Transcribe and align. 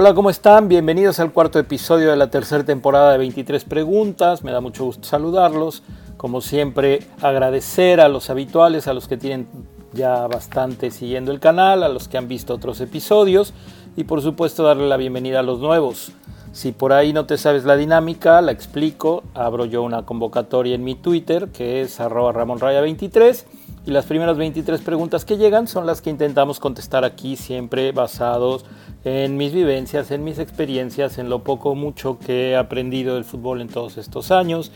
Hola, 0.00 0.14
¿cómo 0.14 0.30
están? 0.30 0.68
Bienvenidos 0.68 1.18
al 1.18 1.32
cuarto 1.32 1.58
episodio 1.58 2.10
de 2.10 2.16
la 2.16 2.30
tercera 2.30 2.62
temporada 2.62 3.10
de 3.10 3.18
23 3.18 3.64
preguntas. 3.64 4.44
Me 4.44 4.52
da 4.52 4.60
mucho 4.60 4.84
gusto 4.84 5.02
saludarlos. 5.02 5.82
Como 6.16 6.40
siempre, 6.40 7.00
agradecer 7.20 8.00
a 8.00 8.08
los 8.08 8.30
habituales, 8.30 8.86
a 8.86 8.94
los 8.94 9.08
que 9.08 9.16
tienen 9.16 9.48
ya 9.92 10.28
bastante 10.28 10.92
siguiendo 10.92 11.32
el 11.32 11.40
canal, 11.40 11.82
a 11.82 11.88
los 11.88 12.06
que 12.06 12.16
han 12.16 12.28
visto 12.28 12.54
otros 12.54 12.80
episodios 12.80 13.52
y 13.96 14.04
por 14.04 14.22
supuesto 14.22 14.62
darle 14.62 14.86
la 14.86 14.98
bienvenida 14.98 15.40
a 15.40 15.42
los 15.42 15.58
nuevos. 15.58 16.12
Si 16.52 16.70
por 16.70 16.92
ahí 16.92 17.12
no 17.12 17.26
te 17.26 17.36
sabes 17.36 17.64
la 17.64 17.74
dinámica, 17.74 18.40
la 18.40 18.52
explico. 18.52 19.24
Abro 19.34 19.64
yo 19.64 19.82
una 19.82 20.06
convocatoria 20.06 20.76
en 20.76 20.84
mi 20.84 20.94
Twitter 20.94 21.48
que 21.48 21.80
es 21.80 21.98
arroba 21.98 22.32
ramonraya23 22.32 23.46
y 23.88 23.90
las 23.90 24.04
primeras 24.04 24.36
23 24.36 24.82
preguntas 24.82 25.24
que 25.24 25.38
llegan 25.38 25.66
son 25.66 25.86
las 25.86 26.02
que 26.02 26.10
intentamos 26.10 26.60
contestar 26.60 27.06
aquí 27.06 27.36
siempre 27.36 27.90
basados 27.92 28.66
en 29.02 29.38
mis 29.38 29.54
vivencias, 29.54 30.10
en 30.10 30.24
mis 30.24 30.38
experiencias, 30.38 31.16
en 31.16 31.30
lo 31.30 31.42
poco 31.42 31.70
o 31.70 31.74
mucho 31.74 32.18
que 32.18 32.50
he 32.50 32.56
aprendido 32.58 33.14
del 33.14 33.24
fútbol 33.24 33.62
en 33.62 33.68
todos 33.68 33.96
estos 33.96 34.30
años, 34.30 34.72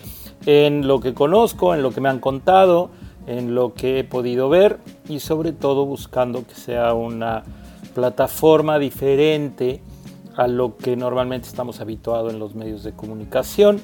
en 0.47 0.87
lo 0.89 1.01
que 1.01 1.13
conozco, 1.13 1.75
en 1.75 1.83
lo 1.83 1.91
que 1.91 2.01
me 2.01 2.09
han 2.09 2.21
contado, 2.21 2.89
en 3.27 3.55
lo 3.55 3.75
que 3.75 3.99
he 3.99 4.05
podido 4.05 4.49
ver 4.49 4.79
y 5.07 5.21
sobre 5.21 5.53
todo 5.53 5.85
buscando 5.85 6.47
que 6.47 6.55
sea 6.55 6.95
una 6.95 7.43
plataforma 7.95 8.79
diferente 8.79 9.83
a 10.37 10.47
lo 10.49 10.79
que 10.79 10.97
normalmente 10.97 11.49
estamos 11.49 11.83
habituados 11.83 12.33
en 12.33 12.39
los 12.39 12.55
medios 12.55 12.83
de 12.83 12.93
comunicación. 12.93 13.79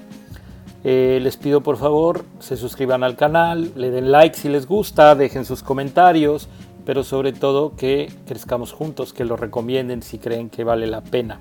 Eh, 0.91 1.20
les 1.20 1.37
pido 1.37 1.60
por 1.60 1.77
favor 1.77 2.24
se 2.38 2.56
suscriban 2.56 3.05
al 3.05 3.15
canal, 3.15 3.73
le 3.77 3.91
den 3.91 4.10
like 4.10 4.34
si 4.34 4.48
les 4.48 4.66
gusta, 4.66 5.14
dejen 5.14 5.45
sus 5.45 5.62
comentarios, 5.62 6.48
pero 6.87 7.05
sobre 7.05 7.34
todo 7.34 7.77
que 7.77 8.11
crezcamos 8.27 8.73
juntos, 8.73 9.12
que 9.12 9.27
lo 9.27 9.37
recomienden 9.37 10.01
si 10.01 10.19
creen 10.19 10.48
que 10.48 10.64
vale 10.64 10.87
la 10.87 11.03
pena. 11.03 11.41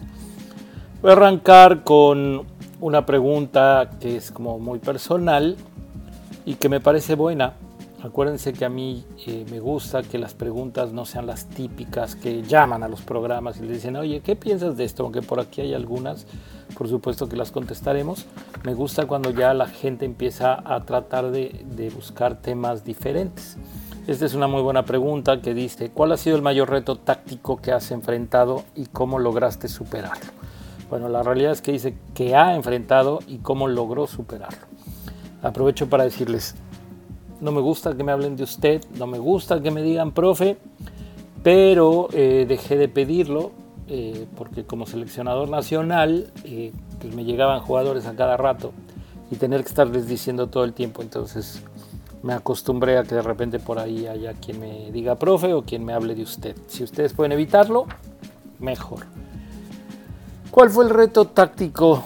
Voy 1.02 1.12
a 1.12 1.14
arrancar 1.14 1.86
con 1.86 2.44
una 2.82 3.06
pregunta 3.06 3.92
que 4.02 4.18
es 4.18 4.32
como 4.32 4.60
muy 4.60 4.80
personal 4.80 5.56
y 6.46 6.56
que 6.56 6.68
me 6.68 6.82
parece 6.82 7.16
buena. 7.16 7.54
Acuérdense 8.04 8.54
que 8.54 8.64
a 8.64 8.70
mí 8.70 9.04
eh, 9.26 9.44
me 9.50 9.60
gusta 9.60 10.04
que 10.04 10.20
las 10.20 10.36
preguntas 10.36 10.94
no 10.94 11.04
sean 11.06 11.26
las 11.26 11.46
típicas 11.46 12.16
que 12.16 12.44
llaman 12.44 12.84
a 12.84 12.88
los 12.88 13.02
programas 13.02 13.58
y 13.58 13.64
le 13.64 13.74
dicen, 13.74 13.96
oye, 13.96 14.22
¿qué 14.22 14.36
piensas 14.36 14.78
de 14.78 14.84
esto? 14.84 15.04
Aunque 15.04 15.24
por 15.24 15.40
aquí 15.40 15.62
hay 15.62 15.74
algunas, 15.74 16.28
por 16.78 16.88
supuesto 16.88 17.28
que 17.28 17.36
las 17.36 17.52
contestaremos. 17.52 18.28
Me 18.64 18.76
gusta 18.76 19.08
cuando 19.08 19.32
ya 19.32 19.56
la 19.56 19.66
gente 19.66 20.06
empieza 20.06 20.62
a 20.64 20.86
tratar 20.86 21.32
de, 21.32 21.66
de 21.76 21.90
buscar 21.90 22.40
temas 22.40 22.86
diferentes. 22.86 23.58
Esta 24.06 24.26
es 24.26 24.36
una 24.36 24.48
muy 24.48 24.62
buena 24.62 24.86
pregunta 24.86 25.42
que 25.42 25.56
dice, 25.56 25.90
¿cuál 25.90 26.12
ha 26.12 26.18
sido 26.18 26.36
el 26.36 26.44
mayor 26.44 26.70
reto 26.70 26.98
táctico 26.98 27.58
que 27.58 27.72
has 27.72 27.90
enfrentado 27.90 28.64
y 28.76 28.86
cómo 28.86 29.18
lograste 29.18 29.68
superarlo? 29.68 30.32
Bueno, 30.90 31.10
la 31.10 31.24
realidad 31.24 31.52
es 31.52 31.62
que 31.62 31.72
dice 31.72 31.98
que 32.14 32.36
ha 32.36 32.56
enfrentado 32.56 33.20
y 33.28 33.40
cómo 33.40 33.68
logró 33.68 34.06
superarlo. 34.06 34.66
Aprovecho 35.42 35.90
para 35.90 36.06
decirles, 36.06 36.56
no 37.42 37.52
me 37.52 37.62
gusta 37.62 37.96
que 37.96 38.04
me 38.04 38.12
hablen 38.12 38.36
de 38.36 38.44
usted, 38.44 38.84
no 38.98 39.08
me 39.08 39.20
gusta 39.20 39.62
que 39.62 39.72
me 39.72 39.82
digan 39.82 40.12
profe, 40.12 40.58
pero 41.44 42.10
eh, 42.14 42.46
dejé 42.48 42.78
de 42.78 42.88
pedirlo 42.88 43.52
eh, 43.88 44.28
porque 44.36 44.66
como 44.66 44.86
seleccionador 44.86 45.50
nacional 45.50 46.32
eh, 46.44 46.72
pues 47.00 47.16
me 47.16 47.24
llegaban 47.24 47.62
jugadores 47.62 48.06
a 48.06 48.16
cada 48.16 48.38
rato 48.38 48.74
y 49.32 49.36
tener 49.36 49.62
que 49.62 49.70
estarles 49.70 50.08
diciendo 50.08 50.48
todo 50.48 50.64
el 50.64 50.74
tiempo, 50.74 51.02
entonces 51.02 51.62
me 52.24 52.34
acostumbré 52.34 52.98
a 52.98 53.04
que 53.04 53.16
de 53.16 53.22
repente 53.22 53.60
por 53.60 53.80
ahí 53.80 54.08
haya 54.08 54.34
quien 54.34 54.60
me 54.60 54.92
diga 54.92 55.16
profe 55.16 55.54
o 55.54 55.64
quien 55.64 55.86
me 55.86 55.94
hable 55.94 56.16
de 56.16 56.24
usted. 56.24 56.56
Si 56.68 56.84
ustedes 56.84 57.14
pueden 57.14 57.32
evitarlo, 57.32 57.86
mejor. 58.60 59.06
¿Cuál 60.50 60.70
fue 60.72 60.86
el 60.86 60.90
reto 60.90 61.26
táctico? 61.26 62.04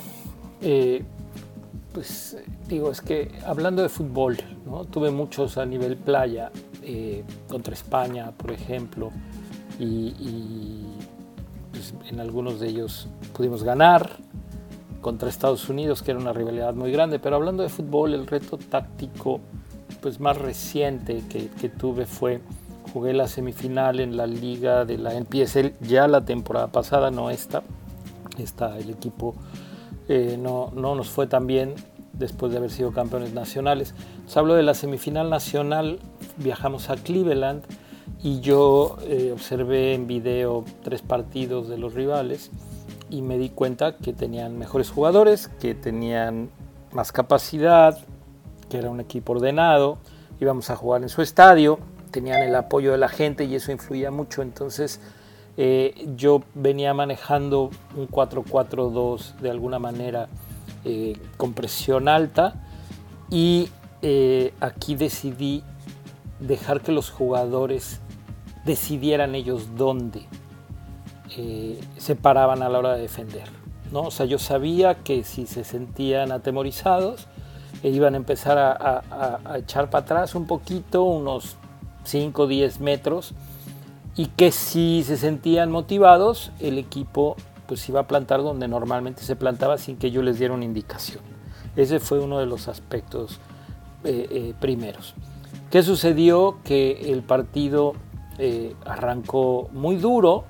Pues 1.93 2.37
digo, 2.75 2.91
es 2.91 3.01
que 3.01 3.31
hablando 3.45 3.81
de 3.81 3.89
fútbol, 3.89 4.37
¿no? 4.65 4.85
tuve 4.85 5.11
muchos 5.11 5.57
a 5.57 5.65
nivel 5.65 5.97
playa, 5.97 6.51
eh, 6.83 7.23
contra 7.47 7.73
España, 7.73 8.31
por 8.31 8.51
ejemplo, 8.51 9.11
y, 9.79 10.83
pues, 11.71 11.93
en 12.09 12.19
algunos 12.19 12.59
de 12.59 12.67
ellos 12.67 13.07
pudimos 13.33 13.63
ganar, 13.63 14.17
contra 15.01 15.29
Estados 15.29 15.67
Unidos, 15.67 16.03
que 16.03 16.11
era 16.11 16.19
una 16.19 16.31
rivalidad 16.31 16.73
muy 16.75 16.91
grande, 16.91 17.19
pero 17.19 17.35
hablando 17.35 17.63
de 17.63 17.69
fútbol, 17.69 18.13
el 18.13 18.27
reto 18.27 18.57
táctico 18.57 19.41
pues 19.99 20.19
más 20.19 20.37
reciente 20.37 21.23
que, 21.27 21.69
tuve 21.69 22.05
fue 22.05 22.41
jugué 22.93 23.13
la 23.13 23.27
semifinal 23.27 23.99
en 23.99 24.17
la 24.17 24.27
liga 24.27 24.85
de 24.85 24.97
la 24.97 25.13
NPSL 25.13 25.73
ya 25.81 26.07
la 26.07 26.21
temporada 26.21 26.67
pasada, 26.67 27.11
no 27.11 27.29
esta. 27.29 27.63
Esta, 28.37 28.77
el 28.77 28.89
equipo 28.89 29.35
eh, 30.07 30.37
no, 30.39 30.71
no, 30.75 30.95
nos 30.95 31.09
fue 31.09 31.27
tan 31.27 31.47
bien 31.47 31.75
después 32.21 32.53
de 32.53 32.59
haber 32.59 32.71
sido 32.71 32.93
campeones 32.93 33.33
nacionales. 33.33 33.93
Os 34.25 34.37
hablo 34.37 34.53
de 34.53 34.63
la 34.63 34.73
semifinal 34.73 35.29
nacional, 35.29 35.99
viajamos 36.37 36.89
a 36.89 36.95
Cleveland 36.95 37.63
y 38.23 38.39
yo 38.39 38.97
eh, 39.03 39.31
observé 39.33 39.93
en 39.93 40.07
video 40.07 40.63
tres 40.83 41.01
partidos 41.01 41.67
de 41.67 41.77
los 41.77 41.93
rivales 41.93 42.51
y 43.09 43.21
me 43.21 43.37
di 43.37 43.49
cuenta 43.49 43.97
que 43.97 44.13
tenían 44.13 44.57
mejores 44.57 44.89
jugadores, 44.89 45.49
que 45.59 45.75
tenían 45.75 46.49
más 46.93 47.11
capacidad, 47.11 47.97
que 48.69 48.77
era 48.77 48.89
un 48.89 49.01
equipo 49.01 49.33
ordenado, 49.33 49.97
íbamos 50.39 50.69
a 50.69 50.75
jugar 50.77 51.01
en 51.01 51.09
su 51.09 51.21
estadio, 51.21 51.79
tenían 52.11 52.41
el 52.41 52.55
apoyo 52.55 52.91
de 52.91 52.97
la 52.97 53.09
gente 53.09 53.43
y 53.43 53.55
eso 53.55 53.71
influía 53.71 54.11
mucho. 54.11 54.41
Entonces 54.41 55.01
eh, 55.57 56.07
yo 56.15 56.43
venía 56.53 56.93
manejando 56.93 57.71
un 57.95 58.07
4-4-2 58.07 59.35
de 59.39 59.49
alguna 59.49 59.79
manera 59.79 60.29
eh, 60.85 61.17
con 61.37 61.53
presión 61.53 62.07
alta 62.07 62.55
y 63.29 63.69
eh, 64.01 64.53
aquí 64.59 64.95
decidí 64.95 65.63
dejar 66.39 66.81
que 66.81 66.91
los 66.91 67.09
jugadores 67.09 68.01
decidieran 68.65 69.35
ellos 69.35 69.75
dónde 69.75 70.27
se 71.97 72.15
paraban 72.15 72.61
a 72.61 72.69
la 72.69 72.79
hora 72.79 72.93
de 72.95 73.03
defender. 73.03 73.45
¿no? 73.91 74.01
O 74.03 74.11
sea, 74.11 74.25
yo 74.25 74.39
sabía 74.39 74.95
que 74.95 75.23
si 75.23 75.45
se 75.45 75.63
sentían 75.63 76.31
atemorizados, 76.31 77.27
e 77.83 77.89
iban 77.89 78.13
a 78.13 78.17
empezar 78.17 78.57
a, 78.57 79.57
echar 79.57 79.89
para 79.89 80.03
atrás 80.03 80.35
un 80.35 80.45
poquito, 80.45 81.03
unos 81.03 81.57
5 82.03 82.43
o 82.43 82.47
10 82.47 82.79
metros, 82.79 83.33
y 84.15 84.27
que 84.27 84.51
si 84.51 85.03
se 85.03 85.17
sentían 85.17 85.71
motivados, 85.71 86.51
el 86.59 86.77
equipo 86.77 87.35
pues 87.71 87.87
iba 87.87 88.01
a 88.01 88.03
plantar 88.05 88.43
donde 88.43 88.67
normalmente 88.67 89.23
se 89.23 89.37
plantaba 89.37 89.77
sin 89.77 89.95
que 89.95 90.11
yo 90.11 90.21
les 90.21 90.37
diera 90.37 90.53
una 90.53 90.65
indicación. 90.65 91.21
Ese 91.77 92.01
fue 92.01 92.19
uno 92.19 92.37
de 92.37 92.45
los 92.45 92.67
aspectos 92.67 93.39
eh, 94.03 94.27
eh, 94.29 94.53
primeros. 94.59 95.13
¿Qué 95.69 95.81
sucedió? 95.81 96.57
Que 96.65 97.13
el 97.13 97.23
partido 97.23 97.93
eh, 98.39 98.75
arrancó 98.83 99.69
muy 99.71 99.95
duro 99.95 100.43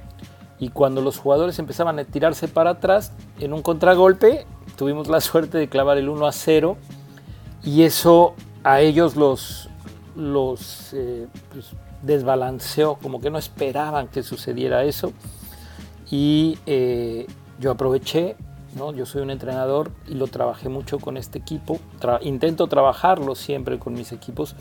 y 0.57 0.69
cuando 0.69 1.01
los 1.01 1.19
jugadores 1.19 1.59
empezaban 1.59 1.99
a 1.99 2.05
tirarse 2.05 2.47
para 2.47 2.71
atrás 2.71 3.11
en 3.39 3.53
un 3.53 3.61
contragolpe, 3.61 4.47
tuvimos 4.75 5.07
la 5.07 5.21
suerte 5.21 5.59
de 5.59 5.69
clavar 5.69 5.99
el 5.99 6.09
1 6.09 6.25
a 6.25 6.31
0 6.31 6.75
y 7.61 7.83
eso 7.83 8.33
a 8.63 8.81
ellos 8.81 9.15
los, 9.15 9.69
los 10.15 10.91
eh, 10.93 11.27
pues, 11.53 11.67
desbalanceó, 12.01 12.95
como 12.95 13.21
que 13.21 13.29
no 13.29 13.37
esperaban 13.37 14.07
que 14.07 14.23
sucediera 14.23 14.83
eso. 14.85 15.13
Y 16.11 16.59
eh, 16.65 17.25
yo 17.59 17.71
aproveché, 17.71 18.35
¿no? 18.75 18.93
yo 18.93 19.05
soy 19.05 19.21
un 19.21 19.31
entrenador 19.31 19.91
y 20.07 20.13
lo 20.13 20.27
trabajé 20.27 20.69
mucho 20.69 20.99
con 20.99 21.17
este 21.17 21.39
equipo, 21.39 21.79
intento 22.21 22.67
trabajarlo 22.67 23.33
siempre 23.33 23.79
con 23.79 23.93
mis 23.93 24.11
equipos. 24.11 24.55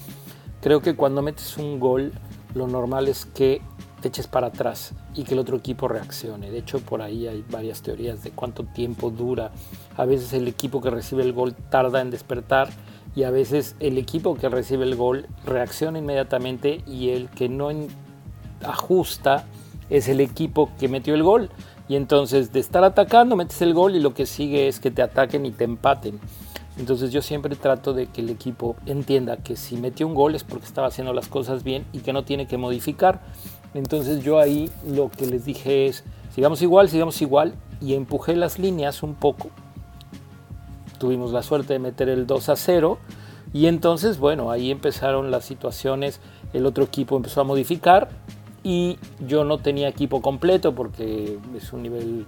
Creo 0.62 0.80
que 0.80 0.94
cuando 0.94 1.22
metes 1.22 1.58
un 1.58 1.80
gol, 1.80 2.12
lo 2.54 2.68
normal 2.68 3.08
es 3.08 3.26
que 3.26 3.60
te 4.00 4.08
eches 4.08 4.26
para 4.26 4.48
atrás 4.48 4.94
y 5.14 5.24
que 5.24 5.34
el 5.34 5.41
otro 5.41 5.56
equipo 5.56 5.88
reaccione. 5.88 6.50
De 6.50 6.58
hecho, 6.58 6.80
por 6.80 7.02
ahí 7.02 7.26
hay 7.26 7.44
varias 7.50 7.82
teorías 7.82 8.22
de 8.22 8.30
cuánto 8.30 8.64
tiempo 8.64 9.10
dura. 9.10 9.50
A 9.96 10.04
veces 10.04 10.32
el 10.32 10.48
equipo 10.48 10.80
que 10.80 10.91
recibe 10.91 11.22
el 11.22 11.32
gol 11.32 11.54
tarda 11.54 12.00
en 12.00 12.10
despertar 12.10 12.68
y 13.14 13.24
a 13.24 13.30
veces 13.30 13.76
el 13.80 13.98
equipo 13.98 14.36
que 14.36 14.48
recibe 14.48 14.84
el 14.84 14.96
gol 14.96 15.26
reacciona 15.44 15.98
inmediatamente 15.98 16.82
y 16.86 17.10
el 17.10 17.28
que 17.28 17.48
no 17.48 17.70
ajusta 18.64 19.44
es 19.91 20.09
el 20.09 20.21
equipo 20.21 20.71
que 20.78 20.89
metió 20.89 21.15
el 21.15 21.22
gol. 21.22 21.51
Y 21.89 21.97
entonces 21.97 22.53
de 22.53 22.60
estar 22.60 22.84
atacando 22.84 23.37
metes 23.37 23.60
el 23.63 23.75
gol 23.75 23.97
y 23.97 24.01
lo 24.01 24.15
que 24.15 24.25
sigue 24.25 24.69
es 24.69 24.78
que 24.78 24.91
te 24.91 25.03
ataquen 25.03 25.45
y 25.45 25.51
te 25.51 25.65
empaten. 25.65 26.21
Entonces 26.78 27.10
yo 27.10 27.21
siempre 27.21 27.57
trato 27.57 27.92
de 27.92 28.07
que 28.07 28.21
el 28.21 28.31
equipo 28.31 28.77
entienda 28.87 29.37
que 29.37 29.57
si 29.57 29.77
metió 29.77 30.07
un 30.07 30.15
gol 30.15 30.34
es 30.34 30.45
porque 30.45 30.66
estaba 30.66 30.87
haciendo 30.87 31.13
las 31.13 31.28
cosas 31.28 31.65
bien 31.65 31.84
y 31.92 31.98
que 31.98 32.13
no 32.13 32.25
tiene 32.25 32.47
que 32.47 32.57
modificar. 32.57 33.21
Entonces 33.75 34.22
yo 34.22 34.39
ahí 34.39 34.71
lo 34.87 35.10
que 35.10 35.27
les 35.27 35.45
dije 35.45 35.87
es, 35.87 36.04
sigamos 36.33 36.63
igual, 36.63 36.89
sigamos 36.89 37.21
igual 37.21 37.54
y 37.81 37.95
empujé 37.95 38.37
las 38.37 38.59
líneas 38.59 39.03
un 39.03 39.15
poco. 39.15 39.51
Tuvimos 40.98 41.33
la 41.33 41.42
suerte 41.42 41.72
de 41.72 41.78
meter 41.81 42.09
el 42.09 42.27
2 42.27 42.48
a 42.51 42.57
0 42.57 42.98
y 43.53 43.66
entonces, 43.66 44.19
bueno, 44.19 44.51
ahí 44.51 44.71
empezaron 44.71 45.31
las 45.31 45.45
situaciones, 45.45 46.21
el 46.53 46.66
otro 46.66 46.84
equipo 46.84 47.16
empezó 47.16 47.41
a 47.41 47.45
modificar 47.45 48.10
y 48.62 48.98
yo 49.27 49.45
no 49.45 49.59
tenía 49.59 49.89
equipo 49.89 50.21
completo 50.21 50.74
porque 50.74 51.39
es 51.57 51.72
un 51.72 51.83
nivel 51.83 52.27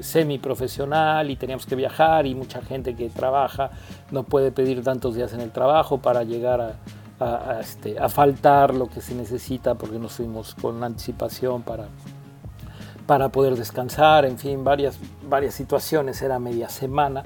semiprofesional 0.00 1.30
y 1.30 1.36
teníamos 1.36 1.66
que 1.66 1.76
viajar 1.76 2.26
y 2.26 2.34
mucha 2.34 2.62
gente 2.62 2.94
que 2.94 3.08
trabaja 3.08 3.70
no 4.10 4.24
puede 4.24 4.50
pedir 4.50 4.82
tantos 4.82 5.14
días 5.14 5.32
en 5.32 5.40
el 5.40 5.50
trabajo 5.50 5.98
para 5.98 6.24
llegar 6.24 6.60
a, 7.20 7.60
este, 7.60 7.98
a 7.98 8.08
faltar 8.08 8.74
lo 8.74 8.88
que 8.88 9.00
se 9.00 9.14
necesita 9.14 9.74
porque 9.74 9.98
nos 9.98 10.14
fuimos 10.14 10.54
con 10.54 10.82
anticipación 10.82 11.62
para, 11.62 11.86
para 13.06 13.28
poder 13.30 13.56
descansar, 13.56 14.24
en 14.24 14.38
fin, 14.38 14.64
varias, 14.64 14.98
varias 15.28 15.54
situaciones, 15.54 16.20
era 16.22 16.38
media 16.38 16.68
semana. 16.68 17.22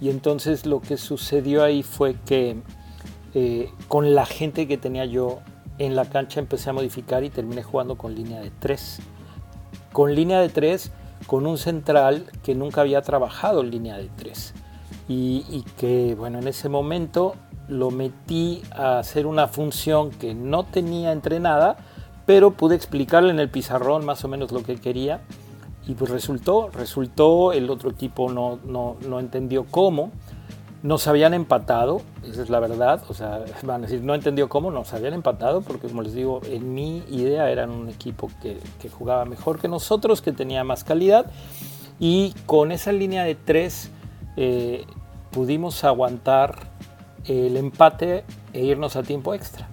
Y 0.00 0.10
entonces 0.10 0.66
lo 0.66 0.80
que 0.80 0.96
sucedió 0.96 1.62
ahí 1.62 1.82
fue 1.82 2.16
que 2.26 2.56
eh, 3.34 3.70
con 3.88 4.14
la 4.14 4.26
gente 4.26 4.66
que 4.66 4.76
tenía 4.76 5.04
yo 5.06 5.38
en 5.78 5.96
la 5.96 6.04
cancha 6.04 6.40
empecé 6.40 6.70
a 6.70 6.72
modificar 6.72 7.24
y 7.24 7.30
terminé 7.30 7.62
jugando 7.62 7.96
con 7.96 8.14
línea 8.14 8.40
de 8.40 8.50
3. 8.50 9.00
Con 9.92 10.14
línea 10.14 10.40
de 10.40 10.48
3, 10.48 10.90
con 11.26 11.46
un 11.46 11.58
central 11.58 12.26
que 12.42 12.54
nunca 12.54 12.82
había 12.82 13.02
trabajado 13.02 13.60
en 13.62 13.70
línea 13.70 13.96
de 13.96 14.08
3. 14.16 14.54
Y, 15.08 15.44
y, 15.50 15.62
que, 15.78 16.14
bueno, 16.14 16.38
en 16.38 16.48
ese 16.48 16.68
momento 16.68 17.34
lo 17.68 17.90
metí 17.90 18.62
a 18.72 18.98
hacer 18.98 19.26
una 19.26 19.48
función 19.48 20.10
que 20.10 20.34
no 20.34 20.64
tenía 20.64 21.12
entrenada, 21.12 21.76
pero 22.26 22.52
pude 22.52 22.74
explicarle 22.76 23.30
en 23.30 23.40
el 23.40 23.50
pizarrón 23.50 24.04
más 24.04 24.24
o 24.24 24.28
menos 24.28 24.52
lo 24.52 24.62
que 24.62 24.76
quería. 24.76 25.20
Y 25.86 25.94
pues 25.94 26.10
resultó, 26.10 26.70
resultó, 26.70 27.52
el 27.52 27.68
otro 27.68 27.90
equipo 27.90 28.30
no, 28.30 28.60
no, 28.64 28.96
no 29.06 29.18
entendió 29.18 29.64
cómo. 29.64 30.12
Nos 30.82 31.06
habían 31.06 31.32
empatado, 31.32 32.02
esa 32.28 32.42
es 32.42 32.50
la 32.50 32.58
verdad, 32.58 33.02
o 33.08 33.14
sea, 33.14 33.44
van 33.62 33.84
a 33.84 33.86
decir, 33.86 34.02
no 34.02 34.14
entendió 34.14 34.48
cómo, 34.48 34.70
nos 34.70 34.92
habían 34.92 35.14
empatado, 35.14 35.62
porque 35.62 35.88
como 35.88 36.02
les 36.02 36.14
digo, 36.14 36.40
en 36.44 36.74
mi 36.74 37.04
idea 37.08 37.50
eran 37.50 37.70
un 37.70 37.88
equipo 37.88 38.30
que, 38.42 38.58
que 38.80 38.88
jugaba 38.88 39.24
mejor 39.24 39.60
que 39.60 39.68
nosotros, 39.68 40.22
que 40.22 40.32
tenía 40.32 40.64
más 40.64 40.82
calidad, 40.82 41.26
y 42.00 42.34
con 42.46 42.72
esa 42.72 42.90
línea 42.90 43.22
de 43.22 43.36
tres 43.36 43.90
eh, 44.36 44.86
pudimos 45.30 45.84
aguantar 45.84 46.56
el 47.26 47.56
empate 47.56 48.24
e 48.52 48.64
irnos 48.64 48.96
a 48.96 49.04
tiempo 49.04 49.34
extra. 49.34 49.68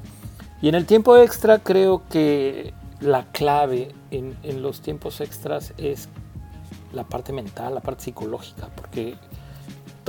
Y 0.62 0.69
en 0.69 0.75
el 0.75 0.85
tiempo 0.85 1.17
extra 1.17 1.59
creo 1.59 2.03
que 2.09 2.73
la 3.00 3.23
clave 3.31 3.94
en, 4.12 4.38
en 4.44 4.62
los 4.62 4.81
tiempos 4.81 5.21
extras 5.21 5.73
es 5.77 6.09
la 6.94 7.03
parte 7.05 7.33
mental, 7.33 7.73
la 7.73 7.81
parte 7.81 8.03
psicológica, 8.03 8.69
porque 8.75 9.15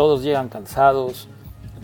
todos 0.00 0.22
llegan 0.22 0.48
cansados. 0.48 1.28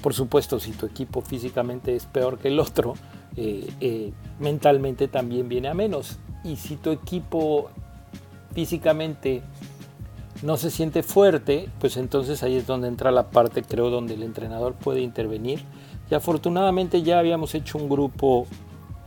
Por 0.00 0.14
supuesto, 0.14 0.58
si 0.58 0.72
tu 0.72 0.86
equipo 0.86 1.20
físicamente 1.20 1.94
es 1.94 2.06
peor 2.06 2.38
que 2.38 2.48
el 2.48 2.58
otro, 2.58 2.94
eh, 3.36 3.70
eh, 3.82 4.10
mentalmente 4.40 5.06
también 5.06 5.50
viene 5.50 5.68
a 5.68 5.74
menos. 5.74 6.16
Y 6.42 6.56
si 6.56 6.76
tu 6.76 6.92
equipo 6.92 7.68
físicamente 8.54 9.42
no 10.42 10.56
se 10.56 10.70
siente 10.70 11.02
fuerte, 11.02 11.68
pues 11.78 11.98
entonces 11.98 12.42
ahí 12.42 12.56
es 12.56 12.66
donde 12.66 12.88
entra 12.88 13.10
la 13.10 13.24
parte, 13.24 13.62
creo, 13.62 13.90
donde 13.90 14.14
el 14.14 14.22
entrenador 14.22 14.72
puede 14.72 15.02
intervenir. 15.02 15.62
Y 16.10 16.14
afortunadamente 16.14 17.02
ya 17.02 17.19
habíamos 17.19 17.54
hecho 17.54 17.76
un 17.76 17.86
grupo 17.86 18.46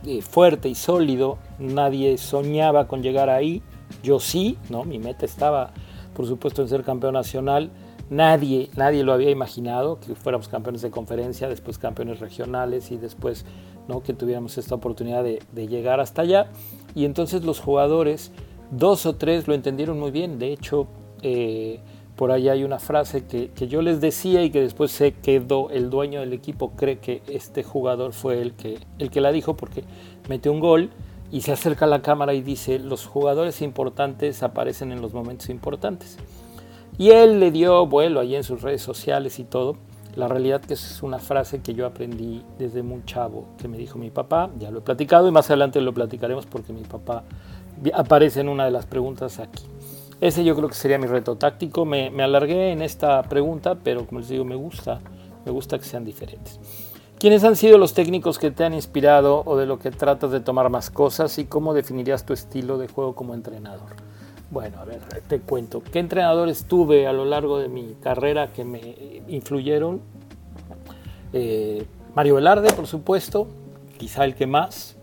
eh, 0.06 0.22
fuerte 0.22 0.68
y 0.68 0.76
sólido, 0.76 1.38
nadie 1.58 2.16
soñaba 2.16 2.86
con 2.86 3.02
llegar 3.02 3.28
ahí, 3.28 3.60
yo 4.04 4.20
sí, 4.20 4.56
¿no? 4.68 4.84
Mi 4.84 5.00
meta 5.00 5.26
estaba, 5.26 5.72
por 6.14 6.28
supuesto, 6.28 6.62
en 6.62 6.68
ser 6.68 6.84
campeón 6.84 7.14
nacional 7.14 7.72
Nadie, 8.10 8.70
nadie 8.76 9.04
lo 9.04 9.12
había 9.12 9.30
imaginado 9.30 10.00
que 10.00 10.16
fuéramos 10.16 10.48
campeones 10.48 10.82
de 10.82 10.90
conferencia, 10.90 11.48
después 11.48 11.78
campeones 11.78 12.18
regionales 12.18 12.90
y 12.90 12.96
después 12.96 13.44
¿no? 13.86 14.02
que 14.02 14.14
tuviéramos 14.14 14.58
esta 14.58 14.74
oportunidad 14.74 15.22
de, 15.22 15.68
llegar 15.68 16.00
hasta 16.00 16.22
allá. 16.22 16.48
Y 16.96 17.04
entonces 17.04 17.44
los 17.44 17.60
jugadores, 17.60 18.32
dos 18.72 19.06
o 19.06 19.14
tres, 19.14 19.46
lo 19.46 19.54
entendieron 19.54 20.00
muy 20.00 20.10
bien. 20.10 20.40
De 20.40 20.52
hecho, 20.52 20.88
eh, 21.22 21.78
por 22.16 22.32
ahí 22.32 22.48
hay 22.48 22.64
una 22.64 22.80
frase 22.80 23.26
que, 23.26 23.50
yo 23.68 23.80
les 23.80 24.00
decía 24.00 24.42
y 24.42 24.50
que 24.50 24.60
después 24.60 24.90
se 24.90 25.12
quedó, 25.12 25.70
el 25.70 25.88
dueño 25.88 26.18
del 26.18 26.32
equipo 26.32 26.72
cree 26.72 26.98
que 26.98 27.22
este 27.28 27.62
jugador 27.62 28.12
fue 28.12 28.42
el 28.42 28.54
que, 28.54 28.80
el 28.98 29.10
que 29.10 29.20
la 29.20 29.30
dijo 29.30 29.56
porque 29.56 29.84
metió 30.28 30.50
un 30.50 30.58
gol 30.58 30.90
y 31.30 31.42
se 31.42 31.52
acerca 31.52 31.84
a 31.84 31.88
la 31.88 32.02
cámara 32.02 32.34
y 32.34 32.42
dice, 32.42 32.80
los 32.80 33.06
jugadores 33.06 33.62
importantes 33.62 34.42
aparecen 34.42 34.90
en 34.90 35.00
los 35.00 35.14
momentos 35.14 35.48
importantes. 35.48 36.18
Y 36.98 37.10
él 37.10 37.40
le 37.40 37.50
dio 37.50 37.86
vuelo 37.86 38.20
ahí 38.20 38.34
en 38.34 38.44
sus 38.44 38.62
redes 38.62 38.82
sociales 38.82 39.38
y 39.38 39.44
todo. 39.44 39.76
La 40.16 40.28
realidad 40.28 40.60
que 40.60 40.74
es 40.74 41.02
una 41.02 41.18
frase 41.18 41.60
que 41.60 41.72
yo 41.72 41.86
aprendí 41.86 42.42
desde 42.58 42.82
muy 42.82 43.04
chavo, 43.04 43.46
que 43.58 43.68
me 43.68 43.78
dijo 43.78 43.98
mi 43.98 44.10
papá, 44.10 44.50
ya 44.58 44.70
lo 44.70 44.80
he 44.80 44.82
platicado 44.82 45.28
y 45.28 45.30
más 45.30 45.48
adelante 45.50 45.80
lo 45.80 45.94
platicaremos 45.94 46.46
porque 46.46 46.72
mi 46.72 46.82
papá 46.82 47.22
aparece 47.94 48.40
en 48.40 48.48
una 48.48 48.64
de 48.64 48.72
las 48.72 48.86
preguntas 48.86 49.38
aquí. 49.38 49.64
Ese 50.20 50.44
yo 50.44 50.54
creo 50.54 50.68
que 50.68 50.74
sería 50.74 50.98
mi 50.98 51.06
reto 51.06 51.36
táctico. 51.36 51.84
Me, 51.84 52.10
me 52.10 52.22
alargué 52.22 52.72
en 52.72 52.82
esta 52.82 53.22
pregunta, 53.22 53.76
pero 53.82 54.04
como 54.06 54.20
les 54.20 54.28
digo, 54.28 54.44
me 54.44 54.56
gusta, 54.56 55.00
me 55.46 55.52
gusta 55.52 55.78
que 55.78 55.84
sean 55.84 56.04
diferentes. 56.04 56.60
¿Quiénes 57.18 57.44
han 57.44 57.54
sido 57.54 57.78
los 57.78 57.94
técnicos 57.94 58.38
que 58.38 58.50
te 58.50 58.64
han 58.64 58.74
inspirado 58.74 59.42
o 59.44 59.56
de 59.56 59.66
lo 59.66 59.78
que 59.78 59.90
tratas 59.90 60.30
de 60.30 60.40
tomar 60.40 60.70
más 60.70 60.90
cosas 60.90 61.38
y 61.38 61.44
cómo 61.44 61.74
definirías 61.74 62.24
tu 62.24 62.32
estilo 62.32 62.78
de 62.78 62.88
juego 62.88 63.14
como 63.14 63.34
entrenador? 63.34 63.90
Bueno, 64.50 64.80
a 64.80 64.84
ver, 64.84 65.00
te 65.28 65.38
cuento. 65.38 65.80
¿Qué 65.80 66.00
entrenadores 66.00 66.64
tuve 66.64 67.06
a 67.06 67.12
lo 67.12 67.24
largo 67.24 67.60
de 67.60 67.68
mi 67.68 67.94
carrera 68.00 68.52
que 68.52 68.64
me 68.64 69.22
influyeron? 69.28 70.00
Eh, 71.32 71.86
Mario 72.16 72.34
Velarde, 72.34 72.72
por 72.72 72.88
supuesto, 72.88 73.46
quizá 73.96 74.24
el 74.24 74.34
que 74.34 74.48
más. 74.48 74.96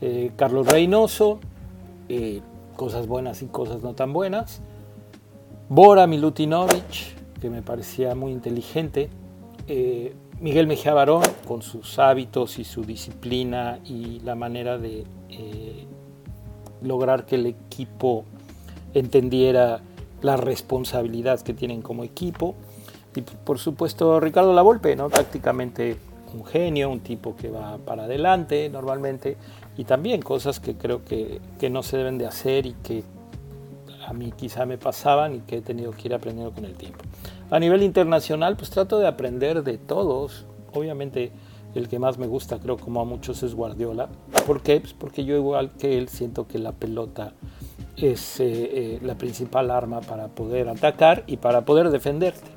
Eh, 0.00 0.30
Carlos 0.36 0.68
Reynoso, 0.68 1.40
eh, 2.08 2.40
cosas 2.76 3.08
buenas 3.08 3.42
y 3.42 3.46
cosas 3.46 3.82
no 3.82 3.94
tan 3.94 4.12
buenas. 4.12 4.62
Bora 5.68 6.06
Milutinovic, 6.06 7.40
que 7.40 7.50
me 7.50 7.62
parecía 7.62 8.14
muy 8.14 8.30
inteligente. 8.30 9.10
Miguel 10.40 10.68
Mejía 10.68 10.94
Barón, 10.94 11.22
con 11.48 11.62
sus 11.62 11.98
hábitos 11.98 12.60
y 12.60 12.64
su 12.64 12.84
disciplina 12.84 13.80
y 13.84 14.20
la 14.20 14.36
manera 14.36 14.78
de 14.78 15.04
lograr 16.82 17.24
que 17.24 17.36
el 17.36 17.46
equipo 17.46 18.24
entendiera 18.94 19.80
la 20.22 20.36
responsabilidad 20.36 21.40
que 21.40 21.52
tienen 21.52 21.82
como 21.82 22.04
equipo. 22.04 22.54
Y 23.14 23.20
por 23.20 23.58
supuesto 23.58 24.18
Ricardo 24.20 24.52
Lavolpe, 24.52 24.96
¿no? 24.96 25.08
prácticamente 25.08 25.96
un 26.34 26.44
genio, 26.44 26.90
un 26.90 27.00
tipo 27.00 27.36
que 27.36 27.48
va 27.48 27.78
para 27.78 28.04
adelante 28.04 28.68
normalmente 28.68 29.36
y 29.76 29.84
también 29.84 30.20
cosas 30.20 30.58
que 30.58 30.74
creo 30.74 31.04
que, 31.04 31.40
que 31.58 31.70
no 31.70 31.82
se 31.82 31.96
deben 31.96 32.18
de 32.18 32.26
hacer 32.26 32.66
y 32.66 32.72
que 32.82 33.04
a 34.06 34.12
mí 34.12 34.32
quizá 34.36 34.66
me 34.66 34.78
pasaban 34.78 35.36
y 35.36 35.40
que 35.40 35.58
he 35.58 35.60
tenido 35.62 35.92
que 35.92 36.08
ir 36.08 36.14
aprendiendo 36.14 36.52
con 36.52 36.64
el 36.64 36.74
tiempo. 36.74 37.04
A 37.50 37.58
nivel 37.58 37.82
internacional, 37.82 38.56
pues 38.56 38.70
trato 38.70 38.98
de 38.98 39.06
aprender 39.06 39.62
de 39.62 39.78
todos. 39.78 40.44
Obviamente 40.72 41.30
el 41.74 41.88
que 41.88 41.98
más 41.98 42.18
me 42.18 42.26
gusta, 42.26 42.58
creo 42.58 42.76
como 42.76 43.00
a 43.00 43.04
muchos, 43.04 43.42
es 43.42 43.54
Guardiola. 43.54 44.08
¿Por 44.46 44.62
qué? 44.62 44.80
Pues 44.80 44.92
porque 44.92 45.24
yo 45.24 45.36
igual 45.36 45.72
que 45.72 45.98
él 45.98 46.08
siento 46.08 46.46
que 46.46 46.58
la 46.58 46.72
pelota 46.72 47.32
es 47.96 48.40
eh, 48.40 48.46
eh, 48.46 48.98
la 49.02 49.16
principal 49.16 49.70
arma 49.70 50.00
para 50.00 50.28
poder 50.28 50.68
atacar 50.68 51.24
y 51.26 51.36
para 51.36 51.64
poder 51.64 51.90
defenderte. 51.90 52.50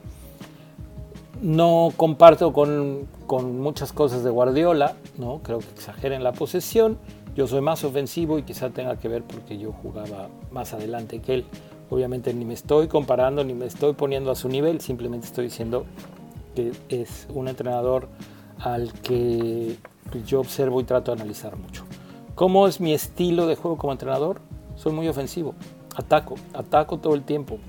No 1.42 1.94
comparto 1.96 2.52
con, 2.52 3.08
con, 3.28 3.60
muchas 3.60 3.94
cosas 3.94 4.24
de 4.24 4.32
Guardiola, 4.32 4.96
¿no? 5.18 5.40
creo 5.44 5.60
que 5.60 5.70
exageren 5.76 6.24
la 6.24 6.34
posesión. 6.34 6.98
Yo 7.36 7.46
soy 7.46 7.62
más 7.62 7.84
ofensivo 7.84 8.40
y 8.40 8.44
quizá 8.44 8.72
tenga 8.72 8.98
que 8.98 9.08
ver 9.08 9.24
porque 9.24 9.60
yo 9.60 9.72
jugaba 9.72 10.30
más 10.52 10.74
adelante 10.74 11.20
que 11.20 11.36
él. 11.36 11.46
Obviamente 11.92 12.34
ni 12.34 12.44
me 12.44 12.56
estoy 12.56 12.88
comparando 12.88 13.44
ni 13.44 13.54
me 13.54 13.68
estoy 13.68 13.94
poniendo 13.94 14.32
a 14.32 14.36
su 14.36 14.50
nivel, 14.50 14.82
simplemente 14.82 15.28
estoy 15.28 15.46
diciendo 15.46 15.86
que 16.56 16.72
es 16.90 17.28
un 17.30 17.48
entrenador 17.48 18.10
al 18.60 18.92
que 18.94 19.78
yo 20.26 20.40
observo 20.40 20.82
y 20.82 20.84
trato 20.84 21.14
de 21.14 21.22
analizar 21.22 21.56
mucho. 21.56 21.84
¿Cómo 22.34 22.68
es 22.68 22.80
mi 22.80 22.94
estilo 22.94 23.48
de 23.48 23.56
juego 23.56 23.78
como 23.78 23.94
entrenador? 23.94 24.42
Soy 24.78 24.94
muy 24.94 25.08
ofensivo, 25.10 25.56
ataco, 25.96 26.36
ataco 26.54 27.00
todo 27.00 27.16
el 27.16 27.24
tiempo. 27.24 27.60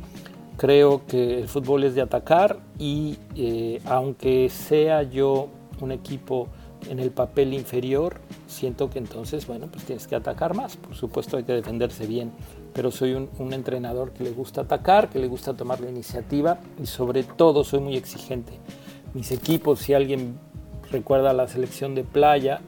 Creo 0.57 1.07
que 1.07 1.41
el 1.41 1.49
fútbol 1.49 1.85
es 1.85 1.95
de 1.95 2.03
atacar 2.03 2.59
y 2.79 3.19
eh, 3.37 3.81
aunque 3.85 4.49
sea 4.49 5.03
yo 5.03 5.49
un 5.81 5.93
equipo 5.93 6.49
en 6.89 7.01
el 7.01 7.11
papel 7.11 7.55
inferior, 7.55 8.21
siento 8.47 8.91
que 8.91 8.99
entonces, 8.99 9.47
bueno, 9.47 9.69
pues 9.71 9.85
tienes 9.85 10.07
que 10.07 10.15
atacar 10.15 10.55
más. 10.55 10.77
Por 10.77 10.95
supuesto 10.95 11.37
hay 11.37 11.45
que 11.45 11.53
defenderse 11.53 12.07
bien, 12.07 12.33
pero 12.73 12.91
soy 12.91 13.15
un, 13.15 13.53
entrenador 13.53 14.13
que 14.13 14.25
le 14.25 14.31
gusta 14.31 14.63
atacar, 14.63 15.09
que 15.09 15.19
le 15.19 15.27
gusta 15.27 15.55
tomar 15.55 15.81
la 15.81 15.91
iniciativa 15.91 16.59
y 16.81 16.87
sobre 16.87 17.25
todo 17.25 17.65
soy 17.65 17.81
muy 17.81 17.97
exigente. 17.97 18.53
Mis 19.15 19.33
equipos, 19.33 19.81
si 19.81 19.95
alguien 19.95 20.39
recuerda 20.91 21.33
la 21.33 21.49
selección 21.49 21.95
de 21.95 22.05
playa, 22.05 22.61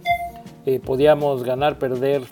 eh, 0.66 0.80
podíamos 0.80 1.42
ganar, 1.42 1.78
perder 1.78 2.22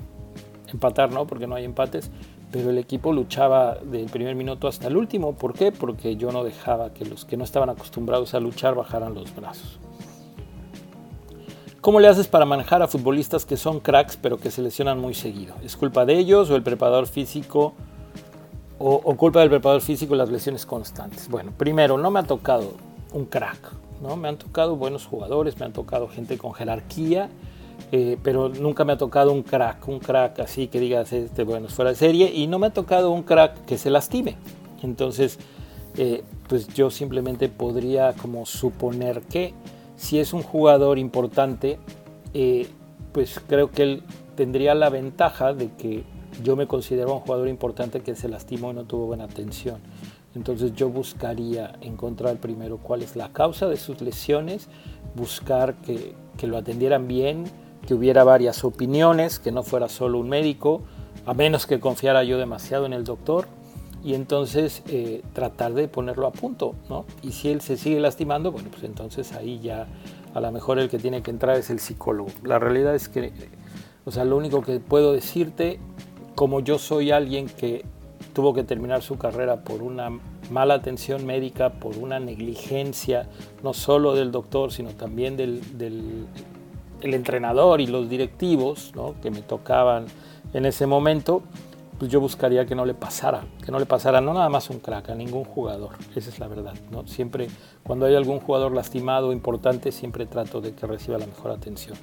empatar, 0.73 1.13
¿no? 1.13 1.27
Porque 1.27 1.47
no 1.47 1.55
hay 1.55 1.65
empates, 1.65 2.11
pero 2.51 2.71
el 2.71 2.79
equipo 2.79 3.13
luchaba 3.13 3.77
del 3.77 4.07
primer 4.07 4.35
minuto 4.35 4.69
hasta 4.69 4.89
el 4.89 4.97
último. 4.97 5.35
¿Por 5.35 5.55
qué? 5.55 5.73
Porque 5.73 6.17
yo 6.17 6.33
no 6.33 6.45
dejaba 6.45 6.93
que 6.95 7.05
los 7.05 7.25
que 7.25 7.37
no 7.37 7.45
estaban 7.45 7.71
acostumbrados 7.71 8.35
a 8.35 8.41
luchar 8.41 8.75
bajaran 8.75 9.15
los 9.15 9.35
brazos. 9.35 9.79
¿Cómo 11.81 12.01
le 12.01 12.09
haces 12.09 12.27
para 12.27 12.45
manejar 12.45 12.83
a 12.83 12.89
futbolistas 12.89 13.47
que 13.47 13.57
son 13.57 13.81
cracks 13.81 14.17
pero 14.17 14.39
que 14.39 14.51
se 14.51 14.63
lesionan 14.63 15.01
muy 15.01 15.15
seguido? 15.15 15.55
¿Es 15.63 15.77
culpa 15.77 16.05
de 16.05 16.19
ellos 16.19 16.51
o 16.51 16.57
el 16.57 16.63
preparador 16.63 17.07
físico 17.07 17.75
o, 18.79 19.17
culpa 19.17 19.41
del 19.41 19.51
preparador 19.51 19.83
físico 19.83 20.15
las 20.15 20.31
lesiones 20.31 20.65
constantes. 20.65 21.29
Bueno, 21.29 21.53
primero, 21.57 21.99
no 21.99 22.11
me 22.11 22.21
ha 22.21 22.23
tocado 22.23 22.75
un 23.13 23.25
crack, 23.25 23.59
¿no? 24.03 24.17
Me 24.17 24.29
han 24.29 24.37
tocado 24.37 24.77
buenos 24.77 25.07
jugadores, 25.07 25.59
me 25.59 25.67
han 25.67 25.73
tocado 25.73 26.09
gente 26.09 26.39
con 26.39 26.55
jerarquía, 26.55 27.29
eh, 27.93 28.19
pero 28.23 28.49
nunca 28.49 28.85
me 28.85 28.93
ha 28.93 28.99
tocado 28.99 29.33
un 29.33 29.43
crack, 29.43 29.89
un 29.89 29.99
crack 29.99 30.41
así 30.41 30.69
que 30.69 30.81
digas, 30.81 31.13
este, 31.13 31.45
bueno, 31.45 31.69
es 31.69 31.75
fuera 31.75 31.91
de 31.91 31.97
serie, 31.97 32.33
y 32.33 32.47
no 32.47 32.59
me 32.59 32.69
ha 32.69 32.73
tocado 32.73 33.11
un 33.11 33.23
crack 33.23 33.65
que 33.65 33.79
se 33.79 33.91
lastime. 33.91 34.37
Entonces, 34.83 35.39
eh, 35.97 36.23
pues 36.49 36.69
yo 36.69 36.91
simplemente 36.91 37.49
podría 37.49 38.13
como 38.13 38.47
suponer 38.47 39.23
que 39.23 39.55
si 39.97 40.19
es 40.19 40.33
un 40.33 40.43
jugador 40.43 40.99
importante, 40.99 41.79
eh, 42.35 42.69
pues 43.13 43.41
creo 43.49 43.71
que 43.71 43.83
él 43.83 44.03
tendría 44.37 44.75
la 44.75 44.91
ventaja 44.91 45.53
de 45.53 45.73
que 45.73 46.05
yo 46.43 46.55
me 46.55 46.69
considero 46.69 47.15
un 47.15 47.21
jugador 47.21 47.49
importante 47.49 48.01
que 48.01 48.15
se 48.15 48.29
lastimó 48.29 48.71
y 48.71 48.75
no 48.75 48.85
tuvo 48.85 49.07
buena 49.07 49.25
atención. 49.25 49.81
Entonces 50.35 50.73
yo 50.75 50.89
buscaría 50.89 51.73
encontrar 51.81 52.37
primero 52.37 52.79
cuál 52.79 53.03
es 53.03 53.17
la 53.17 53.33
causa 53.33 53.67
de 53.67 53.77
sus 53.77 54.01
lesiones, 54.01 54.69
buscar 55.17 55.75
que, 55.77 56.15
que 56.37 56.47
lo 56.47 56.59
atendieran 56.59 57.09
bien, 57.09 57.45
que 57.89 57.95
hubiera 57.95 58.23
varias 58.23 58.65
opiniones, 58.65 59.39
que 59.39 59.51
no 59.51 59.63
fuera 59.63 59.89
solo 59.89 60.19
un 60.19 60.29
médico, 60.29 60.83
a 61.25 61.33
menos 61.33 61.67
que 61.67 61.81
confiara 61.81 62.23
yo 62.23 62.37
demasiado 62.37 62.85
en 62.85 62.93
el 62.93 63.05
doctor, 63.05 63.49
y 64.05 64.13
entonces 64.13 64.83
eh, 64.89 65.23
tratar 65.33 65.73
de 65.73 65.89
ponerlo 65.89 66.27
a 66.27 66.31
punto, 66.31 66.75
¿no? 66.91 67.07
Y 67.23 67.33
si 67.33 67.49
él 67.49 67.63
se 67.63 67.79
sigue 67.79 67.99
lastimando, 67.99 68.53
bueno, 68.53 68.69
pues 68.71 68.85
entonces 68.85 69.33
ahí 69.33 69.59
ya 69.61 69.87
a 70.35 70.41
lo 70.41 70.53
mejor 70.53 70.79
el 70.79 70.91
que 70.91 70.99
tiene 70.99 71.23
que 71.23 71.31
entrar 71.31 71.57
es 71.57 71.71
el 71.71 71.81
psicólogo. 71.81 72.29
La 72.45 72.59
realidad 72.59 72.95
es 72.95 73.09
que, 73.09 73.33
o 74.05 74.11
sea, 74.11 74.27
lo 74.27 74.37
único 74.37 74.61
que 74.61 74.81
puedo 74.81 75.15
decirte, 75.15 75.81
como 76.35 76.61
yo 76.61 76.79
soy 76.79 77.11
alguien 77.11 77.47
que 77.47 77.87
tuvo 78.35 78.53
que 78.53 78.65
terminar 78.65 79.01
su 79.01 79.17
carrera 79.17 79.65
por 79.65 79.83
una 79.83 80.11
mala 80.51 80.75
atención 80.75 81.25
médica, 81.25 81.71
por 81.71 81.97
una 81.97 82.21
negligencia, 82.21 83.31
no 83.63 83.73
solo 83.73 84.15
del 84.15 84.31
doctor, 84.31 84.73
sino 84.73 84.91
también 84.91 85.39
del, 85.39 85.63
el 87.03 87.15
entrenador 87.15 87.81
y 87.81 87.87
los 87.87 88.09
directivos 88.09 88.93
que 89.23 89.31
me 89.31 89.43
tocaban 89.43 90.07
en 90.53 90.67
ese 90.67 90.87
momento, 90.87 91.43
pues 91.99 92.11
yo 92.11 92.21
buscaría 92.21 92.65
que 92.65 92.75
no 92.75 92.87
le 92.87 92.95
pasara, 92.95 93.45
que 93.65 93.73
no 93.73 93.79
le 93.79 93.87
pasara 93.87 94.21
no 94.21 94.33
nada 94.33 94.49
más 94.49 94.71
un 94.71 94.79
crack, 94.79 95.11
a 95.11 95.15
ningún 95.15 95.45
jugador, 95.45 95.91
esa 96.15 96.31
es 96.31 96.39
la 96.39 96.49
verdad. 96.49 96.75
¿no? 96.91 97.07
Siempre, 97.07 97.49
cuando 97.83 98.07
hay 98.07 98.15
algún 98.15 98.41
jugador 98.41 98.73
lastimado 98.73 99.33
importante, 99.33 99.93
siempre 99.93 100.27
trato 100.27 100.61
de 100.61 100.75
que 100.75 100.87
reciba 100.87 101.19
la 101.19 101.27
mejor 101.27 101.51
atención. 101.51 101.97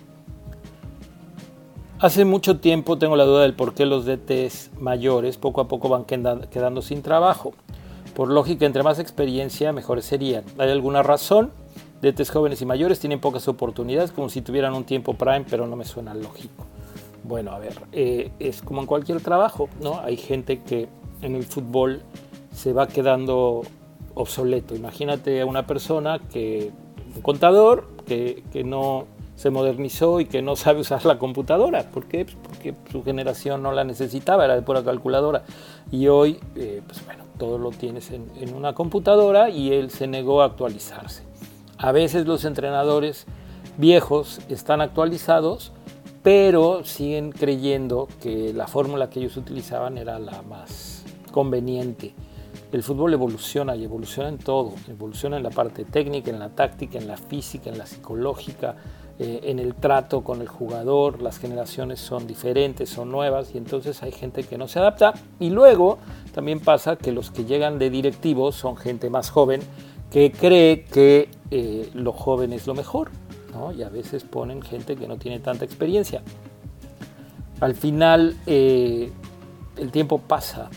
Hace 1.98 2.26
mucho 2.26 2.60
tiempo 2.60 2.98
tengo 2.98 3.16
la 3.16 3.24
duda 3.24 3.44
del 3.44 3.54
por 3.54 3.74
qué 3.74 3.86
los 3.86 4.06
DTs 4.06 4.72
mayores 4.80 5.38
poco 5.38 5.62
a 5.62 5.68
poco 5.70 5.88
van 5.88 6.04
quedando 6.04 6.82
sin 6.82 7.02
trabajo. 7.02 7.54
Por 8.14 8.30
lógica, 8.30 8.66
entre 8.66 8.84
más 8.84 9.00
experiencia, 9.00 9.72
mejores 9.72 10.06
serían. 10.06 10.44
¿Hay 10.58 10.70
alguna 10.70 11.04
razón? 11.04 11.52
DTs 12.02 12.30
jóvenes 12.30 12.62
y 12.62 12.66
mayores 12.66 13.00
tienen 13.00 13.20
pocas 13.20 13.48
oportunidades, 13.48 14.12
como 14.12 14.30
si 14.30 14.42
tuvieran 14.42 14.74
un 14.74 14.84
tiempo 14.84 15.14
prime, 15.14 15.46
pero 15.50 15.68
no 15.68 15.76
me 15.76 15.86
suena 15.86 16.14
lógico. 16.14 16.66
Bueno, 17.24 17.52
a 17.52 17.60
ver, 17.60 17.74
eh, 17.92 18.32
es 18.40 18.62
como 18.62 18.82
en 18.82 18.88
cualquier 18.88 19.22
trabajo, 19.22 19.70
¿no? 19.82 20.00
Hay 20.02 20.18
gente 20.18 20.62
que 20.62 20.88
en 21.22 21.36
el 21.36 21.44
fútbol 21.44 22.04
se 22.54 22.74
va 22.74 22.88
quedando 22.88 23.64
obsoleto. 24.14 24.76
Imagínate 24.76 25.42
a 25.42 25.46
una 25.46 25.66
persona 25.66 26.20
que, 26.32 26.72
un 27.16 27.22
contador, 27.22 27.88
que, 28.06 28.44
que 28.52 28.64
no 28.64 29.08
se 29.36 29.50
modernizó 29.50 30.20
y 30.20 30.26
que 30.26 30.42
no 30.42 30.56
sabe 30.56 30.82
usar 30.82 31.06
la 31.06 31.20
computadora. 31.20 31.84
¿Por 31.84 32.06
qué? 32.06 32.26
Pues 32.26 32.38
porque 32.48 32.76
su 32.92 33.04
generación 33.04 33.62
no 33.64 33.72
la 33.72 33.84
necesitaba, 33.84 34.46
era 34.46 34.56
de 34.56 34.62
pura 34.62 34.84
calculadora. 34.84 35.44
Y 35.92 36.08
hoy, 36.08 36.40
eh, 36.56 36.82
pues 36.86 37.06
bueno, 37.06 37.26
todo 37.38 37.58
lo 37.58 37.72
tienes 37.72 38.12
en, 38.12 38.32
en, 38.40 38.54
una 38.54 38.74
computadora 38.74 39.50
y 39.50 39.74
él 39.74 39.90
se 39.90 40.08
negó 40.08 40.42
a 40.42 40.46
actualizarse. 40.46 41.24
A 41.86 41.92
veces 41.92 42.26
los 42.26 42.46
entrenadores 42.46 43.28
viejos 43.78 44.40
están 44.50 44.82
actualizados, 44.82 45.72
pero 46.24 46.84
siguen 46.84 47.32
creyendo 47.32 48.08
que 48.24 48.54
la 48.54 48.66
fórmula 48.66 49.12
que 49.12 49.20
ellos 49.20 49.38
utilizaban 49.38 50.00
era 50.00 50.18
la 50.18 50.42
más 50.42 51.04
conveniente. 51.32 52.16
El 52.72 52.82
fútbol 52.82 53.14
evoluciona 53.14 53.76
y 53.76 53.84
evoluciona 53.84 54.30
en 54.30 54.40
todo, 54.40 54.74
evoluciona 54.88 55.38
en 55.38 55.44
la 55.44 55.52
parte 55.52 55.86
técnica, 55.86 56.32
en 56.32 56.40
la 56.40 56.50
táctica, 56.50 56.98
en 56.98 57.08
la 57.08 57.18
física, 57.18 57.70
en 57.70 57.78
la 57.78 57.86
psicológica, 57.86 58.78
eh, 59.20 59.42
en 59.44 59.60
el 59.60 59.76
trato 59.76 60.24
con 60.24 60.42
el 60.42 60.48
jugador, 60.48 61.22
las 61.22 61.38
generaciones 61.38 62.00
son 62.00 62.26
diferentes, 62.26 62.90
son 62.90 63.12
nuevas 63.12 63.54
y 63.54 63.60
entonces 63.60 64.02
hay 64.02 64.12
gente 64.12 64.44
que 64.44 64.58
no 64.58 64.68
se 64.68 64.80
adapta. 64.80 65.14
Y 65.40 65.52
luego 65.52 66.00
también 66.34 66.62
pasa 66.62 66.96
que 66.96 67.12
los 67.12 67.30
que 67.30 67.46
llegan 67.46 67.78
de 67.78 67.92
directivos 67.92 68.56
son 68.56 68.76
gente 68.76 69.12
más 69.12 69.30
joven 69.30 69.62
que 70.12 70.32
cree 70.32 70.84
que 70.84 71.30
eh, 71.52 71.90
lo 71.94 72.12
joven 72.12 72.54
es 72.54 72.68
lo 72.68 72.74
mejor, 72.74 73.12
¿no? 73.54 73.72
y 73.72 73.84
a 73.84 73.90
veces 73.90 74.24
ponen 74.24 74.62
gente 74.62 74.96
que 74.96 75.08
no 75.08 75.18
tiene 75.18 75.40
tanta 75.40 75.66
experiencia. 75.66 76.22
Al 77.60 77.76
final 77.76 78.36
eh, 78.46 79.12
el 79.78 79.92
tiempo 79.92 80.20
pasa 80.20 80.70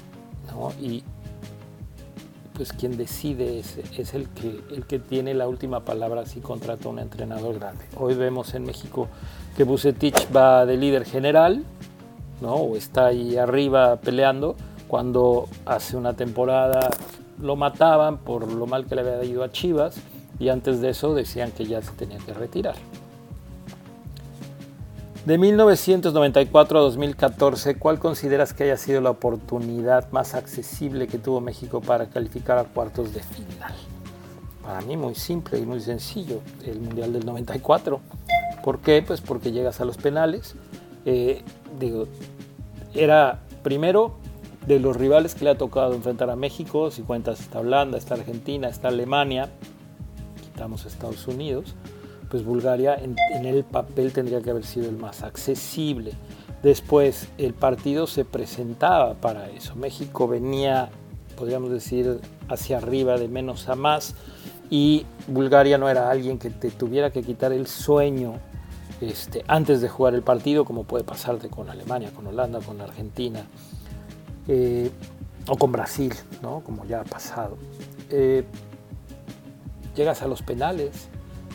¿no? 0.52 0.73
y 0.80 1.02
pues 2.54 2.73
quien 2.73 2.97
decide 2.97 3.61
es, 3.61 3.78
es, 3.97 4.14
el, 4.14 4.28
que, 4.30 4.61
el 4.75 4.85
que 4.87 4.99
tiene 4.99 5.32
la 5.32 5.47
última 5.47 5.85
palabra 5.85 6.26
si 6.26 6.40
contrata 6.40 6.88
a 6.88 6.90
un 6.90 6.99
entrenador 6.99 7.54
grande. 7.56 7.85
Hoy 7.97 8.14
vemos 8.14 8.52
en 8.54 8.64
México 8.64 9.08
que 9.56 9.62
Bucetich 9.62 10.26
va 10.35 10.66
de 10.66 10.76
líder 10.76 11.04
general, 11.04 11.64
¿no? 12.40 12.54
o 12.54 12.76
está 12.76 13.06
ahí 13.06 13.37
arriba 13.37 13.97
peleando, 13.97 14.56
cuando 14.88 15.49
hace 15.66 15.97
una 15.97 16.14
temporada 16.14 16.90
lo 17.40 17.57
mataban 17.57 18.18
por 18.18 18.50
lo 18.50 18.66
mal 18.66 18.87
que 18.87 18.95
le 18.95 19.02
había 19.02 19.25
ido 19.25 19.45
a 19.45 19.50
Chivas 19.50 19.97
y 20.38 20.49
antes 20.49 20.80
de 20.80 20.90
eso 20.90 21.14
decían 21.14 21.50
que 21.52 21.64
ya 21.64 21.83
se 21.83 21.92
tenía 21.92 22.18
que 22.18 22.33
retirar. 22.33 22.76
De 25.25 25.37
1994 25.37 26.78
a 26.78 26.83
2014, 26.83 27.75
¿cuál 27.75 27.99
consideras 27.99 28.54
que 28.54 28.64
haya 28.64 28.78
sido 28.78 29.00
la 29.00 29.11
oportunidad 29.11 30.11
más 30.11 30.35
accesible 30.35 31.07
que 31.07 31.18
tuvo 31.18 31.40
México 31.40 31.83
para 31.83 32.07
calificar 32.07 32.57
a 32.57 32.64
cuartos 32.64 33.12
de 33.12 33.21
final? 33.23 33.75
Para 34.62 34.80
mí 34.80 34.97
muy 34.97 35.14
simple 35.14 35.59
y 35.59 35.66
muy 35.66 35.80
sencillo, 35.80 36.40
el 36.64 36.80
Mundial 36.80 37.12
del 37.12 37.26
94. 37.26 38.00
¿Por 38.64 38.78
qué? 38.78 39.02
Pues 39.07 39.21
porque 39.21 39.52
llegas 39.52 39.80
a 39.80 39.85
los 39.85 39.99
penales. 39.99 40.54
Eh, 41.04 41.42
digo, 41.78 42.07
era 42.95 43.40
primero 43.62 44.16
de 44.68 44.78
los 44.78 44.96
rivales 44.96 45.34
que 45.34 45.44
le 45.44 45.50
ha 45.50 45.58
tocado 45.58 45.94
enfrentar 45.94 46.28
a 46.28 46.37
México, 46.37 46.90
si 46.90 47.00
cuentas 47.00 47.40
está 47.40 47.60
Holanda, 47.60 47.96
está 47.96 48.14
Argentina, 48.14 48.68
está 48.68 48.88
Alemania, 48.88 49.48
quitamos 50.42 50.84
Estados 50.84 51.26
Unidos, 51.26 51.75
pues 52.28 52.44
Bulgaria 52.44 52.94
en, 52.94 53.16
el 53.46 53.64
papel 53.64 54.12
tendría 54.12 54.42
que 54.42 54.50
haber 54.50 54.66
sido 54.66 54.90
el 54.90 54.98
más 54.98 55.22
accesible. 55.22 56.12
Después 56.62 57.28
el 57.38 57.54
partido 57.54 58.06
se 58.06 58.26
presentaba 58.26 59.14
para 59.14 59.48
eso. 59.48 59.75
México 59.75 60.28
venía, 60.28 60.90
podríamos 61.34 61.70
decir, 61.70 62.20
hacia 62.48 62.76
arriba 62.76 63.16
de 63.16 63.28
menos 63.28 63.70
a 63.70 63.75
más 63.75 64.14
y 64.68 65.06
Bulgaria 65.28 65.78
no 65.78 65.88
era 65.88 66.10
alguien 66.10 66.38
que 66.38 66.50
te 66.50 66.70
tuviera 66.70 67.10
que 67.10 67.22
quitar 67.22 67.52
el 67.52 67.66
sueño 67.66 68.34
este, 69.00 69.44
antes 69.48 69.80
de 69.80 69.88
jugar 69.88 70.14
el 70.14 70.22
partido, 70.22 70.66
como 70.66 70.84
puede 70.84 71.04
pasarte 71.04 71.48
con 71.48 71.70
Alemania, 71.70 72.10
con 72.14 72.26
Holanda, 72.26 72.58
con 72.60 72.82
Argentina. 72.82 73.46
Eh, 74.49 74.90
o 75.47 75.57
con 75.57 75.73
Brasil, 75.73 76.12
¿no? 76.43 76.61
como 76.61 76.85
ya 76.85 77.00
ha 77.00 77.05
pasado. 77.05 77.57
Eh, 78.11 78.45
llegas 79.95 80.23
a 80.23 80.28
los 80.28 80.43
penales 80.43 81.09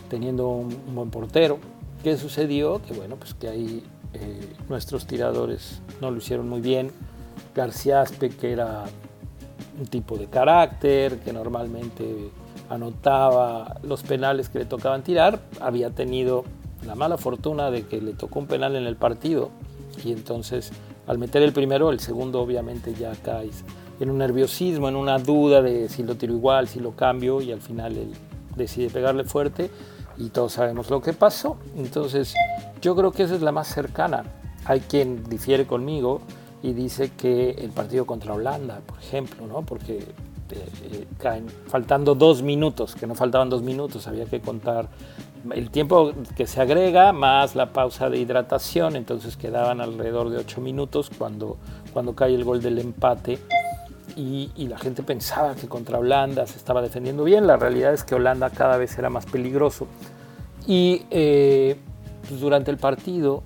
teniendo 0.09 0.49
un, 0.49 0.95
buen 0.95 1.09
portero. 1.09 1.59
¿Qué 2.03 2.17
sucedió? 2.17 2.81
Que 2.81 2.93
bueno, 2.93 3.15
pues 3.15 3.33
que 3.33 3.47
ahí 3.47 3.83
eh, 4.13 4.53
nuestros 4.69 5.05
tiradores 5.05 5.81
no 6.01 6.11
lo 6.11 6.17
hicieron 6.17 6.49
muy 6.49 6.61
bien. 6.61 6.91
García 7.55 8.01
Aspe, 8.01 8.29
que 8.29 8.51
era 8.51 8.85
un 9.79 9.87
tipo 9.87 10.17
de 10.17 10.27
carácter, 10.27 11.19
que 11.19 11.33
normalmente 11.33 12.31
anotaba 12.69 13.79
los 13.83 14.03
penales 14.03 14.49
que 14.49 14.59
le 14.59 14.65
tocaban 14.65 15.03
tirar, 15.03 15.39
había 15.59 15.91
tenido 15.91 16.43
la 16.85 16.95
mala 16.95 17.17
fortuna 17.17 17.71
de 17.71 17.85
que 17.85 18.01
le 18.01 18.13
tocó 18.13 18.39
un 18.39 18.47
penal 18.47 18.75
en 18.75 18.85
el 18.85 18.95
partido 18.95 19.51
y 20.03 20.11
entonces 20.11 20.71
al 21.07 21.17
meter 21.17 21.41
el 21.43 21.53
primero, 21.53 21.91
el 21.91 21.99
segundo 21.99 22.41
obviamente 22.41 22.93
ya 22.93 23.11
caes 23.23 23.63
en 23.99 24.09
un 24.09 24.17
nerviosismo, 24.17 24.89
en 24.89 24.95
una 24.95 25.19
duda 25.19 25.61
de 25.61 25.89
si 25.89 26.03
lo 26.03 26.15
tiro 26.15 26.33
igual, 26.33 26.67
si 26.67 26.79
lo 26.79 26.91
cambio 26.91 27.41
y 27.41 27.51
al 27.51 27.61
final 27.61 27.97
él 27.97 28.11
decide 28.55 28.89
pegarle 28.89 29.23
fuerte 29.23 29.69
y 30.17 30.29
todos 30.29 30.53
sabemos 30.53 30.89
lo 30.89 31.01
que 31.01 31.13
pasó. 31.13 31.57
Entonces 31.75 32.33
yo 32.81 32.95
creo 32.95 33.11
que 33.11 33.23
esa 33.23 33.35
es 33.35 33.41
la 33.41 33.51
más 33.51 33.67
cercana. 33.67 34.23
Hay 34.65 34.81
quien 34.81 35.23
difiere 35.25 35.65
conmigo 35.65 36.21
y 36.61 36.73
dice 36.73 37.11
que 37.15 37.51
el 37.51 37.71
partido 37.71 38.05
contra 38.05 38.33
Holanda, 38.33 38.79
por 38.85 38.97
ejemplo, 38.99 39.45
¿no? 39.45 39.63
porque 39.63 39.97
eh, 39.97 40.69
eh, 40.91 41.07
caen 41.17 41.47
faltando 41.67 42.15
dos 42.15 42.41
minutos, 42.41 42.95
que 42.95 43.07
no 43.07 43.15
faltaban 43.15 43.49
dos 43.49 43.61
minutos, 43.61 44.07
había 44.07 44.25
que 44.25 44.39
contar 44.39 44.87
el 45.51 45.69
tiempo 45.69 46.13
que 46.35 46.47
se 46.47 46.61
agrega 46.61 47.11
más 47.13 47.55
la 47.55 47.73
pausa 47.73 48.09
de 48.09 48.17
hidratación, 48.17 48.95
entonces 48.95 49.37
quedaban 49.37 49.81
alrededor 49.81 50.29
de 50.29 50.37
8 50.37 50.61
minutos 50.61 51.11
cuando, 51.17 51.57
cuando 51.91 52.15
cae 52.15 52.33
el 52.35 52.43
gol 52.43 52.61
del 52.61 52.79
empate. 52.79 53.39
y, 54.15 54.49
la 54.67 54.77
gente 54.77 55.03
pensaba 55.03 55.55
que 55.55 55.67
contra 55.67 55.97
Holanda 55.97 56.45
se 56.45 56.57
estaba 56.57 56.81
defendiendo 56.81 57.23
bien. 57.23 57.47
La 57.47 57.57
realidad 57.57 57.93
es 57.93 58.03
que 58.03 58.15
Holanda 58.15 58.49
cada 58.49 58.77
vez 58.77 58.97
era 58.97 59.09
más 59.09 59.25
peligroso. 59.25 59.87
Y 60.67 61.05
eh, 61.11 61.77
pues 62.27 62.39
durante 62.39 62.71
el 62.71 62.77
partido 62.77 63.43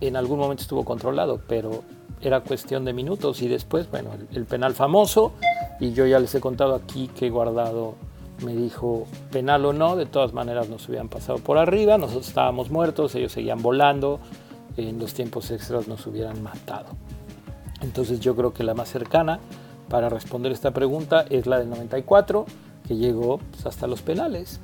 en 0.00 0.16
algún 0.16 0.38
momento 0.38 0.62
estuvo 0.62 0.84
controlado, 0.84 1.40
pero 1.46 1.82
era 2.22 2.40
cuestión 2.40 2.84
de 2.84 2.92
minutos 2.92 3.42
y 3.42 3.48
después, 3.48 3.90
bueno, 3.90 4.10
el, 4.32 4.44
penal 4.44 4.74
famoso 4.74 5.32
y 5.78 5.92
yo 5.92 6.06
ya 6.06 6.18
les 6.18 6.34
he 6.34 6.40
contado 6.40 6.74
aquí 6.74 7.08
que 7.08 7.30
Guardado 7.30 7.94
me 8.44 8.54
dijo 8.54 9.06
penal 9.30 9.64
o 9.66 9.72
no, 9.72 9.96
de 9.96 10.06
todas 10.06 10.32
maneras 10.32 10.68
nos 10.68 10.88
hubieran 10.88 11.08
pasado 11.08 11.38
por 11.38 11.58
arriba, 11.58 11.98
nosotros 11.98 12.28
estábamos 12.28 12.70
muertos, 12.70 13.14
ellos 13.14 13.32
seguían 13.32 13.62
volando, 13.62 14.20
en 14.76 14.98
los 14.98 15.14
tiempos 15.14 15.50
extras 15.50 15.88
nos 15.88 16.06
hubieran 16.06 16.42
matado. 16.42 16.88
Entonces 17.82 18.20
yo 18.20 18.36
creo 18.36 18.52
que 18.52 18.64
la 18.64 18.74
más 18.74 18.88
cercana 18.88 19.40
para 19.88 20.08
responder 20.08 20.52
esta 20.52 20.70
pregunta 20.70 21.24
es 21.28 21.46
la 21.46 21.58
del 21.58 21.68
94, 21.68 22.46
que 22.86 22.96
llegó 22.96 23.38
pues, 23.38 23.66
hasta 23.66 23.86
los 23.86 24.02
penales. 24.02 24.60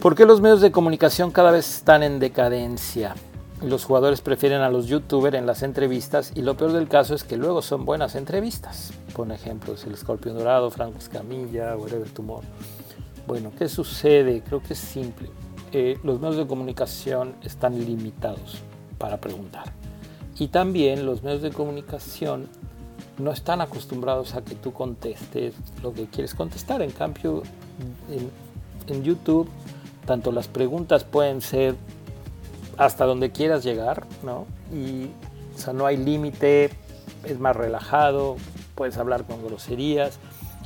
¿Por 0.00 0.14
qué 0.14 0.24
los 0.24 0.40
medios 0.40 0.60
de 0.60 0.70
comunicación 0.70 1.30
cada 1.30 1.50
vez 1.50 1.68
están 1.76 2.02
en 2.02 2.18
decadencia? 2.18 3.14
Los 3.62 3.84
jugadores 3.84 4.20
prefieren 4.20 4.60
a 4.60 4.70
los 4.70 4.86
youtubers 4.86 5.36
en 5.36 5.44
las 5.44 5.64
entrevistas 5.64 6.30
y 6.36 6.42
lo 6.42 6.56
peor 6.56 6.72
del 6.72 6.86
caso 6.86 7.16
es 7.16 7.24
que 7.24 7.36
luego 7.36 7.60
son 7.60 7.84
buenas 7.84 8.14
entrevistas. 8.14 8.92
Por 9.14 9.32
ejemplo, 9.32 9.74
el 9.84 9.94
Escorpión 9.94 10.38
Dorado, 10.38 10.70
Franco 10.70 10.98
Escamilla, 10.98 11.76
Whatever 11.76 12.08
Tumor. 12.10 12.44
Bueno, 13.26 13.50
¿qué 13.58 13.68
sucede? 13.68 14.42
Creo 14.42 14.62
que 14.62 14.74
es 14.74 14.78
simple. 14.78 15.28
Eh, 15.72 15.98
los 16.04 16.20
medios 16.20 16.36
de 16.36 16.46
comunicación 16.46 17.34
están 17.42 17.84
limitados 17.84 18.58
para 18.96 19.20
preguntar. 19.20 19.72
Y 20.38 20.48
también 20.48 21.04
los 21.04 21.24
medios 21.24 21.42
de 21.42 21.50
comunicación 21.50 22.48
no 23.18 23.32
están 23.32 23.60
acostumbrados 23.60 24.34
a 24.34 24.42
que 24.42 24.54
tú 24.54 24.72
contestes 24.72 25.54
lo 25.82 25.92
que 25.92 26.06
quieres 26.06 26.32
contestar. 26.32 26.80
En 26.80 26.92
cambio, 26.92 27.42
en 28.86 29.02
YouTube 29.02 29.50
tanto 30.08 30.32
las 30.32 30.48
preguntas 30.48 31.04
pueden 31.04 31.42
ser 31.42 31.74
hasta 32.78 33.04
donde 33.04 33.30
quieras 33.30 33.64
llegar, 33.64 34.06
¿no? 34.22 34.46
Y 34.72 35.10
o 35.54 35.58
sea, 35.58 35.72
no 35.72 35.84
hay 35.86 35.96
límite, 35.96 36.70
es 37.24 37.38
más 37.40 37.56
relajado, 37.56 38.36
puedes 38.74 38.96
hablar 38.96 39.24
con 39.24 39.44
groserías 39.44 40.20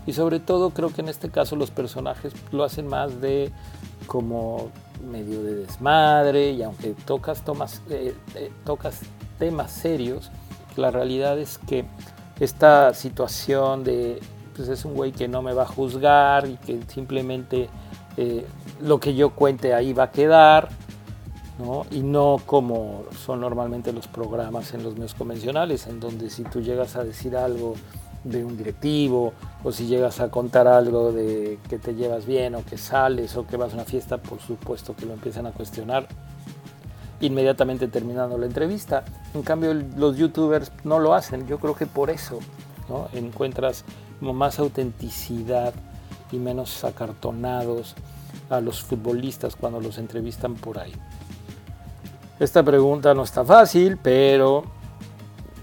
y 0.05 0.13
sobre 0.13 0.39
todo 0.39 0.71
creo 0.71 0.93
que 0.93 1.01
en 1.01 1.09
este 1.09 1.31
caso 1.31 1.57
los 1.57 1.71
personajes 1.71 2.35
lo 2.51 2.65
hacen 2.65 2.87
más 2.87 3.21
de 3.21 3.51
como 4.07 4.71
medio 5.11 5.43
de 5.43 5.55
desmadre 5.55 6.51
y 6.51 6.63
aunque 6.63 6.95
tocas, 7.07 7.45
tomas, 7.45 7.81
eh, 7.89 8.15
eh, 8.35 8.53
tocas 8.65 9.01
temas 9.39 9.71
serios, 9.73 10.31
la 10.77 10.91
realidad 10.91 11.39
es 11.39 11.59
que 11.59 11.85
esta 12.39 12.93
situación 12.95 13.85
de 13.85 14.21
pues 14.55 14.69
es 14.69 14.85
un 14.85 14.95
güey 14.95 15.13
que 15.13 15.29
no 15.29 15.41
me 15.41 15.55
va 15.55 15.63
a 15.63 15.67
juzgar 15.67 16.47
y 16.47 16.57
que 16.59 16.81
simplemente 16.89 17.71
eh, 18.17 18.47
lo 18.83 19.01
que 19.01 19.15
yo 19.15 19.31
cuente 19.31 19.73
ahí 19.73 19.95
va 19.95 20.05
a 20.05 20.11
quedar, 20.11 20.69
y 21.91 22.01
no 22.01 22.39
como 22.45 23.05
son 23.25 23.41
normalmente 23.41 23.93
los 23.93 24.09
programas 24.09 24.75
en 24.75 24.83
los 24.83 24.95
medios 24.95 25.15
convencionales, 25.15 25.87
en 25.87 26.01
donde 26.01 26.31
si 26.31 26.43
tú 26.45 26.61
llegas 26.61 26.97
a 26.97 27.05
decir 27.05 27.37
algo 27.37 27.75
de 28.25 28.45
un 28.45 28.57
directivo 28.57 29.33
o 29.63 29.73
si 29.73 29.87
llegas 29.87 30.21
a 30.21 30.31
contar 30.31 30.67
algo 30.67 31.13
de 31.13 31.59
que 31.69 31.79
te 31.79 31.95
llevas 31.95 32.27
bien 32.27 32.55
o 32.55 32.65
que 32.65 32.79
sales 32.79 33.37
o 33.37 33.47
que 33.47 33.57
vas 33.57 33.73
a 33.73 33.75
una 33.75 33.85
fiesta, 33.85 34.19
por 34.19 34.41
supuesto 34.41 34.97
que 34.97 35.07
lo 35.07 35.13
empiezan 35.13 35.47
a 35.47 35.53
cuestionar 35.53 36.09
inmediatamente 37.21 37.87
terminando 37.89 38.39
la 38.39 38.47
entrevista. 38.47 39.05
En 39.35 39.43
cambio 39.43 39.75
los 39.75 40.17
youtubers 40.17 40.73
no 40.85 40.99
lo 40.99 41.15
hacen, 41.15 41.47
yo 41.47 41.59
creo 41.59 41.75
que 41.75 41.87
por 41.87 42.11
eso 42.11 42.39
encuentras 43.13 43.85
más 44.21 44.59
autenticidad 44.59 45.75
y 46.31 46.37
menos 46.37 46.85
acartonados 46.85 47.95
a 48.51 48.61
los 48.61 48.83
futbolistas 48.83 49.57
cuando 49.57 49.81
los 49.81 49.99
entrevistan 49.99 50.55
por 50.55 50.79
ahí. 50.79 50.93
Esta 52.43 52.65
pregunta 52.65 53.15
no 53.15 53.23
está 53.23 53.45
fácil, 53.45 53.99
pero 53.99 54.65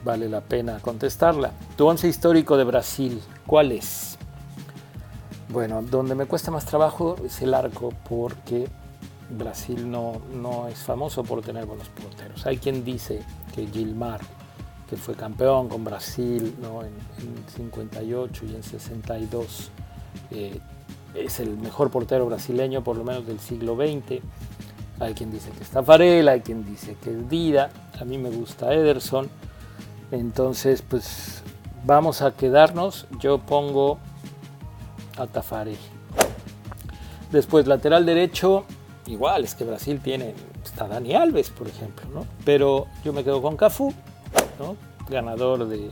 vale 0.05 0.29
la 0.29 0.39
pena 0.39 0.79
contestarla. 0.79 1.51
Tu 1.75 1.85
once 1.85 2.07
histórico 2.07 2.55
de 2.55 2.63
Brasil, 2.63 3.21
¿cuál 3.45 3.73
es? 3.73 4.17
Bueno, 5.49 5.81
donde 5.81 6.15
me 6.15 6.25
cuesta 6.25 6.51
más 6.51 6.63
trabajo 6.63 7.17
es 7.25 7.41
el 7.41 7.53
arco, 7.53 7.91
porque 8.07 8.69
Brasil 9.29 9.91
no, 9.91 10.21
no 10.33 10.69
es 10.69 10.79
famoso 10.79 11.21
por 11.25 11.41
tener 11.41 11.65
buenos 11.65 11.89
porteros. 11.89 12.45
Hay 12.45 12.59
quien 12.59 12.85
dice 12.85 13.23
que 13.53 13.67
Gilmar, 13.67 14.21
que 14.89 14.95
fue 14.95 15.15
campeón 15.15 15.67
con 15.67 15.83
Brasil 15.83 16.55
¿no? 16.61 16.83
en, 16.83 16.93
58 17.57 18.45
y 18.45 18.55
en 18.55 18.63
62, 18.63 19.69
eh, 20.31 20.61
es 21.13 21.41
el 21.41 21.57
mejor 21.57 21.91
portero 21.91 22.25
brasileño 22.25 22.85
por 22.85 22.95
lo 22.95 23.03
menos 23.03 23.27
del 23.27 23.41
siglo 23.41 23.75
XX. 23.75 24.21
Hay 24.99 25.13
quien 25.13 25.31
dice 25.31 25.49
que 25.51 25.63
es 25.63 25.69
Tafarel, 25.69 26.27
hay 26.27 26.41
quien 26.41 26.65
dice 26.65 26.95
que 27.01 27.11
es 27.11 27.29
Dida, 27.29 27.69
a 27.99 28.05
mí 28.05 28.17
me 28.17 28.29
gusta 28.29 28.73
Ederson. 28.73 29.29
Entonces, 30.11 30.81
pues 30.81 31.43
vamos 31.85 32.21
a 32.21 32.31
quedarnos. 32.31 33.07
Yo 33.19 33.39
pongo 33.39 33.97
a 35.17 35.27
Tafarel. 35.27 35.77
Después, 37.31 37.67
lateral 37.67 38.05
derecho, 38.05 38.65
igual, 39.05 39.43
es 39.43 39.55
que 39.55 39.63
Brasil 39.63 39.99
tiene, 40.03 40.33
está 40.63 40.87
Dani 40.87 41.13
Alves, 41.13 41.49
por 41.49 41.67
ejemplo, 41.67 42.05
¿no? 42.13 42.25
Pero 42.43 42.87
yo 43.03 43.13
me 43.13 43.23
quedo 43.23 43.41
con 43.41 43.55
Cafú, 43.55 43.93
¿no? 44.59 44.75
ganador 45.09 45.67
de 45.67 45.89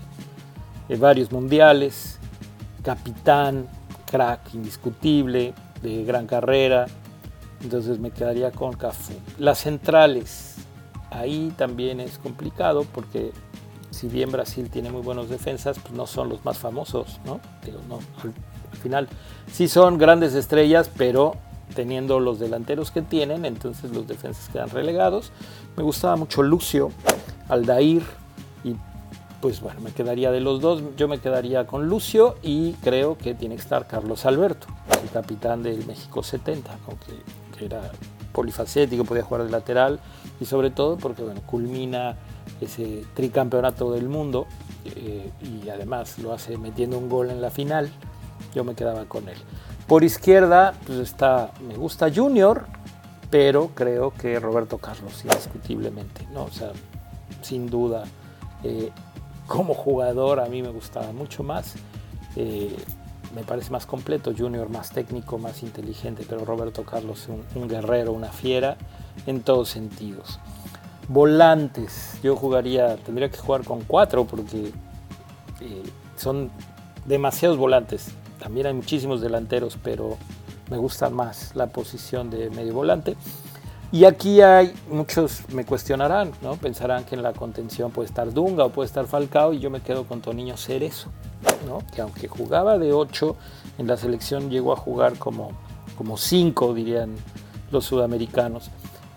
varios 0.97 1.31
mundiales, 1.31 2.19
capitán, 2.83 3.67
crack 4.09 4.53
indiscutible, 4.53 5.53
de 5.81 6.03
gran 6.03 6.27
carrera, 6.27 6.85
entonces 7.61 7.99
me 7.99 8.11
quedaría 8.11 8.51
con 8.51 8.73
Cafú. 8.73 9.13
Las 9.37 9.59
centrales, 9.59 10.55
ahí 11.11 11.53
también 11.57 11.99
es 11.99 12.17
complicado 12.17 12.85
porque 12.93 13.31
si 13.91 14.07
bien 14.07 14.31
Brasil 14.31 14.69
tiene 14.69 14.91
muy 14.91 15.01
buenos 15.01 15.29
defensas, 15.29 15.79
pues 15.79 15.93
no 15.93 16.07
son 16.07 16.29
los 16.29 16.43
más 16.45 16.57
famosos, 16.57 17.19
¿no? 17.25 17.39
no 17.87 17.99
al, 18.23 18.33
final 18.81 19.07
sí 19.51 19.67
son 19.67 19.97
grandes 19.97 20.35
estrellas, 20.35 20.89
pero 20.97 21.35
teniendo 21.73 22.19
los 22.19 22.39
delanteros 22.39 22.91
que 22.91 23.01
tienen, 23.01 23.45
entonces 23.45 23.91
los 23.91 24.07
defensas 24.07 24.49
quedan 24.49 24.69
relegados. 24.69 25.31
Me 25.75 25.83
gustaba 25.83 26.15
mucho 26.15 26.43
Lucio, 26.43 26.91
Aldair, 27.49 28.03
pues 29.41 29.61
bueno, 29.61 29.79
me 29.81 29.91
quedaría 29.91 30.31
de 30.31 30.39
los 30.39 30.61
dos, 30.61 30.81
yo 30.97 31.07
me 31.07 31.19
quedaría 31.19 31.67
con 31.67 31.87
Lucio 31.87 32.35
y 32.41 32.73
creo 32.83 33.17
que 33.17 33.35
tiene 33.35 33.55
que 33.55 33.61
estar 33.61 33.87
Carlos 33.87 34.25
Alberto, 34.25 34.67
el 35.03 35.09
capitán 35.09 35.63
del 35.63 35.85
México 35.85 36.23
70, 36.23 36.71
que, 37.05 37.46
era 37.65 37.91
polifacético, 38.31 39.03
podía 39.03 39.23
jugar 39.23 39.43
de 39.43 39.51
lateral 39.51 39.99
y 40.39 40.45
sobre 40.45 40.69
todo 40.69 40.97
porque 40.97 41.23
bueno, 41.23 41.41
culmina 41.45 42.15
ese 42.61 43.03
tricampeonato 43.13 43.91
del 43.91 44.09
mundo 44.09 44.45
eh, 44.85 45.31
y 45.41 45.69
además 45.69 46.19
lo 46.19 46.33
hace 46.33 46.57
metiendo 46.57 46.97
un 46.97 47.09
gol 47.09 47.29
en 47.29 47.41
la 47.41 47.49
final, 47.49 47.89
yo 48.53 48.63
me 48.63 48.75
quedaba 48.75 49.05
con 49.05 49.27
él. 49.27 49.37
Por 49.87 50.03
izquierda, 50.03 50.73
pues 50.85 50.99
está, 50.99 51.51
me 51.67 51.75
gusta 51.75 52.11
Junior, 52.13 52.65
pero 53.29 53.71
creo 53.73 54.13
que 54.13 54.39
Roberto 54.39 54.77
Carlos, 54.77 55.23
indiscutiblemente, 55.23 56.27
¿no? 56.33 56.43
O 56.43 56.51
sea, 56.51 56.71
sin 57.41 57.69
duda. 57.69 58.03
Eh, 58.63 58.91
como 59.47 59.73
jugador 59.73 60.39
a 60.41 60.45
mí 60.47 60.61
me 60.61 60.69
gustaba 60.69 61.11
mucho 61.13 61.43
más. 61.43 61.75
Eh, 62.35 62.75
me 63.35 63.43
parece 63.43 63.71
más 63.71 63.85
completo, 63.85 64.33
Junior 64.37 64.69
más 64.69 64.91
técnico, 64.91 65.37
más 65.37 65.63
inteligente, 65.63 66.25
pero 66.27 66.45
Roberto 66.45 66.83
Carlos 66.83 67.27
un, 67.27 67.43
un, 67.61 67.67
guerrero, 67.67 68.13
una 68.13 68.31
fiera 68.31 68.77
en 69.25 69.41
todos 69.41 69.69
sentidos. 69.69 70.39
Volantes, 71.07 72.19
yo 72.21 72.35
jugaría, 72.35 72.97
tendría 72.97 73.29
que 73.29 73.37
jugar 73.37 73.63
con 73.63 73.81
cuatro 73.81 74.25
porque 74.25 74.71
eh, 75.61 75.83
son 76.17 76.51
demasiados 77.05 77.57
volantes. 77.57 78.09
También 78.39 78.67
hay 78.67 78.73
muchísimos 78.73 79.21
delanteros, 79.21 79.77
pero 79.81 80.17
me 80.69 80.77
gusta 80.77 81.09
más 81.09 81.55
la 81.55 81.67
posición 81.67 82.29
de 82.29 82.49
medio 82.49 82.73
volante. 82.73 83.15
Y 83.91 84.03
aquí 84.03 84.41
hay, 84.41 84.73
muchos 84.89 85.47
me 85.49 85.63
cuestionarán, 85.63 86.31
¿no? 86.41 86.57
pensarán 86.57 87.05
que 87.05 87.15
en 87.15 87.23
la 87.23 87.31
contención 87.31 87.89
puede 87.91 88.07
estar 88.07 88.33
Dunga 88.33 88.65
o 88.65 88.69
puede 88.69 88.87
estar 88.87 89.07
Falcao 89.07 89.53
y 89.53 89.59
yo 89.59 89.69
me 89.69 89.79
quedo 89.79 90.03
con 90.05 90.19
Toniño 90.19 90.57
Cerezo, 90.57 91.09
que 91.93 92.01
aunque 92.01 92.27
jugaba 92.27 92.77
de 92.77 92.93
8, 92.93 93.35
en 93.77 93.87
la 93.87 93.97
selección 93.97 94.49
llegó 94.49 94.73
a 94.73 94.75
jugar 94.75 95.17
como, 95.17 95.51
como 95.97 96.17
5, 96.17 96.73
dirían 96.73 97.15
los 97.71 97.85
sudamericanos, 97.85 98.69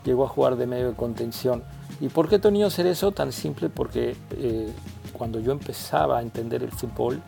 llegó 0.05 0.25
a 0.25 0.29
jugar 0.29 0.57
de 0.57 0.67
medio 0.67 0.89
de 0.89 0.97
contención. 0.97 1.63
¿Y 2.01 2.09
por 2.09 2.29
qué 2.29 2.39
Toniño 2.39 2.71
Cerezo? 2.71 3.13
Tan 3.13 3.33
simple 3.33 3.69
porque 3.69 4.17
eh, 4.33 4.73
cuando 5.13 5.41
yo 5.41 5.53
empezaba 5.53 6.19
a 6.19 6.23
entender 6.23 6.63
el 6.63 6.73
fútbol, 6.73 7.23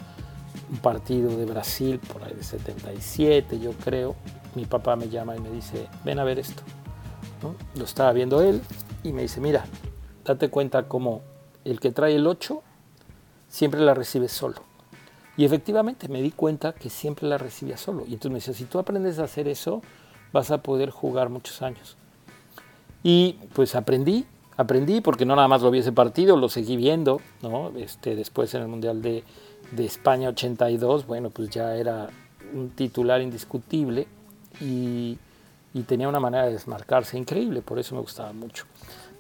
un 0.70 0.78
partido 0.78 1.36
de 1.36 1.44
Brasil, 1.44 2.00
por 2.12 2.24
ahí 2.24 2.32
de 2.34 2.42
77 2.42 3.60
yo 3.60 3.72
creo, 3.72 4.14
mi 4.54 4.64
papá 4.64 4.96
me 4.96 5.08
llama 5.08 5.36
y 5.36 5.40
me 5.40 5.50
dice, 5.50 5.88
ven 6.04 6.18
a 6.18 6.24
ver 6.24 6.38
esto 6.38 6.62
lo 7.74 7.84
estaba 7.84 8.12
viendo 8.12 8.42
él 8.42 8.62
y 9.02 9.12
me 9.12 9.22
dice, 9.22 9.40
mira, 9.40 9.64
date 10.24 10.48
cuenta 10.48 10.88
como 10.88 11.22
el 11.64 11.80
que 11.80 11.90
trae 11.90 12.14
el 12.14 12.26
8 12.26 12.62
siempre 13.48 13.80
la 13.80 13.94
recibes 13.94 14.32
solo. 14.32 14.62
Y 15.36 15.44
efectivamente 15.44 16.08
me 16.08 16.20
di 16.20 16.30
cuenta 16.30 16.72
que 16.72 16.90
siempre 16.90 17.26
la 17.26 17.38
recibía 17.38 17.76
solo. 17.76 18.04
Y 18.06 18.14
entonces 18.14 18.30
me 18.30 18.38
decía, 18.38 18.54
si 18.54 18.64
tú 18.64 18.78
aprendes 18.78 19.18
a 19.18 19.24
hacer 19.24 19.48
eso, 19.48 19.82
vas 20.32 20.50
a 20.50 20.58
poder 20.58 20.90
jugar 20.90 21.28
muchos 21.28 21.62
años. 21.62 21.96
Y 23.02 23.38
pues 23.54 23.74
aprendí, 23.74 24.26
aprendí 24.56 25.00
porque 25.00 25.24
no 25.24 25.34
nada 25.34 25.48
más 25.48 25.62
lo 25.62 25.70
vi 25.70 25.78
ese 25.78 25.92
partido, 25.92 26.36
lo 26.36 26.48
seguí 26.48 26.76
viendo, 26.76 27.20
¿no? 27.42 27.70
Este, 27.76 28.14
después 28.14 28.52
en 28.54 28.62
el 28.62 28.68
Mundial 28.68 29.02
de, 29.02 29.24
de 29.72 29.84
España 29.84 30.28
82, 30.28 31.06
bueno, 31.06 31.30
pues 31.30 31.50
ya 31.50 31.74
era 31.74 32.08
un 32.52 32.70
titular 32.70 33.20
indiscutible 33.20 34.06
y, 34.60 35.18
tenía 35.86 36.08
una 36.08 36.20
manera 36.20 36.46
de 36.46 36.52
desmarcarse 36.52 37.18
increíble, 37.18 37.62
por 37.62 37.78
eso 37.78 37.94
me 37.94 38.02
gustaba 38.02 38.32
mucho. 38.32 38.66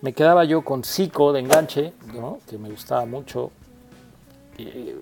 Me 0.02 0.12
quedaba 0.12 0.44
yo 0.44 0.62
con 0.62 0.84
Zico 0.84 1.32
de 1.32 1.40
enganche, 1.40 1.92
¿no? 2.14 2.38
que 2.48 2.58
me 2.58 2.70
gustaba 2.70 3.06
mucho, 3.06 3.50
eh, 4.58 4.96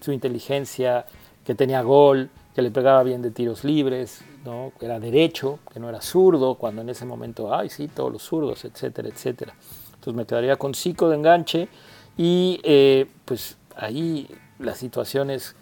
su 0.00 0.12
inteligencia, 0.12 1.06
que 1.44 1.54
tenía 1.54 1.82
gol, 1.82 2.30
que 2.54 2.62
le 2.62 2.70
pegaba 2.70 3.02
bien 3.02 3.22
de 3.22 3.30
tiros 3.30 3.64
libres, 3.64 4.22
¿no? 4.44 4.72
que 4.78 4.86
era 4.86 4.98
derecho, 4.98 5.60
que 5.72 5.80
no 5.80 5.88
era 5.88 6.00
zurdo, 6.00 6.56
cuando 6.56 6.82
en 6.82 6.88
ese 6.88 7.04
momento, 7.04 7.54
ay, 7.54 7.68
sí, 7.68 7.88
todos 7.88 8.12
los 8.12 8.22
zurdos, 8.22 8.64
etcétera, 8.64 9.08
etcétera. 9.08 9.54
Entonces 9.94 10.14
me 10.14 10.26
quedaría 10.26 10.56
con 10.56 10.74
Zico 10.74 11.08
de 11.08 11.16
enganche 11.16 11.68
y 12.16 12.60
eh, 12.64 13.06
pues 13.24 13.56
ahí 13.76 14.28
las 14.58 14.78
situaciones 14.78 15.54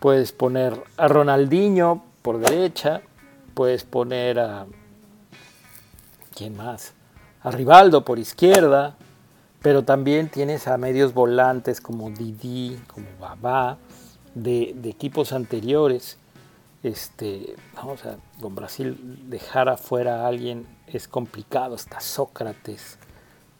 puedes 0.00 0.32
poner 0.32 0.82
a 0.96 1.08
Ronaldinho 1.08 2.04
por 2.22 2.38
derecha, 2.38 3.02
puedes 3.54 3.84
poner 3.84 4.38
a 4.38 4.66
quién 6.34 6.56
más, 6.56 6.94
a 7.42 7.50
Rivaldo 7.50 8.04
por 8.04 8.18
izquierda, 8.18 8.96
pero 9.62 9.82
también 9.82 10.28
tienes 10.28 10.68
a 10.68 10.76
medios 10.76 11.14
volantes 11.14 11.80
como 11.80 12.10
Didi, 12.10 12.78
como 12.86 13.06
Babá, 13.18 13.78
de, 14.34 14.74
equipos 14.84 15.32
anteriores. 15.32 16.18
Este, 16.82 17.56
vamos 17.74 18.04
a, 18.04 18.16
con 18.40 18.54
Brasil 18.54 18.98
dejar 19.28 19.68
afuera 19.68 20.22
a 20.22 20.28
alguien 20.28 20.66
es 20.86 21.08
complicado, 21.08 21.74
está 21.74 22.00
Sócrates, 22.00 22.98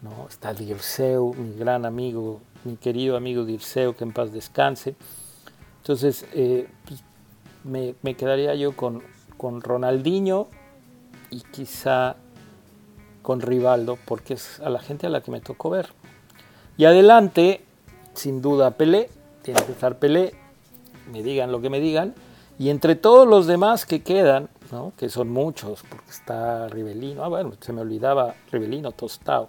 ¿no? 0.03 0.29
está 0.29 0.53
Dirceu, 0.53 1.33
mi 1.35 1.57
gran 1.57 1.87
amigo, 1.87 2.41
mi 2.65 2.77
querido 2.77 3.17
amigo 3.17 3.45
Dirceu, 3.45 3.95
que 3.95 4.05
en 4.05 4.13
paz 4.13 4.33
descanse. 4.33 4.95
Entonces, 5.79 6.27
eh, 6.33 6.69
pues, 6.87 7.03
me, 7.65 7.95
me, 8.03 8.15
quedaría 8.15 8.55
yo 8.55 8.77
con, 8.77 9.03
con 9.39 9.63
Ronaldinho 9.63 10.49
y 11.31 11.41
quizá 11.41 12.17
con 13.23 13.41
Rivaldo, 13.41 13.99
porque 14.05 14.35
es 14.35 14.61
a 14.61 14.69
la 14.69 14.81
gente 14.81 15.07
a 15.07 15.11
la 15.11 15.23
que 15.23 15.31
me 15.31 15.41
tocó 15.41 15.71
ver. 15.71 15.89
Y 16.77 16.85
adelante, 16.85 17.65
sin 18.13 18.43
duda, 18.43 18.73
Pelé, 18.73 19.09
tiene 19.43 19.63
que 19.63 19.73
estar 19.73 19.99
Pelé, 19.99 20.35
me 21.11 21.23
digan 21.23 21.53
lo 21.53 21.61
que 21.61 21.71
me 21.71 21.81
digan, 21.81 22.15
y 22.59 22.71
entre 22.71 22.95
todos 22.95 23.27
los 23.27 23.47
demás 23.47 23.85
que 23.85 24.03
quedan, 24.03 24.49
que 24.97 25.09
son 25.09 25.31
muchos, 25.31 25.83
porque 25.89 26.11
está 26.11 26.69
Rivelino, 26.69 27.25
ah, 27.25 27.29
bueno, 27.29 27.53
se 27.61 27.73
me 27.73 27.81
olvidaba 27.81 28.35
Rivelino, 28.51 28.93
Tostado, 28.93 29.49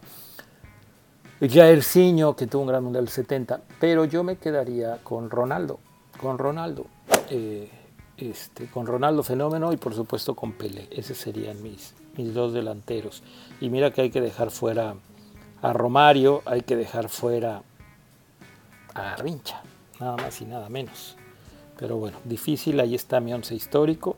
Jairzinho, 1.41 2.35
que 2.35 2.47
tuvo 2.47 2.63
un 2.63 2.67
gran 2.67 2.83
mundial 2.83 3.05
del 3.05 3.13
70, 3.13 3.61
pero 3.79 4.05
yo 4.05 4.23
me 4.23 4.37
quedaría 4.37 4.97
con 5.03 5.29
Ronaldo, 5.29 5.79
con 6.19 6.37
Ronaldo, 6.37 6.85
eh, 7.29 7.69
este, 8.17 8.67
con 8.67 8.85
Ronaldo 8.85 9.23
Fenómeno 9.23 9.73
y 9.73 9.77
por 9.77 9.93
supuesto 9.93 10.35
con 10.35 10.53
Pelé, 10.53 10.87
esos 10.91 11.17
serían 11.17 11.61
mis, 11.61 11.93
mis 12.17 12.33
dos 12.33 12.53
delanteros. 12.53 13.23
Y 13.59 13.69
mira 13.69 13.91
que 13.91 14.01
hay 14.01 14.09
que 14.09 14.21
dejar 14.21 14.51
fuera 14.51 14.95
a 15.61 15.73
Romario, 15.73 16.41
hay 16.45 16.61
que 16.61 16.75
dejar 16.75 17.09
fuera 17.09 17.63
a 18.93 19.15
Rincha, 19.17 19.61
nada 19.99 20.15
más 20.17 20.39
y 20.41 20.45
nada 20.45 20.69
menos. 20.69 21.17
Pero 21.77 21.97
bueno, 21.97 22.17
difícil, 22.23 22.79
ahí 22.79 22.95
está 22.95 23.19
mi 23.19 23.33
once 23.33 23.53
histórico. 23.55 24.17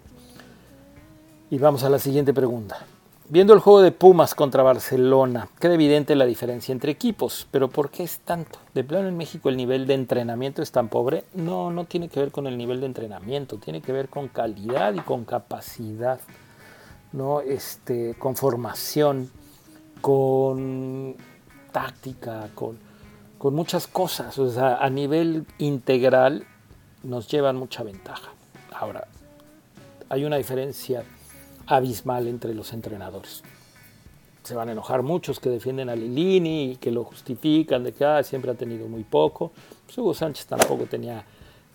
Y 1.49 1.57
vamos 1.57 1.83
a 1.83 1.89
la 1.89 1.99
siguiente 1.99 2.33
pregunta. 2.33 2.85
Viendo 3.29 3.53
el 3.53 3.59
juego 3.59 3.81
de 3.81 3.91
Pumas 3.91 4.35
contra 4.35 4.63
Barcelona, 4.63 5.49
queda 5.59 5.73
evidente 5.73 6.15
la 6.15 6.25
diferencia 6.25 6.71
entre 6.71 6.93
equipos, 6.93 7.45
pero 7.51 7.67
¿por 7.67 7.89
qué 7.89 8.03
es 8.03 8.19
tanto? 8.19 8.57
¿De 8.73 8.85
plano 8.85 9.09
en 9.09 9.17
México 9.17 9.49
el 9.49 9.57
nivel 9.57 9.85
de 9.85 9.95
entrenamiento 9.95 10.61
es 10.61 10.71
tan 10.71 10.87
pobre? 10.87 11.25
No, 11.33 11.69
no 11.69 11.83
tiene 11.83 12.07
que 12.07 12.21
ver 12.21 12.31
con 12.31 12.47
el 12.47 12.57
nivel 12.57 12.79
de 12.79 12.85
entrenamiento, 12.85 13.57
tiene 13.57 13.81
que 13.81 13.91
ver 13.91 14.07
con 14.07 14.29
calidad 14.29 14.93
y 14.93 14.99
con 14.99 15.25
capacidad, 15.25 16.21
¿no? 17.11 17.41
Este, 17.41 18.15
con 18.17 18.37
formación, 18.37 19.29
con 19.99 21.17
táctica, 21.73 22.47
con, 22.55 22.79
con 23.37 23.53
muchas 23.53 23.87
cosas. 23.87 24.39
O 24.39 24.49
sea, 24.49 24.77
a 24.77 24.89
nivel 24.89 25.45
integral 25.57 26.45
nos 27.07 27.27
llevan 27.27 27.55
mucha 27.55 27.83
ventaja. 27.83 28.31
Ahora, 28.71 29.07
hay 30.09 30.25
una 30.25 30.35
diferencia 30.35 31.03
abismal 31.65 32.27
entre 32.27 32.53
los 32.53 32.73
entrenadores. 32.73 33.43
Se 34.43 34.55
van 34.55 34.69
a 34.69 34.73
enojar 34.73 35.03
muchos 35.03 35.39
que 35.39 35.49
defienden 35.49 35.89
a 35.89 35.95
Lilini 35.95 36.71
y 36.71 36.75
que 36.75 36.91
lo 36.91 37.03
justifican 37.03 37.83
de 37.83 37.93
que 37.93 38.05
ah, 38.05 38.23
siempre 38.23 38.51
ha 38.51 38.55
tenido 38.55 38.87
muy 38.87 39.03
poco. 39.03 39.51
Pues 39.85 39.97
Hugo 39.97 40.13
Sánchez 40.13 40.47
tampoco 40.47 40.85
tenía 40.85 41.23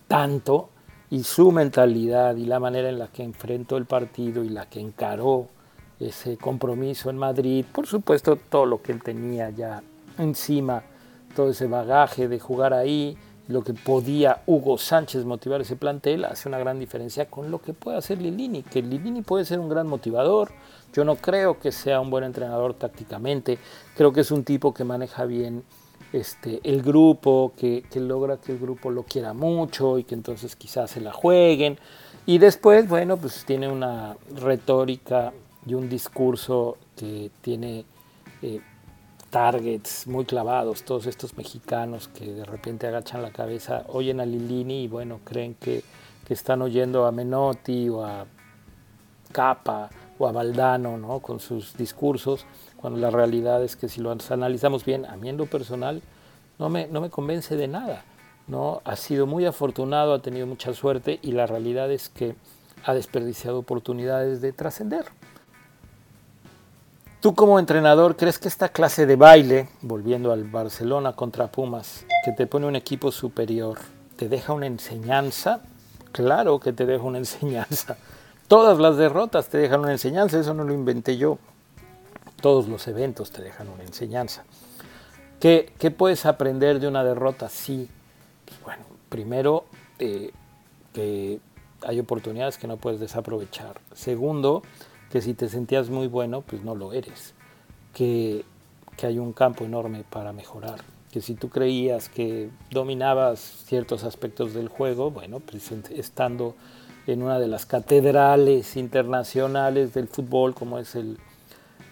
tanto 0.07 0.69
y 1.11 1.23
su 1.23 1.51
mentalidad 1.51 2.37
y 2.37 2.45
la 2.45 2.61
manera 2.61 2.89
en 2.89 2.99
la 2.99 3.09
que 3.09 3.23
enfrentó 3.23 3.77
el 3.77 3.87
partido 3.87 4.45
y 4.45 4.49
la 4.49 4.67
que 4.67 4.81
encaró 4.81 5.49
ese 6.01 6.37
compromiso 6.37 7.11
en 7.11 7.19
Madrid, 7.19 7.65
por 7.71 7.87
supuesto 7.87 8.37
todo 8.37 8.67
lo 8.67 8.83
que 8.83 8.93
él 8.93 9.03
tenía 9.03 9.51
ya 9.51 9.83
encima, 10.19 10.83
todo 11.37 11.51
ese 11.51 11.67
bagaje 11.67 12.29
de 12.29 12.41
jugar 12.41 12.75
ahí, 12.75 13.17
lo 13.49 13.63
que 13.63 13.75
podía 13.75 14.43
Hugo 14.47 14.79
Sánchez 14.79 15.25
motivar 15.25 15.61
ese 15.61 15.77
plantel 15.77 16.25
hace 16.25 16.49
una 16.49 16.59
gran 16.59 16.79
diferencia 16.79 17.27
con 17.27 17.51
lo 17.51 17.61
que 17.61 17.73
puede 17.73 17.99
hacer 17.99 18.21
Lilini, 18.21 18.63
que 18.63 18.83
Lilini 18.83 19.23
puede 19.23 19.45
ser 19.45 19.59
un 19.59 19.69
gran 19.69 19.87
motivador, 19.87 20.53
yo 20.93 21.05
no 21.05 21.17
creo 21.17 21.59
que 21.59 21.73
sea 21.73 22.01
un 22.01 22.11
buen 22.11 22.25
entrenador 22.25 22.75
tácticamente, 22.75 23.59
creo 23.97 24.13
que 24.13 24.21
es 24.21 24.31
un 24.31 24.45
tipo 24.45 24.73
que 24.73 24.85
maneja 24.85 25.25
bien 25.25 25.65
este, 26.13 26.61
el 26.65 26.83
grupo, 26.83 27.53
que, 27.57 27.85
que 27.91 28.01
logra 28.01 28.37
que 28.37 28.53
el 28.53 28.59
grupo 28.59 28.91
lo 28.91 29.03
quiera 29.03 29.33
mucho 29.33 29.99
y 29.99 30.05
que 30.05 30.15
entonces 30.15 30.57
quizás 30.57 30.91
se 30.91 31.01
la 31.01 31.13
jueguen. 31.13 31.79
Y 32.27 32.39
después, 32.39 32.89
bueno, 32.89 33.17
pues 33.17 33.45
tiene 33.45 33.69
una 33.69 34.17
retórica 34.37 35.33
y 35.67 35.75
un 35.75 35.89
discurso 35.89 36.77
que 36.97 37.31
tiene 37.41 37.85
eh, 38.43 38.61
targets 39.33 40.07
muy 40.07 40.27
clavados, 40.27 40.83
todos 40.85 41.07
estos 41.07 41.39
mexicanos 41.39 42.07
que 42.09 42.35
de 42.35 42.45
repente 42.45 42.87
agachan 42.87 43.23
la 43.23 43.31
cabeza, 43.31 43.83
oyen 43.89 44.21
a 44.21 44.27
Lilini 44.27 44.85
y 44.85 44.89
bueno, 44.89 45.21
creen 45.25 45.55
que, 45.55 45.83
que 46.27 46.35
están 46.35 46.61
oyendo 46.61 47.07
a 47.07 47.13
Menotti 47.13 47.89
o 47.89 48.05
a 48.05 48.27
Capa 49.33 49.89
o 50.19 50.29
a 50.29 50.33
Valdano 50.33 50.99
¿no? 50.99 51.21
con 51.21 51.41
sus 51.41 51.75
discursos, 51.79 52.45
cuando 52.77 53.01
la 53.01 53.09
realidad 53.09 53.65
es 53.65 53.75
que 53.75 53.89
si 53.89 54.03
lo 54.03 54.15
analizamos 54.29 54.85
bien, 54.85 55.07
a 55.07 55.17
mí 55.17 55.31
en 55.31 55.39
lo 55.39 55.47
personal 55.47 56.03
no 56.59 56.69
me, 56.69 56.87
no 56.89 57.01
me 57.01 57.09
convence 57.09 57.57
de 57.57 57.69
nada. 57.69 58.05
¿no? 58.49 58.83
Ha 58.85 58.97
sido 58.97 59.27
muy 59.27 59.47
afortunado, 59.47 60.13
ha 60.13 60.21
tenido 60.21 60.47
mucha 60.47 60.75
suerte 60.75 61.19
y 61.23 61.33
la 61.33 61.47
realidad 61.47 61.91
es 61.91 62.11
que 62.11 62.35
ha 62.85 62.93
desperdiciado 62.93 63.59
oportunidades 63.59 64.43
de 64.43 64.53
trascender. 64.53 65.07
¿Tú 67.23 67.37
como 67.37 67.61
entrenador 67.61 68.17
crees 68.17 68.41
que 68.41 68.49
esta 68.49 68.71
clase 68.71 69.07
de 69.07 69.15
baile, 69.15 69.69
volviendo 69.81 70.33
al 70.33 70.43
Barcelona 70.43 71.13
contra 71.13 71.47
Pumas, 71.47 72.05
que 72.25 72.33
te 72.33 72.49
pone 72.49 72.67
un 72.67 72.75
equipo 72.75 73.13
superior, 73.13 73.79
te 74.17 74.29
deja 74.29 74.53
una 74.53 74.67
enseñanza? 74.67 75.61
Claro 76.11 76.59
que 76.59 76.73
te 76.73 76.85
deja 76.85 77.05
una 77.05 77.19
enseñanza. 77.25 77.97
Todas 78.49 78.81
las 78.81 78.97
derrotas 78.97 79.47
te 79.47 79.59
dejan 79.59 79.83
una 79.83 79.93
enseñanza, 79.93 80.41
eso 80.41 80.53
no 80.53 80.65
lo 80.65 80.75
inventé 80.75 81.17
yo. 81.17 81.39
Todos 82.41 82.67
los 82.67 82.89
eventos 82.89 83.31
te 83.31 83.41
dejan 83.41 83.69
una 83.69 83.85
enseñanza. 83.85 84.43
¿Qué, 85.39 85.71
puedes 85.97 86.27
aprender 86.27 86.81
de 86.81 86.89
una 86.89 87.05
derrota? 87.05 87.49
Sí. 87.49 87.89
Bueno, 88.65 88.83
primero, 89.09 89.67
eh, 90.01 90.33
que 90.93 91.39
hay 91.83 92.01
oportunidades 92.01 92.59
que 92.59 92.67
no 92.67 92.79
puedes 92.79 92.99
desaprovechar. 92.99 93.81
Segundo, 93.95 94.65
que 95.13 95.21
si 95.21 95.35
te 95.35 95.51
sentías 95.51 95.91
muy 95.91 96.07
bueno, 96.07 96.41
pues 96.41 96.65
no 96.65 96.75
lo 96.75 96.95
eres, 96.95 97.35
que, 97.93 98.47
que 98.97 99.07
hay 99.07 99.19
un 99.19 99.35
campo 99.35 99.67
enorme 99.67 100.05
para 100.09 100.33
mejorar, 100.33 100.81
que 101.13 101.21
si 101.21 101.35
tú 101.35 101.51
creías 101.51 102.09
que 102.09 102.49
dominabas 102.71 103.39
ciertos 103.67 104.05
aspectos 104.05 104.55
del 104.55 104.69
juego, 104.69 105.11
bueno, 105.11 105.41
pues 105.41 105.71
estando 105.91 106.55
en 107.07 107.23
una 107.23 107.39
de 107.39 107.47
las 107.47 107.67
catedrales 107.67 108.75
internacionales 108.79 109.93
del 109.93 110.09
fútbol, 110.09 110.55
como 110.55 110.79
es 110.79 110.95
el 110.95 111.19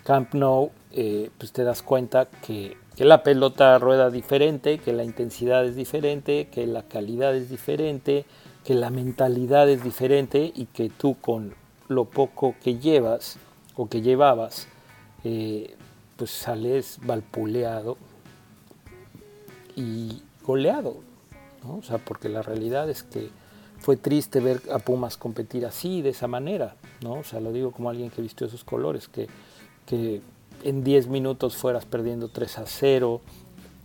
Camp 0.02 0.32
Nou, 0.32 0.70
eh, 0.90 1.28
pues 1.36 1.52
te 1.52 1.62
das 1.62 1.82
cuenta 1.82 2.24
que, 2.24 2.78
que, 2.96 3.04
la 3.04 3.22
pelota 3.22 3.78
rueda 3.78 4.08
diferente, 4.08 4.78
que 4.78 4.94
la 4.94 5.04
intensidad 5.04 5.66
es 5.66 5.76
diferente, 5.76 6.48
que 6.50 6.66
la 6.66 6.84
calidad 6.84 7.36
es 7.36 7.50
diferente, 7.50 8.24
que 8.64 8.72
la 8.72 8.88
mentalidad 8.88 9.68
es 9.68 9.84
diferente 9.84 10.50
y 10.54 10.64
que 10.66 10.88
tú 10.88 11.16
con 11.20 11.59
lo 11.90 12.04
poco 12.04 12.54
que 12.62 12.78
llevas 12.78 13.36
o 13.76 13.88
que 13.88 14.00
llevabas, 14.00 14.68
eh, 15.24 15.74
pues 16.16 16.30
sales 16.30 16.98
valpuleado 17.02 17.98
y 19.74 20.22
goleado. 20.44 20.98
O 21.68 21.82
sea, 21.82 21.98
porque 21.98 22.28
la 22.28 22.42
realidad 22.42 22.88
es 22.88 23.02
que 23.02 23.30
fue 23.80 23.96
triste 23.96 24.38
ver 24.38 24.62
a 24.72 24.78
Pumas 24.78 25.16
competir 25.16 25.66
así, 25.66 26.00
de 26.00 26.10
esa 26.10 26.28
manera, 26.28 26.76
¿no? 27.02 27.14
O 27.14 27.24
sea, 27.24 27.40
lo 27.40 27.52
digo 27.52 27.72
como 27.72 27.90
alguien 27.90 28.10
que 28.10 28.22
vistió 28.22 28.46
esos 28.46 28.62
colores, 28.62 29.08
que, 29.08 29.26
que 29.86 30.22
en 30.62 30.84
10 30.84 31.08
minutos 31.08 31.56
fueras 31.56 31.86
perdiendo 31.86 32.28
3 32.28 32.58
a 32.58 32.66
0, 32.66 33.20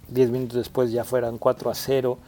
10 0.09 0.29
minutos 0.29 0.57
después 0.57 0.91
ya 0.91 1.05
fueran 1.05 1.39
4 1.39 1.71
a 1.71 1.75
0, 1.75 2.19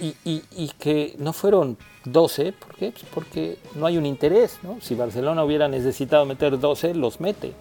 y, 0.00 0.14
y, 0.24 0.68
que 0.78 1.14
no 1.18 1.32
fueron 1.32 1.76
12, 2.04 2.52
¿por 2.52 2.74
qué? 2.74 2.90
Pues 2.92 3.04
porque 3.12 3.58
no 3.74 3.86
hay 3.86 3.98
un 3.98 4.06
interés, 4.06 4.58
¿no? 4.62 4.78
Si 4.80 4.94
Barcelona 4.94 5.44
hubiera 5.44 5.68
necesitado 5.68 6.24
meter 6.24 6.58
12, 6.58 6.94
los 6.94 7.20
mete. 7.20 7.52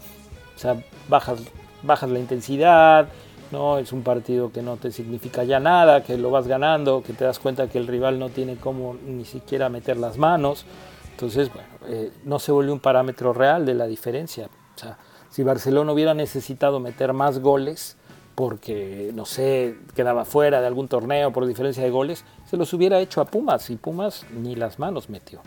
O 0.55 0.59
sea, 0.59 0.81
bajas, 1.09 1.41
bajas 1.83 2.09
la 2.09 2.19
intensidad, 2.19 3.07
¿no? 3.51 3.77
Es 3.77 3.91
un 3.91 4.03
partido 4.03 4.51
que 4.51 4.61
no 4.61 4.77
te 4.77 4.91
significa 4.91 5.43
ya 5.43 5.59
nada, 5.59 6.03
que 6.03 6.17
lo 6.17 6.31
vas 6.31 6.47
ganando, 6.47 7.03
que 7.03 7.13
te 7.13 7.25
das 7.25 7.39
cuenta 7.39 7.67
que 7.67 7.77
el 7.77 7.87
rival 7.87 8.19
no 8.19 8.29
tiene 8.29 8.55
cómo 8.55 8.95
ni 9.05 9.25
siquiera 9.25 9.69
meter 9.69 9.97
las 9.97 10.17
manos. 10.17 10.65
Entonces, 11.11 11.51
bueno, 11.53 11.69
eh, 11.87 12.11
no 12.23 12.39
se 12.39 12.51
vuelve 12.51 12.71
un 12.71 12.79
parámetro 12.79 13.33
real 13.33 13.65
de 13.65 13.73
la 13.73 13.85
diferencia. 13.85 14.49
O 14.75 14.79
sea, 14.79 14.97
si 15.29 15.43
Barcelona 15.43 15.91
hubiera 15.91 16.13
necesitado 16.13 16.79
meter 16.79 17.13
más 17.13 17.39
goles, 17.39 17.97
porque, 18.35 19.11
no 19.13 19.25
sé, 19.25 19.77
quedaba 19.95 20.25
fuera 20.25 20.61
de 20.61 20.67
algún 20.67 20.87
torneo 20.87 21.31
por 21.31 21.45
diferencia 21.45 21.83
de 21.83 21.89
goles, 21.89 22.23
se 22.49 22.57
los 22.57 22.73
hubiera 22.73 22.99
hecho 22.99 23.21
a 23.21 23.25
Pumas 23.25 23.69
y 23.69 23.75
Pumas 23.75 24.25
ni 24.31 24.55
las 24.55 24.79
manos 24.79 25.09
metió. 25.09 25.41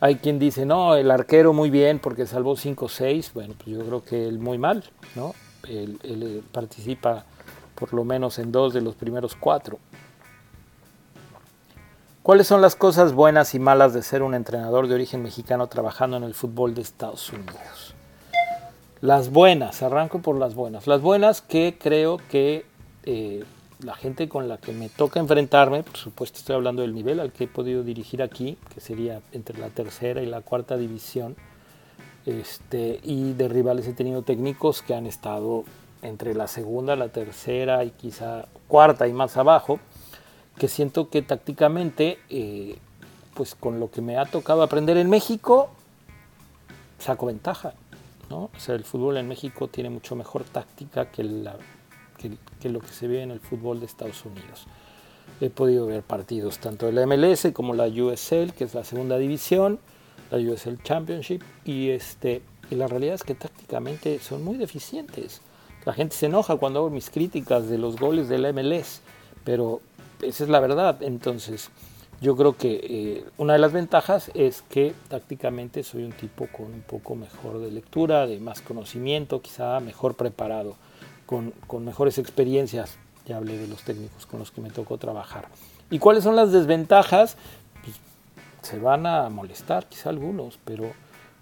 Hay 0.00 0.16
quien 0.16 0.38
dice, 0.38 0.66
no, 0.66 0.94
el 0.94 1.10
arquero 1.10 1.52
muy 1.52 1.70
bien 1.70 1.98
porque 1.98 2.26
salvó 2.26 2.54
5-6. 2.54 3.32
Bueno, 3.32 3.54
pues 3.56 3.76
yo 3.76 3.84
creo 3.84 4.04
que 4.04 4.28
él 4.28 4.38
muy 4.38 4.58
mal, 4.58 4.84
¿no? 5.14 5.34
Él, 5.66 5.98
él, 6.02 6.44
participa 6.52 7.24
por 7.74 7.94
lo 7.94 8.04
menos 8.04 8.38
en 8.38 8.52
dos 8.52 8.74
de 8.74 8.82
los 8.82 8.94
primeros 8.94 9.34
cuatro. 9.34 9.78
¿Cuáles 12.22 12.46
son 12.46 12.60
las 12.60 12.76
cosas 12.76 13.12
buenas 13.12 13.54
y 13.54 13.58
malas 13.58 13.94
de 13.94 14.02
ser 14.02 14.22
un 14.22 14.34
entrenador 14.34 14.86
de 14.86 14.94
origen 14.94 15.22
mexicano 15.22 15.66
trabajando 15.68 16.16
en 16.16 16.24
el 16.24 16.34
fútbol 16.34 16.74
de 16.74 16.82
Estados 16.82 17.32
Unidos? 17.32 17.95
Las 19.02 19.30
buenas, 19.30 19.82
arranco 19.82 20.20
por 20.20 20.36
las 20.36 20.54
buenas. 20.54 20.86
Las 20.86 21.02
buenas 21.02 21.42
que 21.42 21.76
creo 21.78 22.18
que 22.30 22.64
eh, 23.04 23.44
la 23.84 23.94
gente 23.94 24.26
con 24.26 24.48
la 24.48 24.56
que 24.56 24.72
me 24.72 24.88
toca 24.88 25.20
enfrentarme, 25.20 25.82
por 25.82 25.98
supuesto 25.98 26.38
estoy 26.38 26.56
hablando 26.56 26.80
del 26.80 26.94
nivel 26.94 27.20
al 27.20 27.30
que 27.30 27.44
he 27.44 27.46
podido 27.46 27.82
dirigir 27.82 28.22
aquí, 28.22 28.56
que 28.72 28.80
sería 28.80 29.20
entre 29.32 29.58
la 29.58 29.68
tercera 29.68 30.22
y 30.22 30.26
la 30.26 30.40
cuarta 30.40 30.78
división, 30.78 31.36
este, 32.24 32.98
y 33.02 33.34
de 33.34 33.48
rivales 33.48 33.86
he 33.86 33.92
tenido 33.92 34.22
técnicos 34.22 34.80
que 34.80 34.94
han 34.94 35.06
estado 35.06 35.64
entre 36.00 36.34
la 36.34 36.46
segunda, 36.46 36.96
la 36.96 37.08
tercera 37.08 37.84
y 37.84 37.90
quizá 37.90 38.46
cuarta 38.66 39.06
y 39.06 39.12
más 39.12 39.36
abajo, 39.36 39.78
que 40.56 40.68
siento 40.68 41.10
que 41.10 41.20
tácticamente, 41.20 42.18
eh, 42.30 42.78
pues 43.34 43.54
con 43.54 43.78
lo 43.78 43.90
que 43.90 44.00
me 44.00 44.16
ha 44.16 44.24
tocado 44.24 44.62
aprender 44.62 44.96
en 44.96 45.10
México, 45.10 45.68
saco 46.98 47.26
ventaja. 47.26 47.74
¿No? 48.30 48.50
O 48.56 48.60
sea, 48.60 48.74
el 48.74 48.84
fútbol 48.84 49.16
en 49.16 49.28
México 49.28 49.68
tiene 49.68 49.90
mucho 49.90 50.16
mejor 50.16 50.44
táctica 50.44 51.10
que, 51.10 51.22
lo 51.24 52.80
que 52.80 52.88
se 52.88 53.08
ve 53.08 53.22
en 53.22 53.30
el 53.30 53.40
fútbol 53.40 53.80
de 53.80 53.86
Estados 53.86 54.24
Unidos. 54.24 54.66
He 55.40 55.50
podido 55.50 55.86
ver 55.86 56.02
partidos 56.02 56.58
tanto 56.58 56.86
de 56.86 56.92
la 56.92 57.06
MLS 57.06 57.48
como 57.52 57.74
la 57.74 57.86
USL, 57.86 58.52
que 58.52 58.64
es 58.64 58.74
la 58.74 58.84
segunda 58.84 59.18
división, 59.18 59.78
la 60.30 60.38
USL 60.38 60.82
Championship, 60.82 61.42
y, 61.64 61.90
este, 61.90 62.42
y 62.70 62.74
la 62.74 62.86
realidad 62.86 63.14
es 63.14 63.24
que 63.24 63.34
tácticamente 63.34 64.18
son 64.18 64.44
muy 64.44 64.56
deficientes. 64.56 65.40
La 65.84 65.92
gente 65.92 66.16
se 66.16 66.26
enoja 66.26 66.56
cuando 66.56 66.80
hago 66.80 66.90
mis 66.90 67.10
críticas 67.10 67.68
de 67.68 67.78
los 67.78 67.96
goles 67.96 68.28
de 68.28 68.38
la 68.38 68.52
MLS, 68.52 69.02
pero 69.44 69.80
esa 70.22 70.44
es 70.44 70.50
la 70.50 70.58
verdad. 70.60 71.02
Entonces, 71.02 71.70
yo 72.20 72.36
creo 72.36 72.56
que 72.56 72.80
eh, 72.82 73.24
una 73.36 73.52
de 73.52 73.58
las 73.58 73.72
ventajas 73.72 74.30
es 74.34 74.62
que 74.62 74.94
tácticamente 75.08 75.82
soy 75.82 76.04
un 76.04 76.12
tipo 76.12 76.46
con 76.46 76.66
un 76.66 76.80
poco 76.80 77.14
mejor 77.14 77.58
de 77.58 77.70
lectura, 77.70 78.26
de 78.26 78.38
más 78.38 78.62
conocimiento, 78.62 79.42
quizá 79.42 79.80
mejor 79.80 80.14
preparado, 80.14 80.76
con, 81.26 81.52
con 81.66 81.84
mejores 81.84 82.18
experiencias. 82.18 82.96
Ya 83.26 83.36
hablé 83.36 83.58
de 83.58 83.66
los 83.66 83.82
técnicos 83.82 84.24
con 84.24 84.38
los 84.38 84.50
que 84.50 84.60
me 84.60 84.70
tocó 84.70 84.98
trabajar. 84.98 85.48
¿Y 85.90 85.98
cuáles 85.98 86.24
son 86.24 86.36
las 86.36 86.52
desventajas? 86.52 87.36
Pues, 87.84 87.96
se 88.62 88.78
van 88.78 89.06
a 89.06 89.28
molestar, 89.28 89.86
quizá 89.86 90.08
algunos, 90.10 90.58
pero 90.64 90.92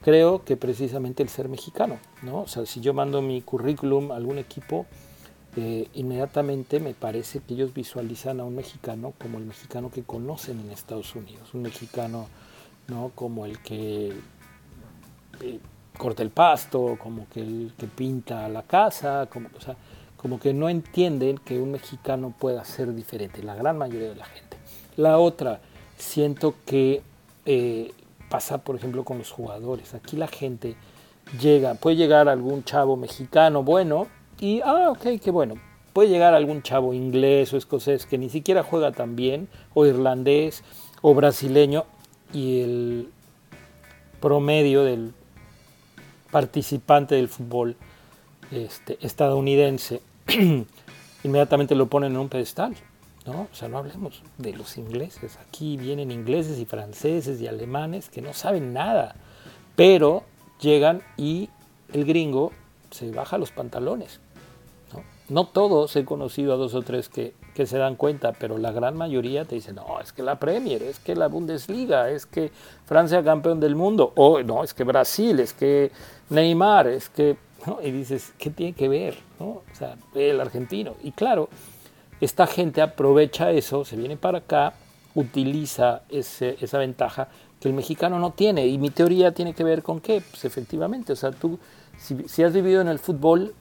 creo 0.02 0.44
que 0.44 0.56
precisamente 0.56 1.22
el 1.22 1.28
ser 1.28 1.48
mexicano, 1.48 1.98
¿no? 2.22 2.42
O 2.42 2.48
sea, 2.48 2.66
si 2.66 2.80
yo 2.80 2.92
mando 2.92 3.22
mi 3.22 3.40
currículum 3.42 4.12
a 4.12 4.16
algún 4.16 4.38
equipo, 4.38 4.86
eh, 5.56 5.88
inmediatamente 5.94 6.80
me 6.80 6.94
parece 6.94 7.40
que 7.40 7.54
ellos 7.54 7.72
visualizan 7.72 8.40
a 8.40 8.44
un 8.44 8.56
mexicano 8.56 9.12
como 9.20 9.38
el 9.38 9.44
mexicano 9.44 9.90
que 9.90 10.02
conocen 10.02 10.60
en 10.60 10.70
Estados 10.70 11.14
Unidos, 11.14 11.54
un 11.54 11.62
mexicano 11.62 12.26
¿no? 12.88 13.12
como 13.14 13.46
el 13.46 13.60
que 13.60 14.12
eh, 15.40 15.60
corta 15.96 16.22
el 16.22 16.30
pasto, 16.30 16.98
como 17.00 17.28
que 17.28 17.40
el 17.40 17.72
que 17.78 17.86
pinta 17.86 18.48
la 18.48 18.62
casa, 18.62 19.28
como, 19.30 20.40
que 20.40 20.52
no 20.52 20.68
entienden 20.68 21.38
que 21.38 21.60
un 21.60 21.72
mexicano 21.72 22.34
pueda 22.36 22.64
ser 22.64 22.94
diferente, 22.94 23.42
la 23.42 23.54
gran 23.54 23.78
mayoría 23.78 24.08
de 24.08 24.16
la 24.16 24.24
gente. 24.24 24.56
La 24.96 25.18
otra, 25.18 25.60
siento 25.96 26.54
que 26.66 27.02
eh, 27.46 27.92
pasa, 28.28 28.58
por 28.58 28.76
ejemplo, 28.76 29.04
con 29.04 29.18
los 29.18 29.30
jugadores. 29.30 29.94
Aquí 29.94 30.16
la 30.16 30.28
gente 30.28 30.76
llega, 31.40 31.74
puede 31.74 31.96
llegar 31.96 32.28
algún 32.28 32.64
chavo 32.64 32.96
mexicano 32.96 33.62
bueno, 33.62 34.08
y, 34.40 34.60
ah, 34.64 34.90
ok, 34.90 35.20
qué 35.22 35.30
bueno. 35.30 35.54
Puede 35.92 36.08
llegar 36.08 36.34
algún 36.34 36.62
chavo 36.62 36.92
inglés 36.92 37.52
o 37.52 37.56
escocés 37.56 38.06
que 38.06 38.18
ni 38.18 38.28
siquiera 38.28 38.62
juega 38.62 38.92
tan 38.92 39.16
bien, 39.16 39.48
o 39.74 39.86
irlandés, 39.86 40.64
o 41.02 41.14
brasileño, 41.14 41.84
y 42.32 42.60
el 42.62 43.10
promedio 44.20 44.84
del 44.84 45.12
participante 46.30 47.14
del 47.14 47.28
fútbol 47.28 47.76
este, 48.50 48.98
estadounidense 49.00 50.00
inmediatamente 51.24 51.74
lo 51.74 51.86
ponen 51.86 52.12
en 52.12 52.18
un 52.18 52.28
pedestal. 52.28 52.74
¿no? 53.26 53.48
O 53.50 53.54
sea, 53.54 53.68
no 53.68 53.78
hablemos 53.78 54.22
de 54.38 54.52
los 54.52 54.76
ingleses. 54.76 55.38
Aquí 55.38 55.76
vienen 55.76 56.10
ingleses 56.10 56.58
y 56.58 56.64
franceses 56.64 57.40
y 57.40 57.46
alemanes 57.46 58.10
que 58.10 58.20
no 58.20 58.34
saben 58.34 58.72
nada, 58.72 59.16
pero 59.76 60.24
llegan 60.60 61.02
y 61.16 61.48
el 61.92 62.04
gringo 62.04 62.52
se 62.90 63.10
baja 63.10 63.38
los 63.38 63.50
pantalones. 63.50 64.20
No 65.28 65.46
todos 65.46 65.96
he 65.96 66.04
conocido 66.04 66.52
a 66.52 66.56
dos 66.56 66.74
o 66.74 66.82
tres 66.82 67.08
que, 67.08 67.32
se 67.54 67.78
dan 67.78 67.96
cuenta, 67.96 68.32
pero 68.32 68.58
la 68.58 68.72
gran 68.72 68.96
mayoría 68.96 69.46
te 69.46 69.54
dice, 69.54 69.72
no, 69.72 69.98
es 70.00 70.12
que 70.12 70.22
la 70.22 70.38
Premier, 70.38 70.82
es 70.82 70.98
que 70.98 71.16
la 71.16 71.28
Bundesliga, 71.28 72.10
es 72.10 72.26
que 72.26 72.50
Francia 72.84 73.24
campeón 73.24 73.58
del 73.58 73.74
mundo, 73.74 74.12
o 74.16 74.42
no, 74.42 74.62
es 74.62 74.74
que 74.74 74.84
Brasil, 74.84 75.40
es 75.40 75.54
que 75.54 75.90
Neymar, 76.30 76.88
es 76.88 77.08
que... 77.08 77.36
Y 77.82 77.90
dices, 77.90 78.34
¿qué 78.36 78.50
tiene 78.50 78.74
que 78.74 78.90
ver? 78.90 79.16
¿no? 79.40 79.46
O 79.46 79.62
sea, 79.72 79.96
el 80.14 80.38
argentino. 80.38 80.96
Y 81.02 81.12
claro, 81.12 81.48
esta 82.20 82.46
gente 82.46 82.82
aprovecha 82.82 83.50
eso, 83.50 83.86
se 83.86 83.96
viene 83.96 84.18
para 84.18 84.38
acá, 84.38 84.74
utiliza 85.14 86.02
esa 86.10 86.78
ventaja 86.78 87.28
que 87.58 87.68
el 87.68 87.74
mexicano 87.74 88.18
no 88.18 88.32
tiene. 88.32 88.66
Y 88.66 88.76
mi 88.76 88.90
teoría 88.90 89.32
tiene 89.32 89.54
que 89.54 89.64
ver 89.64 89.82
con 89.82 90.00
qué? 90.00 90.20
Pues 90.20 90.44
efectivamente, 90.44 91.14
o 91.14 91.16
sea, 91.16 91.30
tú, 91.30 91.58
si 91.96 92.42
has 92.42 92.52
vivido 92.52 92.82
en 92.82 92.88
el 92.88 92.98
fútbol, 92.98 93.54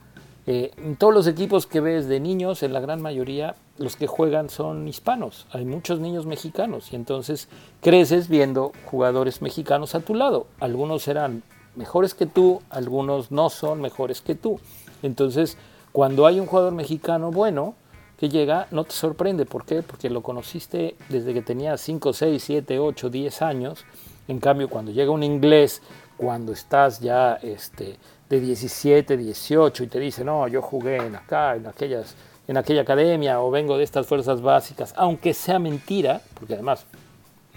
eh, 0.46 0.72
todos 0.98 1.14
los 1.14 1.28
equipos 1.28 1.68
que 1.68 1.80
ves 1.80 2.08
de 2.08 2.20
niños, 2.20 2.64
en 2.64 2.74
la 2.74 2.82
gran 2.82 3.02
mayoría, 3.02 3.56
los 3.78 3.96
que 3.96 4.08
juegan 4.08 4.50
son 4.50 4.88
hispanos. 4.88 5.48
Hay 5.52 5.64
muchos 5.64 6.00
niños 6.00 6.26
mexicanos 6.26 6.92
y 6.92 6.98
entonces 6.98 7.48
creces 7.82 8.28
viendo 8.28 8.74
jugadores 8.86 9.42
mexicanos 9.42 9.96
a 9.96 10.02
tu 10.02 10.16
lado. 10.16 10.48
Algunos 10.60 11.04
serán 11.04 11.44
mejores 11.76 12.14
que 12.14 12.26
tú, 12.26 12.62
algunos 12.70 13.32
no 13.32 13.50
son 13.50 13.82
mejores 13.82 14.22
que 14.22 14.36
tú. 14.36 14.60
Entonces, 15.02 15.58
cuando 15.92 16.26
hay 16.26 16.40
un 16.40 16.46
jugador 16.46 16.74
mexicano 16.74 17.32
bueno 17.32 17.76
que 18.18 18.30
llega, 18.30 18.68
no 18.72 18.84
te 18.84 18.92
sorprende. 18.92 19.46
¿Por 19.46 19.66
qué? 19.66 19.82
Porque 19.82 20.10
lo 20.10 20.24
conociste 20.24 20.96
desde 21.10 21.34
que 21.34 21.42
tenía 21.42 21.78
5, 21.78 22.14
6, 22.14 22.44
7, 22.44 22.80
8, 22.80 23.10
10 23.10 23.42
años. 23.42 23.86
En 24.28 24.40
cambio, 24.40 24.70
cuando 24.70 24.92
llega 24.92 25.12
un 25.12 25.24
inglés, 25.24 25.82
cuando 26.18 26.52
estás 26.52 27.00
ya 27.00 27.36
este, 27.36 27.98
de 28.34 28.40
17, 28.40 29.16
18 29.16 29.84
y 29.84 29.88
te 29.88 30.00
dice, 30.00 30.24
no, 30.24 30.48
yo 30.48 30.62
jugué 30.62 30.98
en 30.98 31.16
acá, 31.16 31.56
en, 31.56 31.68
aquellas, 31.68 32.16
en 32.48 32.58
aquella 32.58 32.82
academia 32.82 33.40
o 33.40 33.52
vengo 33.52 33.78
de 33.78 33.84
estas 33.84 34.08
fuerzas 34.08 34.42
básicas, 34.42 34.94
aunque 34.98 35.36
sea 35.36 35.60
mentira, 35.60 36.22
porque 36.34 36.56
además 36.56 36.86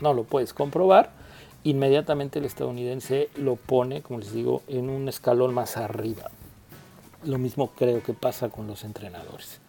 no 0.02 0.12
lo 0.12 0.24
puedes 0.24 0.52
comprobar, 0.52 1.10
inmediatamente 1.64 2.40
el 2.40 2.44
estadounidense 2.44 3.30
lo 3.36 3.56
pone, 3.56 4.02
como 4.02 4.18
les 4.18 4.32
digo, 4.32 4.62
en 4.68 4.90
un 4.90 5.08
escalón 5.08 5.54
más 5.54 5.78
arriba. 5.78 6.30
Lo 7.24 7.38
mismo 7.38 7.70
creo 7.70 8.02
que 8.02 8.12
pasa 8.12 8.50
con 8.50 8.66
los 8.66 8.84
entrenadores. 8.84 9.60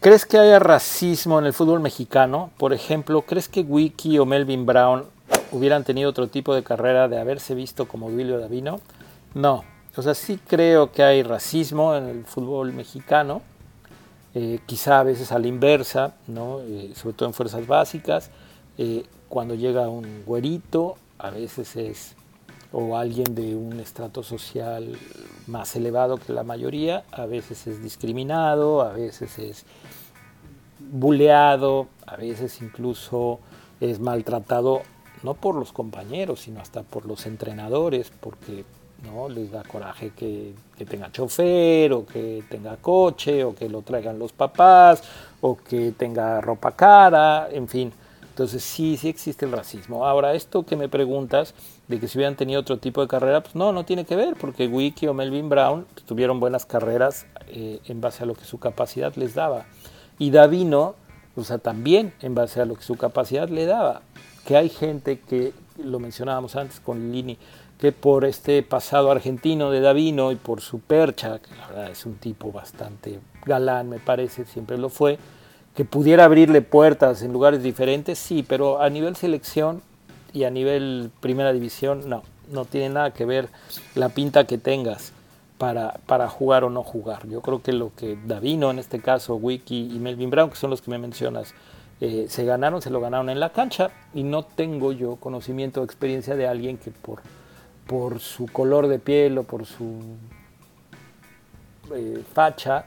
¿Crees 0.00 0.26
que 0.26 0.38
haya 0.38 0.58
racismo 0.58 1.38
en 1.38 1.46
el 1.46 1.52
fútbol 1.52 1.80
mexicano? 1.80 2.50
Por 2.58 2.72
ejemplo, 2.72 3.22
¿crees 3.22 3.48
que 3.48 3.60
Wiki 3.60 4.18
o 4.18 4.26
Melvin 4.26 4.66
Brown 4.66 5.13
hubieran 5.54 5.84
tenido 5.84 6.10
otro 6.10 6.28
tipo 6.28 6.54
de 6.54 6.62
carrera 6.62 7.08
de 7.08 7.18
haberse 7.18 7.54
visto 7.54 7.86
como 7.86 8.10
Duilio 8.10 8.38
Davino. 8.38 8.80
No, 9.34 9.64
o 9.96 10.02
sea, 10.02 10.14
sí 10.14 10.38
creo 10.46 10.90
que 10.90 11.02
hay 11.02 11.22
racismo 11.22 11.94
en 11.94 12.08
el 12.08 12.24
fútbol 12.24 12.72
mexicano, 12.72 13.42
eh, 14.34 14.58
quizá 14.66 15.00
a 15.00 15.02
veces 15.04 15.30
a 15.30 15.38
la 15.38 15.46
inversa, 15.46 16.14
¿no? 16.26 16.60
Eh, 16.60 16.92
sobre 16.96 17.14
todo 17.14 17.28
en 17.28 17.34
fuerzas 17.34 17.66
básicas, 17.66 18.30
eh, 18.78 19.04
cuando 19.28 19.54
llega 19.54 19.88
un 19.88 20.24
güerito, 20.26 20.96
a 21.18 21.30
veces 21.30 21.76
es 21.76 22.16
o 22.72 22.96
alguien 22.96 23.36
de 23.36 23.54
un 23.54 23.78
estrato 23.78 24.24
social 24.24 24.98
más 25.46 25.76
elevado 25.76 26.16
que 26.16 26.32
la 26.32 26.42
mayoría, 26.42 27.04
a 27.12 27.24
veces 27.24 27.68
es 27.68 27.80
discriminado, 27.80 28.82
a 28.82 28.92
veces 28.92 29.38
es 29.38 29.64
buleado, 30.80 31.86
a 32.04 32.16
veces 32.16 32.60
incluso 32.60 33.38
es 33.80 34.00
maltratado 34.00 34.82
no 35.24 35.34
por 35.34 35.56
los 35.56 35.72
compañeros, 35.72 36.40
sino 36.40 36.60
hasta 36.60 36.82
por 36.82 37.06
los 37.06 37.26
entrenadores, 37.26 38.12
porque 38.20 38.64
¿no? 39.04 39.28
les 39.28 39.50
da 39.50 39.62
coraje 39.62 40.10
que, 40.10 40.52
tenga 40.86 41.10
chofer 41.10 41.92
o 41.92 42.04
que 42.04 42.44
tenga 42.48 42.76
coche 42.76 43.42
o 43.42 43.54
que 43.54 43.68
lo 43.68 43.82
traigan 43.82 44.18
los 44.18 44.32
papás 44.32 45.02
o 45.40 45.56
que 45.56 45.92
tenga 45.92 46.40
ropa 46.40 46.72
cara, 46.72 47.48
en 47.50 47.68
fin. 47.68 47.92
Entonces 48.22 48.62
sí, 48.62 48.96
sí 48.96 49.08
existe 49.08 49.46
el 49.46 49.52
racismo. 49.52 50.06
Ahora, 50.06 50.34
esto 50.34 50.66
que 50.66 50.76
me 50.76 50.88
preguntas 50.88 51.54
de 51.88 52.00
que 52.00 52.08
si 52.08 52.18
hubieran 52.18 52.36
tenido 52.36 52.60
otro 52.60 52.78
tipo 52.78 53.00
de 53.00 53.08
carrera, 53.08 53.42
pues 53.42 53.54
no, 53.54 53.72
no 53.72 53.84
tiene 53.84 54.04
que 54.04 54.16
ver, 54.16 54.34
porque 54.34 54.66
Wiki 54.66 55.06
o 55.06 55.14
Melvin 55.14 55.48
Brown 55.48 55.86
tuvieron 56.06 56.40
buenas 56.40 56.66
carreras 56.66 57.26
eh, 57.48 57.80
en 57.86 58.00
base 58.00 58.24
a 58.24 58.26
lo 58.26 58.34
que 58.34 58.44
su 58.44 58.58
capacidad 58.58 59.14
les 59.14 59.34
daba. 59.34 59.66
Y 60.18 60.30
Davino, 60.30 60.96
o 61.36 61.44
sea, 61.44 61.58
también 61.58 62.12
en 62.20 62.34
base 62.34 62.60
a 62.60 62.64
lo 62.64 62.74
que 62.74 62.82
su 62.82 62.96
capacidad 62.96 63.48
le 63.48 63.66
daba. 63.66 64.02
Que 64.46 64.56
hay 64.56 64.68
gente 64.68 65.20
que, 65.20 65.52
lo 65.82 65.98
mencionábamos 65.98 66.56
antes 66.56 66.80
con 66.80 67.12
Lini, 67.12 67.36
que 67.78 67.92
por 67.92 68.24
este 68.24 68.62
pasado 68.62 69.10
argentino 69.10 69.70
de 69.70 69.80
Davino 69.80 70.32
y 70.32 70.36
por 70.36 70.60
su 70.60 70.80
percha, 70.80 71.40
que 71.40 71.54
la 71.56 71.66
verdad 71.68 71.90
es 71.90 72.06
un 72.06 72.14
tipo 72.14 72.52
bastante 72.52 73.18
galán, 73.44 73.88
me 73.88 73.98
parece, 73.98 74.44
siempre 74.44 74.78
lo 74.78 74.88
fue, 74.88 75.18
que 75.74 75.84
pudiera 75.84 76.24
abrirle 76.24 76.62
puertas 76.62 77.22
en 77.22 77.32
lugares 77.32 77.62
diferentes, 77.62 78.18
sí, 78.18 78.44
pero 78.46 78.80
a 78.80 78.88
nivel 78.90 79.16
selección 79.16 79.82
y 80.32 80.44
a 80.44 80.50
nivel 80.50 81.10
primera 81.20 81.52
división, 81.52 82.08
no, 82.08 82.22
no 82.50 82.64
tiene 82.64 82.90
nada 82.90 83.12
que 83.12 83.24
ver 83.24 83.48
la 83.94 84.08
pinta 84.08 84.46
que 84.46 84.58
tengas 84.58 85.12
para, 85.58 85.98
para 86.06 86.28
jugar 86.28 86.64
o 86.64 86.70
no 86.70 86.82
jugar. 86.82 87.26
Yo 87.28 87.40
creo 87.40 87.62
que 87.62 87.72
lo 87.72 87.92
que 87.96 88.16
Davino, 88.24 88.70
en 88.70 88.78
este 88.78 89.00
caso, 89.00 89.34
Wiki 89.36 89.90
y 89.94 89.98
Melvin 89.98 90.30
Brown, 90.30 90.50
que 90.50 90.56
son 90.56 90.70
los 90.70 90.80
que 90.80 90.90
me 90.90 90.98
mencionas, 90.98 91.54
eh, 92.00 92.26
se 92.28 92.44
ganaron, 92.44 92.82
se 92.82 92.90
lo 92.90 93.00
ganaron 93.00 93.30
en 93.30 93.40
la 93.40 93.52
cancha 93.52 93.90
y 94.12 94.22
no 94.22 94.44
tengo 94.44 94.92
yo 94.92 95.16
conocimiento 95.16 95.80
o 95.80 95.84
experiencia 95.84 96.36
de 96.36 96.46
alguien 96.46 96.76
que 96.76 96.90
por 96.90 97.20
por 97.86 98.20
su 98.20 98.46
color 98.46 98.88
de 98.88 98.98
piel 98.98 99.38
o 99.38 99.42
por 99.44 99.66
su 99.66 100.00
eh, 101.94 102.22
facha 102.32 102.86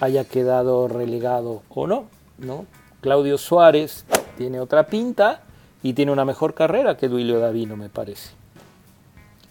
haya 0.00 0.24
quedado 0.24 0.88
relegado 0.88 1.62
o 1.68 1.86
no, 1.86 2.06
¿no? 2.38 2.66
Claudio 3.00 3.38
Suárez 3.38 4.04
tiene 4.36 4.60
otra 4.60 4.86
pinta 4.86 5.42
y 5.82 5.92
tiene 5.92 6.12
una 6.12 6.24
mejor 6.24 6.54
carrera 6.54 6.96
que 6.96 7.08
Duilio 7.08 7.38
Davino, 7.38 7.76
me 7.76 7.88
parece. 7.88 8.30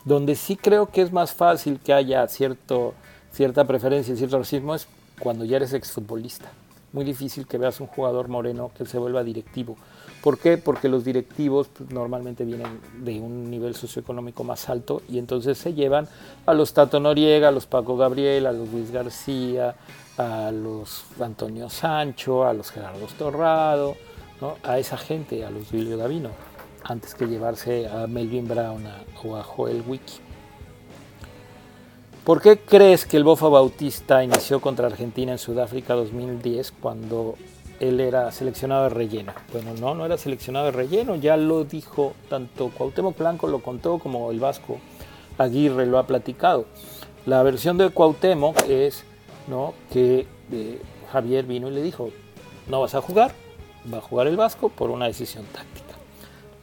Donde 0.05 0.35
sí 0.35 0.57
creo 0.57 0.87
que 0.87 1.01
es 1.01 1.11
más 1.11 1.33
fácil 1.33 1.79
que 1.79 1.93
haya 1.93 2.27
cierto, 2.27 2.93
cierta 3.31 3.65
preferencia 3.65 4.13
y 4.13 4.17
cierto 4.17 4.39
racismo 4.39 4.75
es 4.75 4.87
cuando 5.19 5.45
ya 5.45 5.57
eres 5.57 5.73
exfutbolista. 5.73 6.51
Muy 6.93 7.03
difícil 7.03 7.45
que 7.45 7.57
veas 7.57 7.79
un 7.81 7.87
jugador 7.87 8.29
moreno 8.29 8.71
que 8.77 8.85
se 8.85 8.97
vuelva 8.97 9.23
directivo. 9.23 9.75
¿Por 10.23 10.37
qué? 10.37 10.57
Porque 10.57 10.87
los 10.87 11.03
directivos 11.03 11.67
pues, 11.67 11.91
normalmente 11.91 12.45
vienen 12.45 12.79
de 13.03 13.19
un 13.19 13.51
nivel 13.51 13.75
socioeconómico 13.75 14.45
más 14.45 14.69
alto 14.69 15.01
y 15.09 15.17
entonces 15.17 15.57
se 15.57 15.73
llevan 15.73 16.07
a 16.45 16.53
los 16.53 16.73
Tato 16.73 17.01
Noriega, 17.01 17.49
a 17.49 17.51
los 17.51 17.65
Paco 17.65 17.97
Gabriel, 17.97 18.45
a 18.45 18.53
los 18.53 18.69
Luis 18.69 18.89
García, 18.91 19.75
a 20.17 20.51
los 20.51 21.03
Antonio 21.19 21.69
Sancho, 21.69 22.45
a 22.45 22.53
los 22.53 22.71
Gerardo 22.71 23.07
Torrado, 23.17 23.95
¿no? 24.39 24.55
a 24.63 24.79
esa 24.79 24.97
gente, 24.97 25.43
a 25.43 25.49
los 25.49 25.67
Julio 25.67 25.97
Davino, 25.97 26.29
antes 26.83 27.15
que 27.15 27.25
llevarse 27.25 27.89
a 27.89 28.07
Melvin 28.07 28.47
Brown 28.47 28.85
o 29.25 29.35
a 29.35 29.43
Joel 29.43 29.83
Wiki. 29.85 30.32
¿Por 32.25 32.41
qué 32.41 32.57
crees 32.57 33.05
que 33.05 33.17
el 33.17 33.23
Bofo 33.25 33.49
Bautista 33.49 34.23
inició 34.23 34.61
contra 34.61 34.87
Argentina 34.87 35.33
en 35.33 35.37
Sudáfrica 35.37 35.93
2010 35.93 36.71
cuando 36.71 37.35
él 37.79 37.99
era 37.99 38.31
seleccionado 38.31 38.83
de 38.83 38.89
relleno. 38.89 39.33
Bueno, 39.51 39.73
no, 39.79 39.93
no 39.93 40.05
era 40.05 40.17
seleccionado 40.17 40.67
de 40.67 40.71
relleno, 40.71 41.15
ya 41.15 41.35
lo 41.35 41.63
dijo 41.65 42.13
tanto 42.29 42.69
Cuauhtémoc 42.69 43.17
Blanco 43.17 43.47
lo 43.47 43.59
contó 43.59 43.99
como 43.99 44.31
el 44.31 44.39
Vasco 44.39 44.77
Aguirre 45.37 45.85
lo 45.85 45.97
ha 45.97 46.07
platicado. 46.07 46.65
La 47.25 47.43
versión 47.43 47.77
de 47.77 47.89
Cuauhtémoc 47.89 48.69
es 48.69 49.03
¿no? 49.47 49.73
que 49.91 50.27
eh, 50.51 50.81
Javier 51.11 51.45
vino 51.45 51.67
y 51.67 51.71
le 51.71 51.81
dijo, 51.81 52.11
no 52.67 52.81
vas 52.81 52.95
a 52.95 53.01
jugar, 53.01 53.33
va 53.91 53.97
a 53.97 54.01
jugar 54.01 54.27
el 54.27 54.37
Vasco 54.37 54.69
por 54.69 54.89
una 54.89 55.07
decisión 55.07 55.45
táctica. 55.45 55.95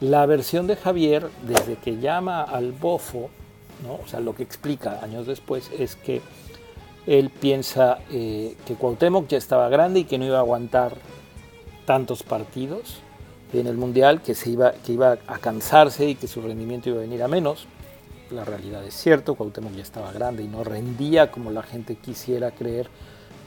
La 0.00 0.24
versión 0.24 0.66
de 0.66 0.76
Javier, 0.76 1.28
desde 1.42 1.76
que 1.76 1.98
llama 1.98 2.42
al 2.42 2.72
Bofo, 2.72 3.28
¿no? 3.82 3.94
o 3.94 4.06
sea, 4.06 4.20
lo 4.20 4.34
que 4.34 4.42
explica 4.42 5.00
años 5.02 5.26
después 5.26 5.70
es 5.78 5.96
que 5.96 6.20
él 7.06 7.30
piensa 7.30 7.98
eh, 8.10 8.56
que 8.66 8.74
Cuauhtémoc 8.74 9.28
ya 9.28 9.38
estaba 9.38 9.68
grande 9.68 10.00
y 10.00 10.04
que 10.04 10.18
no 10.18 10.24
iba 10.26 10.36
a 10.36 10.40
aguantar 10.40 10.96
tantos 11.86 12.22
partidos 12.22 13.00
en 13.52 13.66
el 13.66 13.76
Mundial, 13.76 14.22
que, 14.22 14.34
se 14.34 14.50
iba, 14.50 14.72
que 14.72 14.92
iba 14.92 15.18
a 15.26 15.38
cansarse 15.38 16.08
y 16.08 16.14
que 16.14 16.28
su 16.28 16.40
rendimiento 16.40 16.88
iba 16.88 16.98
a 16.98 17.02
venir 17.02 17.22
a 17.22 17.28
menos. 17.28 17.66
La 18.30 18.44
realidad 18.44 18.84
es 18.84 18.94
cierto, 18.94 19.34
Cuauhtémoc 19.34 19.74
ya 19.74 19.82
estaba 19.82 20.12
grande 20.12 20.44
y 20.44 20.46
no 20.46 20.62
rendía 20.62 21.32
como 21.32 21.50
la 21.50 21.62
gente 21.62 21.96
quisiera 21.96 22.52
creer 22.52 22.88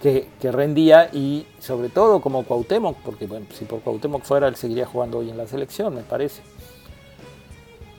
que, 0.02 0.28
rendía 0.52 1.10
y 1.14 1.48
sobre 1.60 1.88
todo 1.88 2.20
como 2.20 2.44
Cuauhtémoc, 2.44 2.98
porque 2.98 3.26
bueno, 3.26 3.46
si 3.54 3.64
por 3.64 3.80
Cuauhtémoc 3.80 4.24
fuera 4.24 4.50
él 4.50 4.58
seguiría 4.58 4.86
jugando 4.86 5.20
hoy 5.20 5.30
en 5.30 5.38
la 5.38 5.48
selección, 5.48 5.96
me 5.96 6.02
parece. 6.02 6.42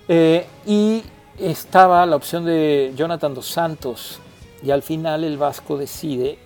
Eh, 0.09 0.47
y 0.66 1.03
estaba 1.38 2.05
la 2.07 2.16
opción 2.16 2.44
de 2.44 2.92
Jonathan 2.97 3.35
dos 3.35 3.47
Santos, 3.47 4.20
y 4.62 4.70
al 4.70 4.83
final 4.83 5.25
el 5.25 5.37
Vasco 5.37 5.77
decide, 5.77 6.38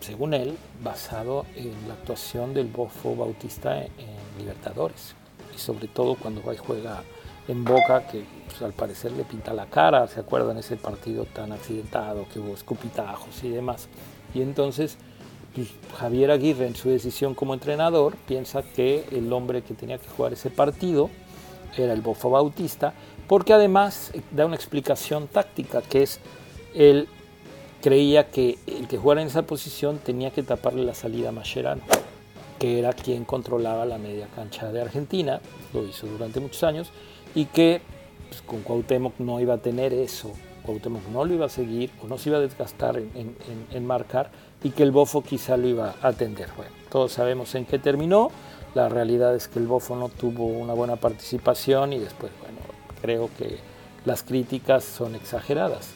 según 0.00 0.32
él, 0.32 0.56
basado 0.82 1.44
en 1.54 1.72
la 1.86 1.94
actuación 1.94 2.54
del 2.54 2.66
Bofo 2.66 3.14
Bautista 3.14 3.82
en, 3.82 4.16
Libertadores. 4.38 5.14
Y 5.54 5.58
sobre 5.58 5.88
todo 5.88 6.14
cuando 6.14 6.42
va 6.42 6.52
y 6.52 6.58
juega 6.58 7.02
en 7.48 7.64
Boca, 7.64 8.06
que 8.06 8.22
pues, 8.46 8.60
al 8.60 8.74
parecer 8.74 9.12
le 9.12 9.24
pinta 9.24 9.54
la 9.54 9.64
cara, 9.64 10.06
¿se 10.08 10.20
acuerdan 10.20 10.58
ese 10.58 10.76
partido 10.76 11.24
tan 11.24 11.52
accidentado 11.52 12.26
que 12.30 12.38
hubo 12.38 12.52
escupitajos 12.52 13.42
y 13.42 13.48
demás? 13.48 13.88
Y 14.34 14.42
entonces 14.42 14.98
pues, 15.54 15.68
Javier 15.98 16.30
Aguirre 16.30 16.66
en 16.66 16.76
su 16.76 16.90
decisión 16.90 17.34
como 17.34 17.54
entrenador 17.54 18.14
piensa 18.28 18.62
que 18.62 19.06
el 19.10 19.32
hombre 19.32 19.62
que 19.62 19.72
tenía 19.72 19.96
que 19.96 20.08
jugar 20.08 20.34
ese 20.34 20.50
partido 20.50 21.08
era 21.84 21.92
el 21.92 22.00
Bofo 22.00 22.30
Bautista, 22.30 22.94
porque 23.28 23.52
además 23.52 24.12
da 24.30 24.46
una 24.46 24.56
explicación 24.56 25.28
táctica, 25.28 25.82
que 25.82 26.02
es 26.02 26.20
el 26.74 27.08
creía 27.82 28.30
que 28.30 28.58
el 28.66 28.88
que 28.88 28.98
jugara 28.98 29.22
en 29.22 29.28
esa 29.28 29.42
posición 29.42 29.98
tenía 29.98 30.30
que 30.30 30.42
taparle 30.42 30.84
la 30.84 30.94
salida 30.94 31.28
a 31.28 31.32
Mascherano, 31.32 31.82
que 32.58 32.78
era 32.78 32.92
quien 32.92 33.24
controlaba 33.24 33.84
la 33.86 33.98
media 33.98 34.28
cancha 34.34 34.72
de 34.72 34.80
Argentina, 34.80 35.40
lo 35.72 35.84
hizo 35.84 36.06
durante 36.06 36.40
muchos 36.40 36.62
años, 36.64 36.90
y 37.34 37.44
que 37.46 37.80
pues, 38.28 38.42
con 38.42 38.62
Cuauhtémoc 38.62 39.18
no 39.18 39.40
iba 39.40 39.54
a 39.54 39.58
tener 39.58 39.92
eso, 39.92 40.32
Cuauhtémoc 40.64 41.06
no 41.12 41.24
lo 41.24 41.34
iba 41.34 41.46
a 41.46 41.48
seguir 41.48 41.90
o 42.02 42.08
no 42.08 42.18
se 42.18 42.30
iba 42.30 42.38
a 42.38 42.40
desgastar 42.40 42.98
en, 42.98 43.86
marcar 43.86 44.30
y 44.62 44.70
que 44.70 44.82
el 44.82 44.90
Bofo 44.90 45.22
quizá 45.22 45.56
lo 45.56 45.68
iba 45.68 45.94
a 46.02 46.08
atender. 46.08 46.48
Bueno, 46.56 46.72
todos 46.90 47.12
sabemos 47.12 47.54
en 47.54 47.66
qué 47.66 47.78
terminó, 47.78 48.30
la 48.76 48.88
realidad 48.88 49.34
es 49.34 49.48
que 49.48 49.58
el 49.58 49.66
Bofo 49.66 49.96
no 49.96 50.08
tuvo 50.08 50.46
una 50.46 50.74
buena 50.74 50.96
participación 50.96 51.94
y 51.94 51.98
después, 51.98 52.30
bueno, 52.40 52.58
creo 53.00 53.30
que 53.38 53.58
las 54.04 54.22
críticas 54.22 54.84
son 54.84 55.14
exageradas 55.14 55.94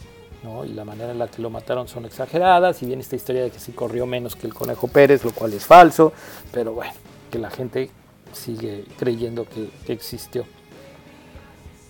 y 0.66 0.72
la 0.72 0.86
manera 0.86 1.12
en 1.12 1.18
la 1.18 1.28
que 1.28 1.42
lo 1.42 1.50
mataron 1.50 1.86
son 1.86 2.06
exageradas, 2.06 2.82
y 2.82 2.86
bien 2.86 3.00
esta 3.00 3.14
historia 3.14 3.42
de 3.42 3.50
que 3.50 3.58
sí 3.58 3.72
corrió 3.72 4.06
menos 4.06 4.36
que 4.36 4.46
el 4.46 4.54
Conejo 4.54 4.88
Pérez, 4.88 5.22
lo 5.22 5.32
cual 5.32 5.52
es 5.52 5.66
falso, 5.66 6.14
pero 6.50 6.72
bueno, 6.72 6.92
que 7.30 7.38
la 7.38 7.50
gente 7.50 7.90
sigue 8.32 8.86
creyendo 8.98 9.44
que, 9.44 9.70
existió. 9.92 10.46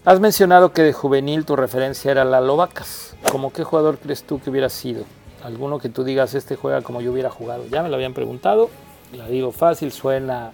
Has 0.05 0.19
mencionado 0.19 0.73
que 0.73 0.83
de 0.83 0.93
juvenil 0.93 1.45
tu 1.45 1.55
referencia 1.55 2.11
era 2.11 2.25
la 2.25 2.41
Vacas. 2.41 3.15
¿Cómo 3.31 3.53
qué 3.53 3.63
jugador 3.63 3.99
crees 3.99 4.25
tú 4.25 4.41
que 4.41 4.51
hubiera 4.51 4.69
sido? 4.69 5.05
Alguno 5.45 5.79
que 5.79 5.89
tú 5.89 6.03
digas, 6.03 6.35
este 6.35 6.57
juega 6.57 6.83
como 6.83 7.01
yo 7.01 7.13
hubiera 7.13 7.31
jugado. 7.31 7.65
Ya 7.71 7.83
me 7.83 7.89
lo 7.89 7.95
habían 7.95 8.15
preguntado, 8.15 8.69
la 9.13 9.29
digo 9.29 9.53
fácil, 9.53 9.93
suena 9.93 10.53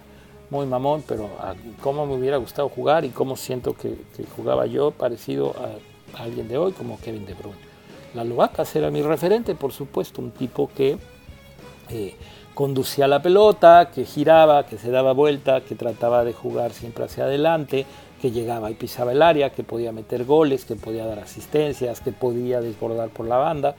muy 0.49 0.65
mamón, 0.65 1.03
pero 1.07 1.29
cómo 1.81 2.05
me 2.05 2.15
hubiera 2.15 2.37
gustado 2.37 2.69
jugar 2.69 3.05
y 3.05 3.09
cómo 3.09 3.35
siento 3.35 3.73
que, 3.73 3.95
jugaba 4.35 4.65
yo 4.65 4.91
parecido 4.91 5.53
a, 5.57 6.21
alguien 6.21 6.47
de 6.47 6.57
hoy 6.57 6.71
como 6.71 6.99
Kevin 6.99 7.25
De 7.25 7.33
Bruyne. 7.33 7.57
La 8.13 8.23
Lovacas 8.23 8.75
era 8.75 8.89
mi 8.89 9.01
referente, 9.01 9.55
por 9.55 9.73
supuesto, 9.73 10.21
un 10.21 10.31
tipo 10.31 10.69
que 10.75 10.97
eh, 11.89 12.15
conducía 12.53 13.07
la 13.07 13.21
pelota, 13.21 13.91
que 13.93 14.05
giraba, 14.05 14.65
que 14.65 14.77
se 14.77 14.89
daba 14.89 15.13
vuelta, 15.13 15.61
que 15.61 15.75
trataba 15.75 16.23
de 16.23 16.33
jugar 16.33 16.71
siempre 16.71 17.05
hacia 17.05 17.25
adelante, 17.25 17.85
que 18.21 18.31
llegaba 18.31 18.71
y 18.71 18.73
pisaba 18.73 19.11
el 19.11 19.21
área, 19.21 19.51
que 19.51 19.63
podía 19.63 19.91
meter 19.91 20.25
goles, 20.25 20.65
que 20.65 20.75
podía 20.75 21.05
dar 21.05 21.19
asistencias, 21.19 22.01
que 22.01 22.11
podía 22.11 22.61
desbordar 22.61 23.09
por 23.09 23.27
la 23.27 23.37
banda. 23.37 23.75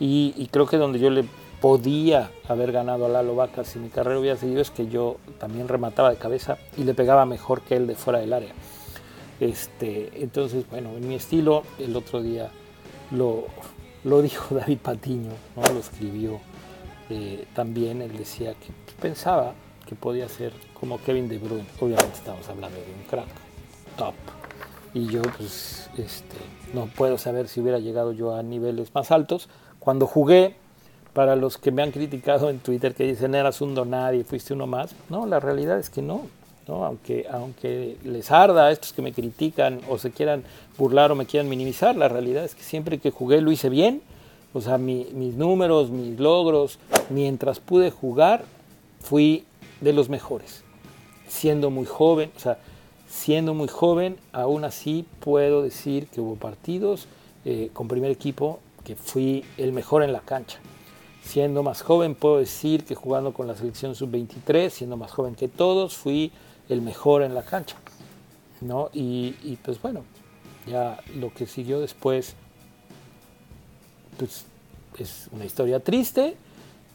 Y, 0.00 0.48
creo 0.50 0.66
que 0.66 0.78
donde 0.78 0.98
yo 0.98 1.10
le 1.10 1.24
podía 1.60 2.30
haber 2.48 2.72
ganado 2.72 3.06
a 3.06 3.08
Lalo 3.08 3.34
Vaca 3.34 3.64
si 3.64 3.78
mi 3.78 3.88
carrera 3.88 4.18
hubiera 4.18 4.36
seguido 4.36 4.60
es 4.60 4.70
que 4.70 4.88
yo 4.88 5.16
también 5.38 5.68
remataba 5.68 6.10
de 6.10 6.16
cabeza 6.16 6.58
y 6.76 6.84
le 6.84 6.94
pegaba 6.94 7.26
mejor 7.26 7.60
que 7.62 7.76
él 7.76 7.86
de 7.86 7.94
fuera 7.94 8.18
del 8.18 8.32
área. 8.32 8.52
Este, 9.40 10.22
entonces, 10.22 10.68
bueno, 10.70 10.90
en 10.90 11.08
mi 11.08 11.14
estilo, 11.14 11.62
el 11.78 11.96
otro 11.96 12.22
día 12.22 12.50
lo, 13.10 13.46
lo 14.04 14.22
dijo 14.22 14.54
David 14.58 14.78
Patiño, 14.78 15.32
¿no? 15.56 15.62
lo 15.72 15.80
escribió 15.80 16.40
eh, 17.08 17.46
también, 17.54 18.02
él 18.02 18.16
decía 18.16 18.54
que 18.54 18.72
pensaba 19.00 19.54
que 19.86 19.94
podía 19.94 20.28
ser 20.28 20.52
como 20.78 21.00
Kevin 21.02 21.28
De 21.28 21.38
Bruyne, 21.38 21.66
obviamente 21.80 22.14
estamos 22.14 22.48
hablando 22.48 22.78
de 22.78 22.94
un 22.94 23.02
crack, 23.08 23.28
top, 23.96 24.14
y 24.94 25.06
yo 25.06 25.22
pues 25.22 25.90
este, 25.96 26.36
no 26.72 26.86
puedo 26.86 27.18
saber 27.18 27.48
si 27.48 27.60
hubiera 27.60 27.78
llegado 27.78 28.12
yo 28.12 28.34
a 28.34 28.42
niveles 28.42 28.94
más 28.94 29.10
altos. 29.10 29.48
Cuando 29.78 30.06
jugué, 30.06 30.56
para 31.12 31.36
los 31.36 31.58
que 31.58 31.72
me 31.72 31.82
han 31.82 31.90
criticado 31.90 32.50
en 32.50 32.60
Twitter 32.60 32.94
que 32.94 33.04
dicen 33.04 33.34
eras 33.34 33.60
un 33.60 33.74
y 34.14 34.24
fuiste 34.24 34.54
uno 34.54 34.66
más, 34.66 34.94
no, 35.08 35.26
la 35.26 35.40
realidad 35.40 35.78
es 35.78 35.90
que 35.90 36.02
no, 36.02 36.22
¿no? 36.68 36.84
Aunque, 36.84 37.26
aunque 37.30 37.96
les 38.04 38.30
arda 38.30 38.66
a 38.66 38.70
estos 38.70 38.92
que 38.92 39.02
me 39.02 39.12
critican 39.12 39.80
o 39.88 39.98
se 39.98 40.10
quieran 40.10 40.44
burlar 40.78 41.10
o 41.10 41.14
me 41.14 41.26
quieran 41.26 41.48
minimizar, 41.48 41.96
la 41.96 42.08
realidad 42.08 42.44
es 42.44 42.54
que 42.54 42.62
siempre 42.62 42.98
que 42.98 43.10
jugué 43.10 43.40
lo 43.40 43.50
hice 43.50 43.68
bien, 43.68 44.02
o 44.52 44.60
sea, 44.60 44.78
mis 44.78 45.12
números, 45.12 45.90
mis 45.90 46.18
logros, 46.18 46.78
mientras 47.08 47.60
pude 47.60 47.90
jugar, 47.90 48.44
fui 49.00 49.44
de 49.80 49.92
los 49.92 50.08
mejores, 50.08 50.64
siendo 51.28 51.70
muy 51.70 51.86
joven, 51.86 52.32
o 52.36 52.40
sea, 52.40 52.58
siendo 53.08 53.54
muy 53.54 53.68
joven, 53.68 54.16
aún 54.32 54.64
así 54.64 55.04
puedo 55.20 55.62
decir 55.62 56.06
que 56.06 56.20
hubo 56.20 56.36
partidos 56.36 57.06
eh, 57.44 57.70
con 57.72 57.88
primer 57.88 58.10
equipo 58.10 58.60
que 58.84 58.96
fui 58.96 59.44
el 59.56 59.72
mejor 59.72 60.02
en 60.02 60.12
la 60.12 60.20
cancha. 60.20 60.58
Siendo 61.22 61.62
más 61.62 61.82
joven, 61.82 62.14
puedo 62.14 62.38
decir 62.38 62.84
que 62.84 62.94
jugando 62.94 63.32
con 63.32 63.46
la 63.46 63.54
selección 63.54 63.94
sub-23, 63.94 64.70
siendo 64.70 64.96
más 64.96 65.12
joven 65.12 65.34
que 65.34 65.48
todos, 65.48 65.96
fui 65.96 66.32
el 66.68 66.82
mejor 66.82 67.22
en 67.22 67.34
la 67.34 67.42
cancha. 67.42 67.76
¿no? 68.60 68.90
Y, 68.92 69.56
pues 69.62 69.80
bueno, 69.80 70.04
ya 70.66 70.98
lo 71.16 71.32
que 71.32 71.46
siguió 71.46 71.80
después 71.80 72.34
pues, 74.18 74.44
es 74.98 75.28
una 75.32 75.44
historia 75.44 75.80
triste 75.80 76.36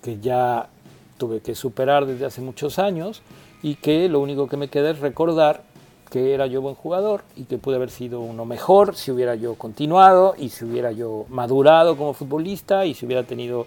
que 0.03 0.19
ya 0.19 0.69
tuve 1.17 1.39
que 1.39 1.55
superar 1.55 2.05
desde 2.05 2.25
hace 2.25 2.41
muchos 2.41 2.77
años 2.77 3.21
y 3.63 3.75
que 3.75 4.09
lo 4.09 4.19
único 4.19 4.47
que 4.47 4.57
me 4.57 4.67
queda 4.67 4.91
es 4.91 4.99
recordar 4.99 5.63
que 6.11 6.33
era 6.33 6.45
yo 6.45 6.61
buen 6.61 6.75
jugador 6.75 7.23
y 7.35 7.45
que 7.45 7.57
pude 7.57 7.77
haber 7.77 7.89
sido 7.89 8.21
uno 8.21 8.45
mejor 8.45 8.95
si 8.95 9.11
hubiera 9.11 9.33
yo 9.35 9.55
continuado 9.55 10.35
y 10.37 10.49
si 10.49 10.65
hubiera 10.65 10.91
yo 10.91 11.25
madurado 11.29 11.97
como 11.97 12.13
futbolista 12.13 12.85
y 12.85 12.93
si 12.93 13.05
hubiera 13.05 13.23
tenido 13.23 13.65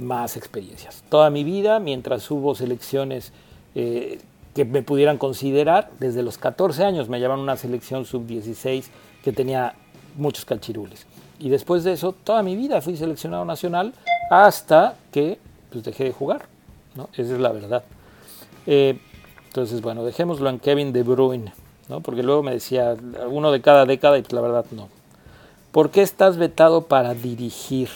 más 0.00 0.36
experiencias. 0.36 1.02
Toda 1.08 1.30
mi 1.30 1.44
vida, 1.44 1.78
mientras 1.80 2.30
hubo 2.30 2.54
selecciones 2.54 3.32
eh, 3.74 4.18
que 4.54 4.64
me 4.64 4.82
pudieran 4.82 5.18
considerar, 5.18 5.90
desde 5.98 6.22
los 6.22 6.38
14 6.38 6.84
años 6.84 7.08
me 7.08 7.20
llamaban 7.20 7.42
una 7.42 7.56
selección 7.56 8.04
sub-16 8.04 8.84
que 9.22 9.32
tenía 9.32 9.74
muchos 10.16 10.44
calchirules. 10.44 11.06
Y 11.38 11.50
después 11.50 11.84
de 11.84 11.92
eso, 11.92 12.12
toda 12.12 12.42
mi 12.42 12.56
vida 12.56 12.80
fui 12.80 12.96
seleccionado 12.96 13.44
nacional 13.44 13.92
hasta 14.30 14.96
que 15.12 15.38
pues, 15.70 15.84
dejé 15.84 16.04
de 16.04 16.12
jugar. 16.12 16.46
¿no? 16.94 17.08
Esa 17.12 17.34
es 17.34 17.40
la 17.40 17.52
verdad. 17.52 17.84
Eh, 18.66 18.98
entonces, 19.48 19.80
bueno, 19.80 20.04
dejémoslo 20.04 20.48
en 20.48 20.58
Kevin 20.58 20.92
De 20.92 21.02
Bruyne. 21.02 21.52
Porque 22.02 22.22
luego 22.22 22.42
me 22.42 22.52
decía, 22.52 22.96
uno 23.28 23.52
de 23.52 23.60
cada 23.60 23.86
década, 23.86 24.18
y 24.18 24.24
la 24.30 24.40
verdad 24.40 24.66
no. 24.72 24.88
¿Por 25.70 25.90
qué 25.90 26.02
estás 26.02 26.36
vetado 26.36 26.82
para 26.86 27.14
dirigir? 27.14 27.88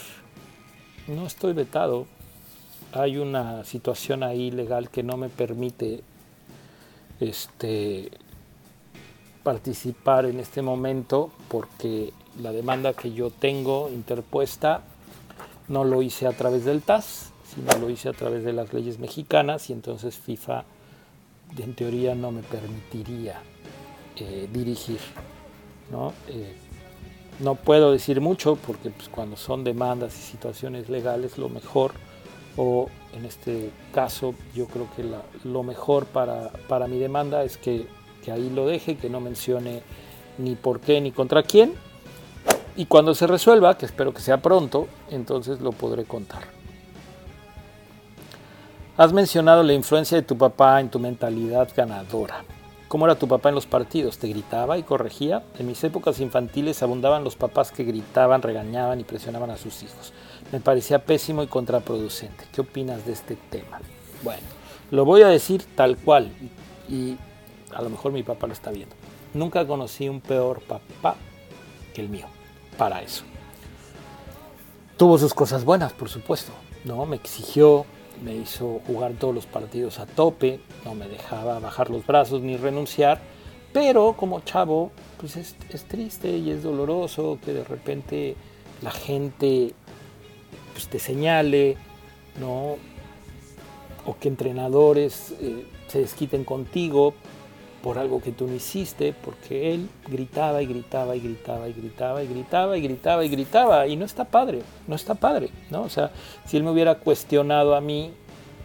No 1.11 1.27
estoy 1.27 1.55
vetado. 1.55 2.07
Hay 2.93 3.17
una 3.19 3.65
situación 3.65 4.23
ahí 4.23 4.53
legal 4.53 4.91
que 4.91 5.03
no 5.03 5.17
me 5.17 5.29
permite 5.29 6.05
este, 7.19 8.13
participar 9.43 10.27
en 10.27 10.39
este 10.39 10.63
momento 10.63 11.33
porque 11.49 12.13
la 12.41 12.53
demanda 12.53 12.93
que 12.93 13.13
yo 13.13 13.31
tengo 13.31 13.91
interpuesta 13.93 14.83
no 15.67 15.83
lo 15.83 16.01
hice 16.03 16.29
a 16.29 16.33
través 16.33 16.65
del 16.65 16.81
TAS, 16.81 17.33
sino 17.55 17.77
lo 17.79 17.91
hice 17.91 18.09
a 18.09 18.13
través 18.13 18.45
de 18.45 18.53
las 18.53 18.73
leyes 18.73 19.01
mexicanas 19.01 19.69
y 19.69 19.73
entonces 19.73 20.17
FIFA 20.17 20.65
en 21.59 21.75
teoría 21.75 22.15
no 22.15 22.31
me 22.31 22.43
permitiría 22.43 23.41
eh, 24.15 24.49
dirigir. 24.53 25.01
¿no? 25.91 26.13
Eh, 26.29 26.55
no 27.41 27.55
puedo 27.55 27.93
decir 27.93 28.21
mucho 28.21 28.57
porque 28.57 28.91
pues, 28.91 29.09
cuando 29.09 29.37
son 29.37 29.65
demandas 29.65 30.17
y 30.19 30.23
situaciones 30.23 30.89
legales 30.89 31.39
lo 31.39 31.49
mejor, 31.49 31.93
o 32.57 32.89
en 33.15 33.25
este 33.25 33.71
caso 33.93 34.35
yo 34.55 34.67
creo 34.67 34.89
que 34.95 35.05
lo 35.45 35.63
mejor 35.63 36.07
para, 36.07 36.51
para 36.69 36.87
mi 36.87 36.99
demanda 36.99 37.43
es 37.43 37.57
que, 37.57 37.87
que, 38.25 38.33
ahí 38.33 38.51
lo 38.51 38.67
deje, 38.67 38.97
que 38.97 39.09
no 39.09 39.21
mencione 39.21 39.83
ni 40.39 40.55
por 40.55 40.81
qué 40.81 41.01
ni 41.01 41.13
contra 41.13 41.43
quién. 41.43 41.75
Y 42.77 42.87
cuando 42.87 43.15
se 43.15 43.27
resuelva, 43.27 43.77
que 43.77 43.87
espero 43.87 44.15
que 44.15 44.21
sea 44.21 44.41
pronto, 44.41 44.87
entonces 45.11 45.61
lo 45.61 45.73
podré 45.73 46.05
contar. 46.05 46.43
Has 48.97 49.13
mencionado 49.13 49.63
la 49.63 49.73
influencia 49.73 50.17
de 50.17 50.23
tu 50.23 50.37
papá 50.37 50.81
en 50.81 50.91
tu 50.91 50.99
mentalidad 50.99 51.69
ganadora. 51.75 52.45
¿Cómo 52.91 53.05
era 53.05 53.15
tu 53.15 53.29
papá 53.29 53.51
en 53.51 53.55
los 53.55 53.67
partidos? 53.67 54.19
¿Te 54.19 54.27
gritaba 54.27 54.77
y 54.77 54.83
corregía? 54.83 55.45
En 55.61 55.69
mis 55.69 55.85
épocas 55.85 56.19
infantiles 56.19 56.83
abundaban 56.83 57.23
los 57.23 57.37
papás 57.37 57.71
que 57.71 57.85
gritaban, 57.85 58.43
regañaban 58.43 58.99
y 58.99 59.05
presionaban 59.05 59.49
a 59.51 59.57
sus 59.57 59.85
hijos. 59.85 60.13
Me 60.51 60.59
parecía 60.59 61.05
pésimo 61.05 61.45
y 61.45 61.47
contraproducente. 61.47 62.47
¿Qué 62.53 62.63
opinas 62.63 63.07
de 63.07 63.13
este 63.13 63.37
tema? 63.49 63.81
Bueno, 64.25 64.43
lo 64.91 65.05
voy 65.05 65.23
a 65.23 65.29
decir 65.29 65.65
tal 65.77 65.99
cual 65.99 66.33
y 66.89 67.17
a 67.73 67.81
lo 67.81 67.91
mejor 67.91 68.11
mi 68.11 68.25
papá 68.25 68.49
lo 68.49 68.55
está 68.55 68.73
viendo. 68.73 68.97
Nunca 69.35 69.65
conocí 69.69 70.09
un 70.09 70.21
peor 70.21 70.61
papá 70.63 71.15
que 71.95 72.01
el 72.01 72.09
mío 72.09 72.27
para 72.77 73.03
eso. 73.03 73.23
Tuvo 74.97 75.17
sus 75.17 75.33
cosas 75.33 75.65
buenas, 75.65 75.93
por 75.93 76.09
supuesto. 76.09 76.51
No, 76.85 77.07
me 77.07 77.15
exigió, 77.15 77.87
me 78.23 78.35
hizo 78.35 78.81
jugar 78.87 79.13
todos 79.15 79.35
los 79.35 79.47
partidos 79.47 79.99
a 79.99 80.07
tope, 80.07 80.61
no 80.85 80.95
me 80.95 81.09
dejaba 81.09 81.59
bajar 81.59 81.91
los 81.91 82.07
brazos 82.07 82.43
ni 82.43 82.57
renunciar, 82.57 83.21
pero 83.73 84.15
como 84.17 84.41
chavo, 84.41 84.91
pues 85.19 85.37
es, 85.37 85.55
triste 85.89 86.37
y 86.37 86.51
es 86.51 86.63
doloroso 86.63 87.39
que 87.45 87.53
de 87.53 87.65
repente 87.65 88.37
la 88.83 88.91
gente 88.91 89.73
pues, 90.73 90.89
te 90.89 90.99
señale, 90.99 91.77
¿no? 92.39 92.77
O 94.07 94.17
que 94.19 94.29
entrenadores 94.29 95.35
eh, 95.41 95.67
se 95.89 96.01
desquiten 96.01 96.45
contigo 96.45 97.15
por 97.83 97.99
algo 97.99 98.21
que 98.21 98.33
tú 98.33 98.47
no 98.47 98.55
hiciste, 98.55 99.15
porque 99.25 99.73
él 99.73 99.89
gritaba 100.09 100.63
y 100.63 100.67
gritaba 100.67 101.17
y 101.17 101.21
gritaba 101.21 101.69
y 101.69 101.73
gritaba 101.73 102.23
y 102.23 102.27
gritaba 102.27 102.77
y 102.77 102.83
gritaba 102.83 103.25
y 103.25 103.29
gritaba 103.29 103.87
y 103.87 103.97
no 103.97 104.05
está 104.05 104.25
padre, 104.25 104.63
no 104.87 104.95
está 104.95 105.15
padre, 105.15 105.51
¿no? 105.71 105.83
O 105.83 105.89
sea, 105.89 106.11
si 106.45 106.57
él 106.57 106.63
me 106.63 106.71
hubiera 106.71 106.97
cuestionado 106.97 107.75
a 107.75 107.81
mí, 107.81 108.13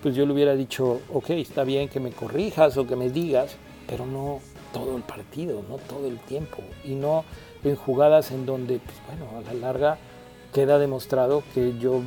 pues 0.02 0.16
yo 0.16 0.26
le 0.26 0.34
hubiera 0.34 0.56
dicho, 0.56 1.02
ok, 1.14 1.30
está 1.32 1.64
bien 1.64 1.88
que 1.88 2.00
me 2.00 2.12
corrijas 2.12 2.78
o 2.78 2.86
que 2.86 2.96
me 2.96 3.10
digas, 3.10 3.56
pero 3.88 4.06
no 4.06 4.40
todo 4.74 4.98
el 4.98 5.04
partido, 5.04 5.64
no 5.70 5.78
todo 5.78 6.08
el 6.08 6.20
tiempo 6.20 6.58
y 6.84 6.96
no 6.96 7.24
en 7.64 7.76
jugadas 7.76 8.32
en 8.32 8.46
donde, 8.46 8.80
pues 8.80 8.98
bueno, 9.08 9.38
a 9.38 9.54
la 9.54 9.54
larga 9.54 9.98
queda 10.54 10.78
demostrado 10.78 11.44
que 11.54 11.78
yo 11.80 12.02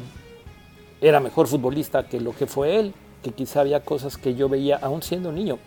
era 1.00 1.20
mejor 1.20 1.46
futbolista 1.46 2.06
que 2.06 2.20
lo 2.20 2.32
que 2.32 2.46
fue 2.46 2.78
él, 2.78 2.94
que 3.22 3.32
quizá 3.32 3.60
había 3.60 3.80
cosas 3.80 4.16
que 4.16 4.34
yo 4.34 4.48
veía 4.48 4.76
aún 4.76 5.02
siendo 5.02 5.32
niño 5.32 5.58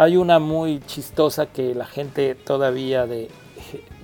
hay 0.00 0.16
una 0.16 0.38
muy 0.38 0.80
chistosa 0.86 1.44
que 1.44 1.74
la 1.74 1.84
gente 1.84 2.34
todavía 2.34 3.06
de, 3.06 3.28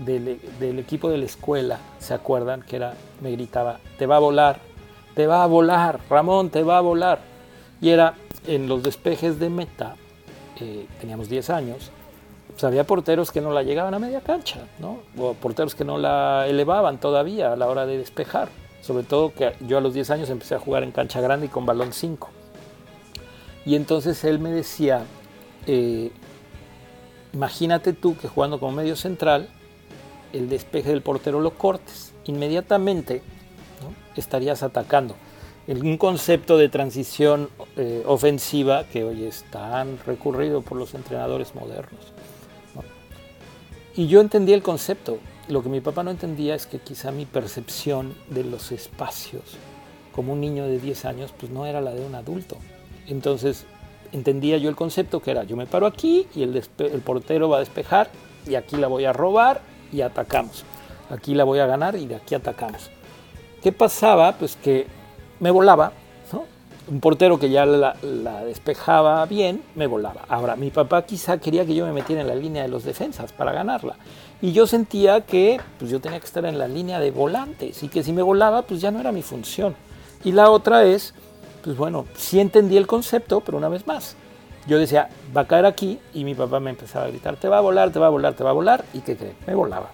del 0.05 0.79
equipo 0.79 1.09
de 1.09 1.17
la 1.17 1.25
escuela, 1.25 1.79
¿se 1.99 2.13
acuerdan? 2.13 2.61
Que 2.61 2.77
era, 2.77 2.93
me 3.23 3.31
gritaba, 3.31 3.81
te 3.97 4.05
va 4.05 4.17
a 4.17 4.19
volar, 4.19 4.59
te 5.15 5.27
va 5.27 5.43
a 5.43 5.47
volar, 5.47 6.01
Ramón, 6.11 6.51
te 6.51 6.63
va 6.63 6.77
a 6.77 6.81
volar. 6.83 7.21
Y 7.81 7.89
era 7.89 8.13
en 8.47 8.69
los 8.69 8.83
despejes 8.83 9.39
de 9.39 9.49
meta, 9.49 9.97
eh, 10.61 10.87
teníamos 11.01 11.31
10 11.31 11.49
años, 11.49 11.91
pues 12.51 12.63
había 12.65 12.85
porteros 12.85 13.33
que 13.33 13.41
no 13.41 13.51
la 13.53 13.63
llegaban 13.63 13.95
a 13.95 13.99
media 13.99 14.21
cancha, 14.21 14.67
¿no? 14.79 14.99
O 15.17 15.33
porteros 15.33 15.75
que 15.75 15.87
no 15.87 15.97
la 15.97 16.47
elevaban 16.47 17.01
todavía 17.01 17.55
a 17.55 17.57
la 17.57 17.69
hora 17.69 17.87
de 17.87 17.97
despejar. 17.97 18.51
Sobre 18.83 19.05
todo 19.05 19.33
que 19.33 19.55
yo 19.67 19.79
a 19.79 19.81
los 19.81 19.95
10 19.95 20.11
años 20.11 20.29
empecé 20.29 20.57
a 20.57 20.59
jugar 20.59 20.83
en 20.83 20.93
cancha 20.93 21.23
grande 21.23 21.47
y 21.47 21.49
con 21.49 21.65
balón 21.65 21.95
5. 21.95 22.29
Y 23.65 23.77
entonces 23.77 24.23
él 24.25 24.39
me 24.39 24.51
decía, 24.51 25.07
eh, 25.67 26.11
imagínate 27.33 27.93
tú 27.93 28.17
que 28.17 28.29
jugando 28.29 28.61
como 28.61 28.73
medio 28.73 28.97
central, 28.97 29.49
el 30.33 30.49
despeje 30.49 30.91
del 30.91 31.03
portero 31.03 31.41
lo 31.41 31.55
cortes. 31.55 32.13
Inmediatamente 32.27 33.23
estarías 34.17 34.63
atacando. 34.63 35.15
Un 35.69 35.99
concepto 35.99 36.57
de 36.57 36.69
transición 36.69 37.49
eh, 37.77 38.03
ofensiva 38.07 38.85
que 38.85 39.03
hoy 39.05 39.25
es 39.25 39.45
tan 39.51 39.99
recurrido 40.07 40.63
por 40.63 40.79
los 40.79 40.95
entrenadores 40.95 41.55
modernos. 41.55 42.13
Y 43.97 44.07
yo 44.07 44.21
entendí 44.21 44.53
el 44.53 44.63
concepto. 44.63 45.19
Lo 45.49 45.63
que 45.63 45.69
mi 45.69 45.81
papá 45.81 46.03
no 46.03 46.11
entendía 46.11 46.55
es 46.55 46.67
que 46.67 46.79
quizá 46.79 47.11
mi 47.11 47.25
percepción 47.25 48.15
de 48.29 48.45
los 48.45 48.71
espacios 48.73 49.43
como 50.13 50.33
un 50.33 50.41
niño 50.41 50.65
de 50.65 50.79
10 50.79 51.05
años, 51.05 51.35
pues 51.39 51.53
no 51.53 51.67
era 51.67 51.81
la 51.81 51.93
de 51.93 52.05
un 52.05 52.15
adulto. 52.15 52.57
Entonces 53.07 53.67
entendía 54.17 54.57
yo 54.59 54.69
el 54.69 54.77
concepto 54.77 55.21
que 55.21 55.31
era, 55.31 55.45
yo 55.45 55.57
me 55.57 55.67
paro 55.67 55.87
aquí 55.87 56.27
y 56.35 56.43
el, 56.43 56.63
el 56.79 57.01
portero 57.01 57.49
va 57.49 57.59
a 57.59 57.61
despejar 57.61 58.09
y 58.47 58.55
aquí 58.55 58.77
la 58.77 58.89
voy 58.89 59.05
a 59.05 59.13
robar 59.13 59.61
y 59.93 60.01
atacamos. 60.01 60.65
Aquí 61.11 61.35
la 61.35 61.45
voy 61.45 61.59
a 61.61 61.67
ganar 61.67 61.97
y 61.97 62.07
de 62.07 62.17
aquí 62.17 62.35
atacamos. 62.35 62.91
¿Qué 63.63 63.73
pasaba? 63.73 64.33
Pues 64.33 64.57
que 64.57 64.87
me 65.41 65.51
volaba, 65.51 65.93
¿no? 66.33 66.45
Un 66.89 67.01
portero 67.01 67.39
que 67.39 67.51
ya 67.51 67.67
la, 67.67 67.97
la, 68.03 68.45
despejaba 68.45 69.25
bien, 69.27 69.63
me 69.75 69.87
volaba. 69.87 70.23
Ahora, 70.29 70.57
mi 70.57 70.71
papá 70.71 71.05
quizá 71.05 71.39
quería 71.39 71.65
que 71.67 71.75
yo 71.75 71.85
me 71.87 71.93
metiera 71.93 72.23
en 72.23 72.29
la 72.29 72.35
línea 72.35 72.63
de 72.63 72.69
los 72.69 72.85
defensas 72.85 73.33
para 73.33 73.53
ganarla. 73.53 73.97
Y 74.41 74.53
yo 74.53 74.67
sentía 74.67 75.23
que 75.23 75.61
pues, 75.79 75.91
yo 75.91 76.01
tenía 76.01 76.21
que 76.21 76.27
estar 76.27 76.45
en 76.45 76.59
la 76.59 76.69
línea 76.69 77.01
de 77.01 77.11
volantes 77.11 77.83
y 77.83 77.89
que 77.89 78.03
si 78.03 78.13
me 78.13 78.23
volaba, 78.23 78.63
pues 78.63 78.81
ya 78.81 78.91
no 78.91 79.01
era 79.01 79.13
mi 79.13 79.23
función. 79.23 79.75
Y 80.25 80.33
la 80.33 80.51
otra 80.51 80.85
es, 80.85 81.15
pues 81.67 81.77
bueno, 81.77 82.05
sí 82.17 82.39
entendí 82.39 82.77
el 82.77 82.87
concepto, 82.87 83.41
pero 83.41 83.59
una 83.59 83.69
vez 83.69 83.89
más, 83.89 84.15
yo 84.69 84.79
decía, 84.79 85.09
va 85.37 85.41
a 85.41 85.47
caer 85.49 85.67
aquí 85.67 85.99
y 86.15 86.23
mi 86.23 86.33
papá 86.33 86.61
me 86.61 86.71
empezaba 86.71 87.07
a 87.07 87.09
gritar, 87.09 87.35
te 87.39 87.49
va 87.49 87.59
a 87.59 87.61
volar, 87.61 87.91
te 87.91 87.99
va 87.99 88.07
a 88.07 88.11
volar, 88.11 88.35
te 88.35 88.45
va 88.45 88.51
a 88.51 88.53
volar. 88.53 88.85
¿Y 88.95 89.01
qué 89.01 89.17
cree? 89.17 89.35
Me 89.49 89.55
volaba. 89.57 89.91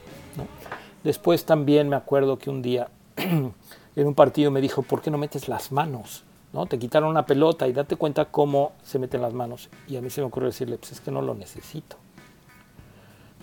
Después 1.02 1.46
también 1.46 1.88
me 1.88 1.96
acuerdo 1.96 2.38
que 2.38 2.50
un 2.50 2.60
día 2.60 2.88
en 3.16 3.54
un 3.96 4.14
partido 4.14 4.50
me 4.50 4.60
dijo, 4.60 4.82
¿por 4.82 5.00
qué 5.00 5.10
no 5.10 5.16
metes 5.16 5.48
las 5.48 5.72
manos? 5.72 6.24
¿No? 6.52 6.66
Te 6.66 6.78
quitaron 6.78 7.08
una 7.08 7.24
pelota 7.24 7.66
y 7.66 7.72
date 7.72 7.96
cuenta 7.96 8.26
cómo 8.26 8.72
se 8.82 8.98
meten 8.98 9.22
las 9.22 9.32
manos. 9.32 9.70
Y 9.88 9.96
a 9.96 10.02
mí 10.02 10.10
se 10.10 10.20
me 10.20 10.26
ocurrió 10.26 10.50
decirle, 10.50 10.76
pues 10.76 10.92
es 10.92 11.00
que 11.00 11.10
no 11.10 11.22
lo 11.22 11.34
necesito. 11.34 11.96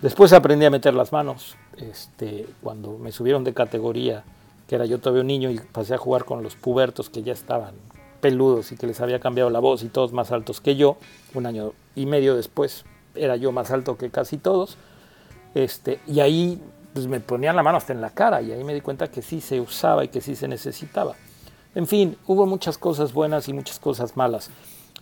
Después 0.00 0.32
aprendí 0.32 0.66
a 0.66 0.70
meter 0.70 0.94
las 0.94 1.10
manos. 1.10 1.56
Este, 1.78 2.46
cuando 2.62 2.96
me 2.96 3.10
subieron 3.10 3.42
de 3.42 3.54
categoría, 3.54 4.22
que 4.68 4.76
era 4.76 4.86
yo 4.86 5.00
todavía 5.00 5.22
un 5.22 5.26
niño 5.26 5.50
y 5.50 5.58
pasé 5.58 5.94
a 5.94 5.98
jugar 5.98 6.24
con 6.24 6.44
los 6.44 6.54
pubertos 6.54 7.10
que 7.10 7.24
ya 7.24 7.32
estaban 7.32 7.89
peludos 8.20 8.72
y 8.72 8.76
que 8.76 8.86
les 8.86 9.00
había 9.00 9.20
cambiado 9.20 9.50
la 9.50 9.58
voz 9.58 9.82
y 9.82 9.88
todos 9.88 10.12
más 10.12 10.32
altos 10.32 10.60
que 10.60 10.76
yo, 10.76 10.96
un 11.34 11.46
año 11.46 11.72
y 11.94 12.06
medio 12.06 12.36
después 12.36 12.84
era 13.14 13.36
yo 13.36 13.52
más 13.52 13.70
alto 13.70 13.96
que 13.96 14.10
casi 14.10 14.38
todos. 14.38 14.76
Este, 15.54 16.00
y 16.06 16.20
ahí 16.20 16.60
pues, 16.92 17.06
me 17.06 17.20
ponían 17.20 17.56
la 17.56 17.62
mano 17.62 17.78
hasta 17.78 17.92
en 17.92 18.00
la 18.00 18.10
cara 18.10 18.42
y 18.42 18.52
ahí 18.52 18.64
me 18.64 18.74
di 18.74 18.80
cuenta 18.80 19.10
que 19.10 19.22
sí 19.22 19.40
se 19.40 19.60
usaba 19.60 20.04
y 20.04 20.08
que 20.08 20.20
sí 20.20 20.36
se 20.36 20.48
necesitaba. 20.48 21.14
En 21.74 21.86
fin, 21.86 22.16
hubo 22.26 22.46
muchas 22.46 22.78
cosas 22.78 23.12
buenas 23.12 23.48
y 23.48 23.52
muchas 23.52 23.78
cosas 23.78 24.16
malas. 24.16 24.50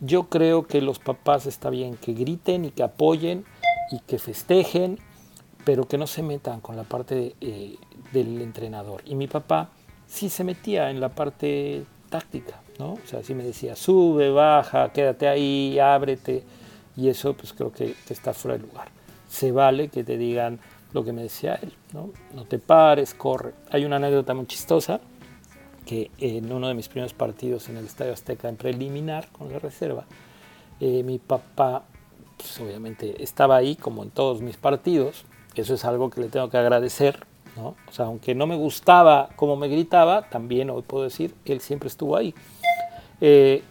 Yo 0.01 0.29
creo 0.29 0.67
que 0.67 0.81
los 0.81 0.99
papás 0.99 1.47
está 1.47 1.71
bien 1.71 1.97
que 1.97 2.13
griten 2.13 2.67
y 2.67 2.71
que 2.71 2.83
apoyen 2.83 3.45
y 3.91 4.01
que 4.01 4.19
festejen, 4.19 4.99
pero 5.65 5.89
que 5.89 5.99
no 5.99 6.07
se 6.07 6.23
metan 6.23 6.61
con 6.61 6.77
la 6.77 6.85
parte 6.85 7.35
eh, 7.41 7.77
del 8.13 8.41
entrenador. 8.41 9.03
Y 9.07 9.15
mi 9.15 9.27
papá 9.27 9.71
sí 10.07 10.29
se 10.29 10.45
metía 10.45 10.91
en 10.91 11.01
la 11.01 11.09
parte 11.11 11.85
táctica, 12.11 12.61
¿no? 12.79 12.95
O 12.95 13.07
sea, 13.07 13.23
sí 13.23 13.35
me 13.35 13.45
decía, 13.45 13.77
sube, 13.77 14.31
baja, 14.31 14.93
quédate 14.93 15.29
ahí, 15.29 15.79
ábrete. 15.79 16.45
Y 16.97 17.09
eso 17.09 17.35
pues 17.35 17.53
creo 17.53 17.73
que, 17.73 17.95
que 18.07 18.13
está 18.13 18.35
fuera 18.35 18.59
de 18.59 18.67
lugar. 18.67 18.89
Se 19.29 19.53
vale 19.53 19.89
que 19.89 20.05
te 20.05 20.17
digan 20.17 20.59
lo 20.93 21.05
que 21.05 21.13
me 21.13 21.23
decía 21.23 21.59
él, 21.63 21.73
¿no? 21.93 22.11
No 22.35 22.45
te 22.45 22.59
pares, 22.59 23.15
corre. 23.15 23.53
Hay 23.71 23.85
una 23.85 23.97
anécdota 23.97 24.35
muy 24.35 24.47
chistosa 24.47 25.01
que 25.87 26.11
en 26.19 26.53
uno 26.53 26.69
de 26.69 26.75
mis 26.75 26.89
primeros 26.89 27.15
partidos 27.15 27.69
en 27.69 27.77
el 27.77 27.87
Estadio 27.87 28.13
Azteca 28.13 28.49
en 28.49 28.57
preliminar 28.57 29.29
con 29.29 29.53
la 29.53 29.59
reserva, 29.59 30.05
eh, 30.81 31.03
mi 31.03 31.19
papá 31.19 31.85
pues 32.37 32.61
obviamente 32.61 33.23
estaba 33.23 33.57
ahí 33.57 33.77
como 33.77 34.03
en 34.03 34.11
todos 34.11 34.41
mis 34.41 34.57
partidos, 34.57 35.25
eso 35.55 35.75
es 35.75 35.85
algo 35.85 36.09
que 36.09 36.21
le 36.21 36.29
tengo 36.29 36.49
que 36.49 36.57
agradecer, 36.57 37.27
¿no? 37.57 37.75
O 37.89 37.93
sea, 37.93 38.07
aunque 38.07 38.35
no 38.35 38.47
me 38.47 38.55
gustaba 38.55 39.31
cómo 39.37 39.57
me 39.57 39.69
gritaba, 39.69 40.29
también 40.31 40.71
hoy 40.71 40.83
puedo 40.83 41.05
decir 41.05 41.35
él 41.45 41.61
siempre 41.61 41.89
estuvo 41.89 42.17
ahí. 42.17 42.35
Eh, 43.21 43.63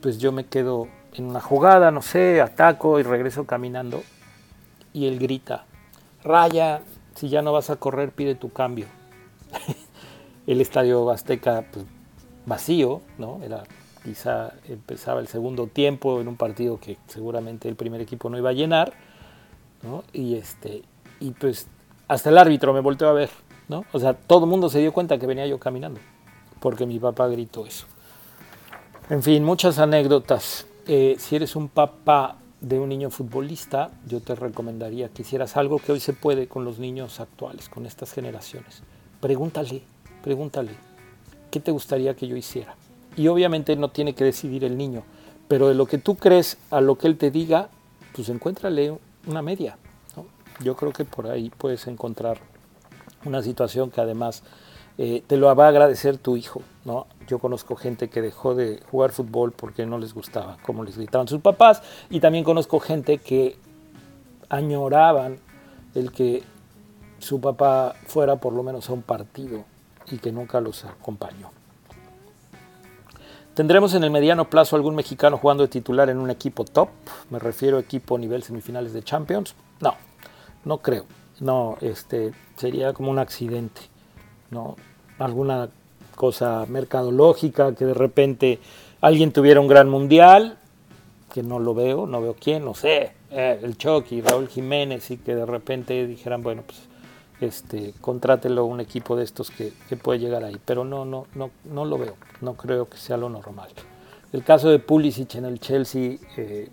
pues 0.00 0.18
yo 0.18 0.32
me 0.32 0.46
quedo 0.46 0.88
en 1.14 1.26
una 1.26 1.40
jugada, 1.40 1.90
no 1.90 2.02
sé, 2.02 2.40
ataco 2.40 3.00
y 3.00 3.02
regreso 3.02 3.46
caminando 3.46 4.02
y 4.92 5.06
él 5.06 5.18
grita, 5.18 5.66
Raya, 6.24 6.82
si 7.14 7.28
ya 7.28 7.42
no 7.42 7.52
vas 7.52 7.70
a 7.70 7.76
correr, 7.76 8.12
pide 8.12 8.34
tu 8.34 8.50
cambio. 8.50 8.86
el 10.46 10.60
estadio 10.60 11.10
Azteca 11.10 11.64
pues, 11.70 11.84
vacío, 12.46 13.02
¿no? 13.18 13.40
Era 13.42 13.64
quizá 14.04 14.52
empezaba 14.68 15.20
el 15.20 15.26
segundo 15.26 15.66
tiempo 15.66 16.20
en 16.20 16.28
un 16.28 16.36
partido 16.36 16.78
que 16.78 16.96
seguramente 17.08 17.68
el 17.68 17.74
primer 17.74 18.00
equipo 18.00 18.30
no 18.30 18.38
iba 18.38 18.50
a 18.50 18.52
llenar, 18.52 18.92
¿no? 19.82 20.04
Y 20.12 20.36
este 20.36 20.82
y 21.18 21.32
pues 21.32 21.66
hasta 22.08 22.30
el 22.30 22.38
árbitro 22.38 22.72
me 22.72 22.80
volteó 22.80 23.08
a 23.08 23.12
ver, 23.12 23.30
¿no? 23.68 23.84
O 23.92 23.98
sea, 23.98 24.14
todo 24.14 24.44
el 24.44 24.50
mundo 24.50 24.68
se 24.68 24.78
dio 24.78 24.92
cuenta 24.92 25.18
que 25.18 25.26
venía 25.26 25.46
yo 25.46 25.58
caminando, 25.58 26.00
porque 26.60 26.86
mi 26.86 26.98
papá 26.98 27.28
gritó 27.28 27.66
eso. 27.66 27.86
En 29.08 29.22
fin, 29.22 29.44
muchas 29.44 29.78
anécdotas. 29.78 30.66
Eh, 30.86 31.16
si 31.18 31.36
eres 31.36 31.56
un 31.56 31.68
papá 31.68 32.38
de 32.60 32.78
un 32.78 32.88
niño 32.88 33.10
futbolista, 33.10 33.90
yo 34.06 34.20
te 34.20 34.34
recomendaría 34.34 35.08
que 35.08 35.22
hicieras 35.22 35.56
algo 35.56 35.78
que 35.78 35.92
hoy 35.92 36.00
se 36.00 36.12
puede 36.12 36.48
con 36.48 36.64
los 36.64 36.78
niños 36.78 37.20
actuales, 37.20 37.68
con 37.68 37.86
estas 37.86 38.12
generaciones. 38.12 38.82
Pregúntale, 39.20 39.82
pregúntale, 40.22 40.72
¿qué 41.50 41.60
te 41.60 41.70
gustaría 41.70 42.14
que 42.14 42.26
yo 42.26 42.36
hiciera? 42.36 42.74
Y 43.16 43.28
obviamente 43.28 43.76
no 43.76 43.90
tiene 43.90 44.14
que 44.14 44.24
decidir 44.24 44.64
el 44.64 44.76
niño, 44.76 45.02
pero 45.48 45.68
de 45.68 45.74
lo 45.74 45.86
que 45.86 45.98
tú 45.98 46.16
crees 46.16 46.58
a 46.70 46.80
lo 46.80 46.96
que 46.96 47.06
él 47.06 47.16
te 47.16 47.30
diga, 47.30 47.68
pues 48.12 48.28
encuéntrale 48.28 48.98
una 49.26 49.42
media. 49.42 49.78
Yo 50.60 50.74
creo 50.74 50.92
que 50.92 51.04
por 51.04 51.26
ahí 51.26 51.50
puedes 51.50 51.86
encontrar 51.86 52.38
una 53.24 53.42
situación 53.42 53.90
que 53.90 54.00
además 54.00 54.42
eh, 54.98 55.22
te 55.26 55.36
lo 55.36 55.54
va 55.54 55.66
a 55.66 55.68
agradecer 55.68 56.18
tu 56.18 56.36
hijo. 56.36 56.62
¿no? 56.84 57.06
Yo 57.26 57.38
conozco 57.38 57.76
gente 57.76 58.08
que 58.08 58.22
dejó 58.22 58.54
de 58.54 58.80
jugar 58.90 59.10
fútbol 59.12 59.52
porque 59.52 59.86
no 59.86 59.98
les 59.98 60.14
gustaba 60.14 60.56
cómo 60.64 60.84
les 60.84 60.96
gritaban 60.96 61.28
sus 61.28 61.40
papás 61.40 61.82
y 62.10 62.20
también 62.20 62.44
conozco 62.44 62.80
gente 62.80 63.18
que 63.18 63.56
añoraban 64.48 65.38
el 65.94 66.12
que 66.12 66.42
su 67.18 67.40
papá 67.40 67.96
fuera 68.06 68.36
por 68.36 68.52
lo 68.52 68.62
menos 68.62 68.88
a 68.88 68.92
un 68.92 69.02
partido 69.02 69.64
y 70.10 70.18
que 70.18 70.30
nunca 70.30 70.60
los 70.60 70.84
acompañó. 70.84 71.50
¿Tendremos 73.54 73.94
en 73.94 74.04
el 74.04 74.10
mediano 74.10 74.50
plazo 74.50 74.76
algún 74.76 74.94
mexicano 74.94 75.38
jugando 75.38 75.62
de 75.62 75.68
titular 75.68 76.10
en 76.10 76.18
un 76.18 76.30
equipo 76.30 76.64
top? 76.64 76.90
Me 77.30 77.38
refiero 77.38 77.78
a 77.78 77.80
equipo 77.80 78.18
nivel 78.18 78.42
semifinales 78.42 78.92
de 78.92 79.02
Champions. 79.02 79.54
No, 79.80 79.94
no 80.64 80.78
creo. 80.78 81.06
No, 81.40 81.78
este 81.80 82.32
sería 82.56 82.92
como 82.92 83.10
un 83.10 83.18
accidente. 83.18 83.80
No, 84.50 84.76
alguna 85.18 85.68
cosa 86.14 86.64
mercadológica 86.68 87.74
que 87.74 87.84
de 87.84 87.94
repente 87.94 88.58
alguien 89.00 89.32
tuviera 89.32 89.60
un 89.60 89.68
gran 89.68 89.88
mundial, 89.88 90.58
que 91.32 91.42
no 91.42 91.58
lo 91.58 91.74
veo, 91.74 92.06
no 92.06 92.20
veo 92.20 92.34
quién, 92.38 92.64
no 92.64 92.74
sé, 92.74 93.12
eh, 93.30 93.60
el 93.62 93.76
Chucky, 93.76 94.22
Raúl 94.22 94.48
Jiménez 94.48 95.10
y 95.10 95.18
que 95.18 95.34
de 95.34 95.44
repente 95.44 96.06
dijeran, 96.06 96.42
bueno, 96.42 96.62
pues 96.66 96.78
este, 97.40 97.92
contrátelo 98.00 98.64
un 98.64 98.80
equipo 98.80 99.16
de 99.16 99.24
estos 99.24 99.50
que, 99.50 99.72
puede 99.96 100.18
llegar 100.18 100.44
ahí. 100.44 100.56
Pero 100.64 100.84
no, 100.84 101.04
no, 101.04 101.26
no, 101.34 101.50
no 101.64 101.84
lo 101.84 101.98
veo. 101.98 102.14
No 102.40 102.54
creo 102.54 102.88
que 102.88 102.96
sea 102.96 103.16
lo 103.16 103.28
normal. 103.28 103.68
El 104.32 104.42
caso 104.42 104.68
de 104.68 104.78
Pulisic 104.78 105.34
en 105.36 105.44
el 105.44 105.60
Chelsea 105.60 106.16
eh, 106.36 106.68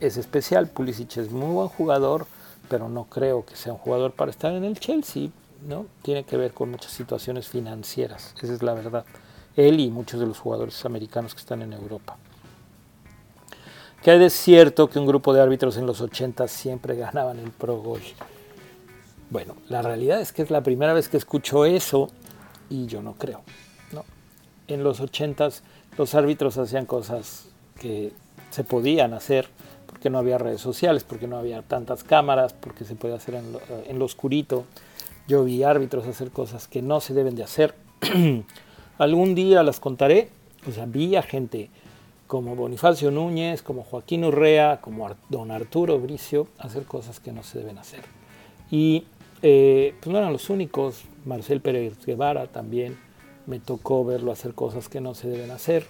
es 0.00 0.16
especial. 0.16 0.68
Pulisic 0.68 1.16
es 1.18 1.30
muy 1.30 1.52
buen 1.52 1.68
jugador, 1.68 2.26
pero 2.68 2.88
no 2.88 3.04
creo 3.04 3.44
que 3.44 3.56
sea 3.56 3.72
un 3.72 3.78
jugador 3.78 4.12
para 4.12 4.30
estar 4.30 4.52
en 4.52 4.64
el 4.64 4.78
Chelsea. 4.78 5.30
¿No? 5.66 5.86
Tiene 6.02 6.24
que 6.24 6.36
ver 6.36 6.52
con 6.52 6.70
muchas 6.70 6.92
situaciones 6.92 7.48
financieras. 7.48 8.34
Esa 8.42 8.54
es 8.54 8.62
la 8.62 8.74
verdad. 8.74 9.04
Él 9.56 9.80
y 9.80 9.90
muchos 9.90 10.20
de 10.20 10.26
los 10.26 10.38
jugadores 10.38 10.84
americanos 10.84 11.34
que 11.34 11.40
están 11.40 11.62
en 11.62 11.72
Europa. 11.72 12.16
Que 14.02 14.24
es 14.24 14.32
cierto 14.32 14.88
que 14.88 14.98
un 14.98 15.06
grupo 15.06 15.34
de 15.34 15.40
árbitros 15.40 15.76
en 15.76 15.86
los 15.86 16.00
80 16.00 16.46
siempre 16.46 16.94
ganaban 16.96 17.38
el 17.38 17.50
Pro 17.50 17.78
Gol. 17.78 18.00
Bueno, 19.30 19.56
la 19.68 19.82
realidad 19.82 20.20
es 20.20 20.32
que 20.32 20.42
es 20.42 20.50
la 20.50 20.62
primera 20.62 20.92
vez 20.92 21.08
que 21.08 21.16
escucho 21.16 21.64
eso 21.64 22.08
y 22.70 22.86
yo 22.86 23.02
no 23.02 23.14
creo. 23.14 23.42
¿no? 23.92 24.04
En 24.68 24.84
los 24.84 25.00
ochentas 25.00 25.62
los 25.98 26.14
árbitros 26.14 26.56
hacían 26.58 26.86
cosas 26.86 27.48
que 27.78 28.12
se 28.50 28.64
podían 28.64 29.12
hacer 29.12 29.48
porque 29.86 30.10
no 30.10 30.18
había 30.18 30.38
redes 30.38 30.60
sociales, 30.60 31.02
porque 31.02 31.26
no 31.26 31.38
había 31.38 31.62
tantas 31.62 32.04
cámaras, 32.04 32.52
porque 32.52 32.84
se 32.84 32.94
puede 32.94 33.14
hacer 33.14 33.34
en 33.34 33.98
lo, 33.98 34.04
oscurito. 34.04 34.64
Yo 35.28 35.44
vi 35.44 35.62
árbitros 35.62 36.06
hacer 36.06 36.30
cosas 36.30 36.68
que 36.68 36.80
no 36.80 37.02
se 37.02 37.12
deben 37.12 37.34
de 37.34 37.42
hacer. 37.42 37.74
Algún 38.98 39.34
día 39.34 39.62
las 39.62 39.78
contaré. 39.78 40.30
O 40.66 40.72
sea, 40.72 40.86
vi 40.86 41.16
a 41.16 41.22
gente 41.22 41.68
como 42.26 42.56
Bonifacio 42.56 43.10
Núñez, 43.10 43.60
como 43.60 43.82
Joaquín 43.82 44.24
Urrea, 44.24 44.80
como 44.80 45.06
don 45.28 45.50
Arturo 45.50 46.00
Bricio 46.00 46.48
hacer 46.58 46.84
cosas 46.84 47.20
que 47.20 47.32
no 47.32 47.42
se 47.42 47.58
deben 47.58 47.76
hacer. 47.76 48.00
Y 48.70 49.04
eh, 49.42 49.94
pues 50.00 50.10
no 50.10 50.18
eran 50.18 50.32
los 50.32 50.48
únicos, 50.48 51.02
Marcel 51.26 51.60
Pérez 51.60 51.98
Guevara 52.06 52.46
también 52.46 52.98
me 53.46 53.60
tocó 53.60 54.06
verlo 54.06 54.32
hacer 54.32 54.54
cosas 54.54 54.88
que 54.88 55.02
no 55.02 55.14
se 55.14 55.28
deben 55.28 55.50
hacer. 55.50 55.84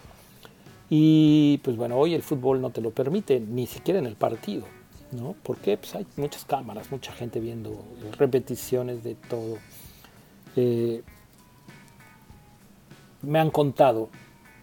Y 0.91 1.59
pues 1.63 1.77
bueno, 1.77 1.97
hoy 1.97 2.15
el 2.15 2.23
fútbol 2.23 2.61
no 2.61 2.71
te 2.71 2.81
lo 2.81 2.91
permite, 2.91 3.39
ni 3.39 3.69
siquiera 3.69 4.01
en 4.01 4.07
el 4.07 4.17
partido. 4.17 4.65
¿No? 5.13 5.35
¿Por 5.43 5.59
qué? 5.59 5.77
Pues 5.77 5.95
hay 5.95 6.07
muchas 6.17 6.45
cámaras, 6.45 6.91
mucha 6.91 7.13
gente 7.13 7.41
viendo 7.41 7.85
repeticiones 8.19 9.03
de 9.03 9.15
todo. 9.15 9.59
Eh, 10.57 11.03
me 13.23 13.39
han 13.39 13.51
contado 13.51 14.09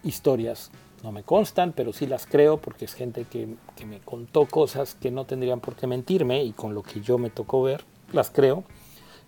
historias, 0.03 0.71
no 1.03 1.11
me 1.11 1.23
constan, 1.23 1.73
pero 1.73 1.93
sí 1.93 2.07
las 2.07 2.25
creo 2.25 2.57
porque 2.57 2.85
es 2.85 2.93
gente 2.93 3.25
que, 3.25 3.55
que 3.75 3.85
me 3.85 3.99
contó 3.99 4.45
cosas 4.45 4.95
que 4.95 5.11
no 5.11 5.25
tendrían 5.25 5.59
por 5.59 5.75
qué 5.75 5.87
mentirme 5.87 6.43
y 6.43 6.51
con 6.51 6.73
lo 6.73 6.83
que 6.83 7.01
yo 7.01 7.17
me 7.17 7.29
tocó 7.29 7.63
ver, 7.63 7.83
las 8.13 8.29
creo, 8.29 8.63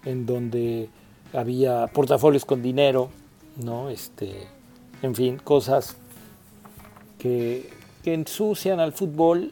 en 0.06 0.26
donde 0.26 0.90
había 1.34 1.88
portafolios 1.88 2.46
con 2.46 2.62
dinero, 2.62 3.10
¿no? 3.58 3.90
Este, 3.90 4.48
en 5.02 5.16
fin, 5.16 5.38
cosas 5.38 5.98
que, 7.20 7.70
que 8.04 8.14
ensucian 8.14 8.80
al 8.80 8.94
fútbol, 8.94 9.52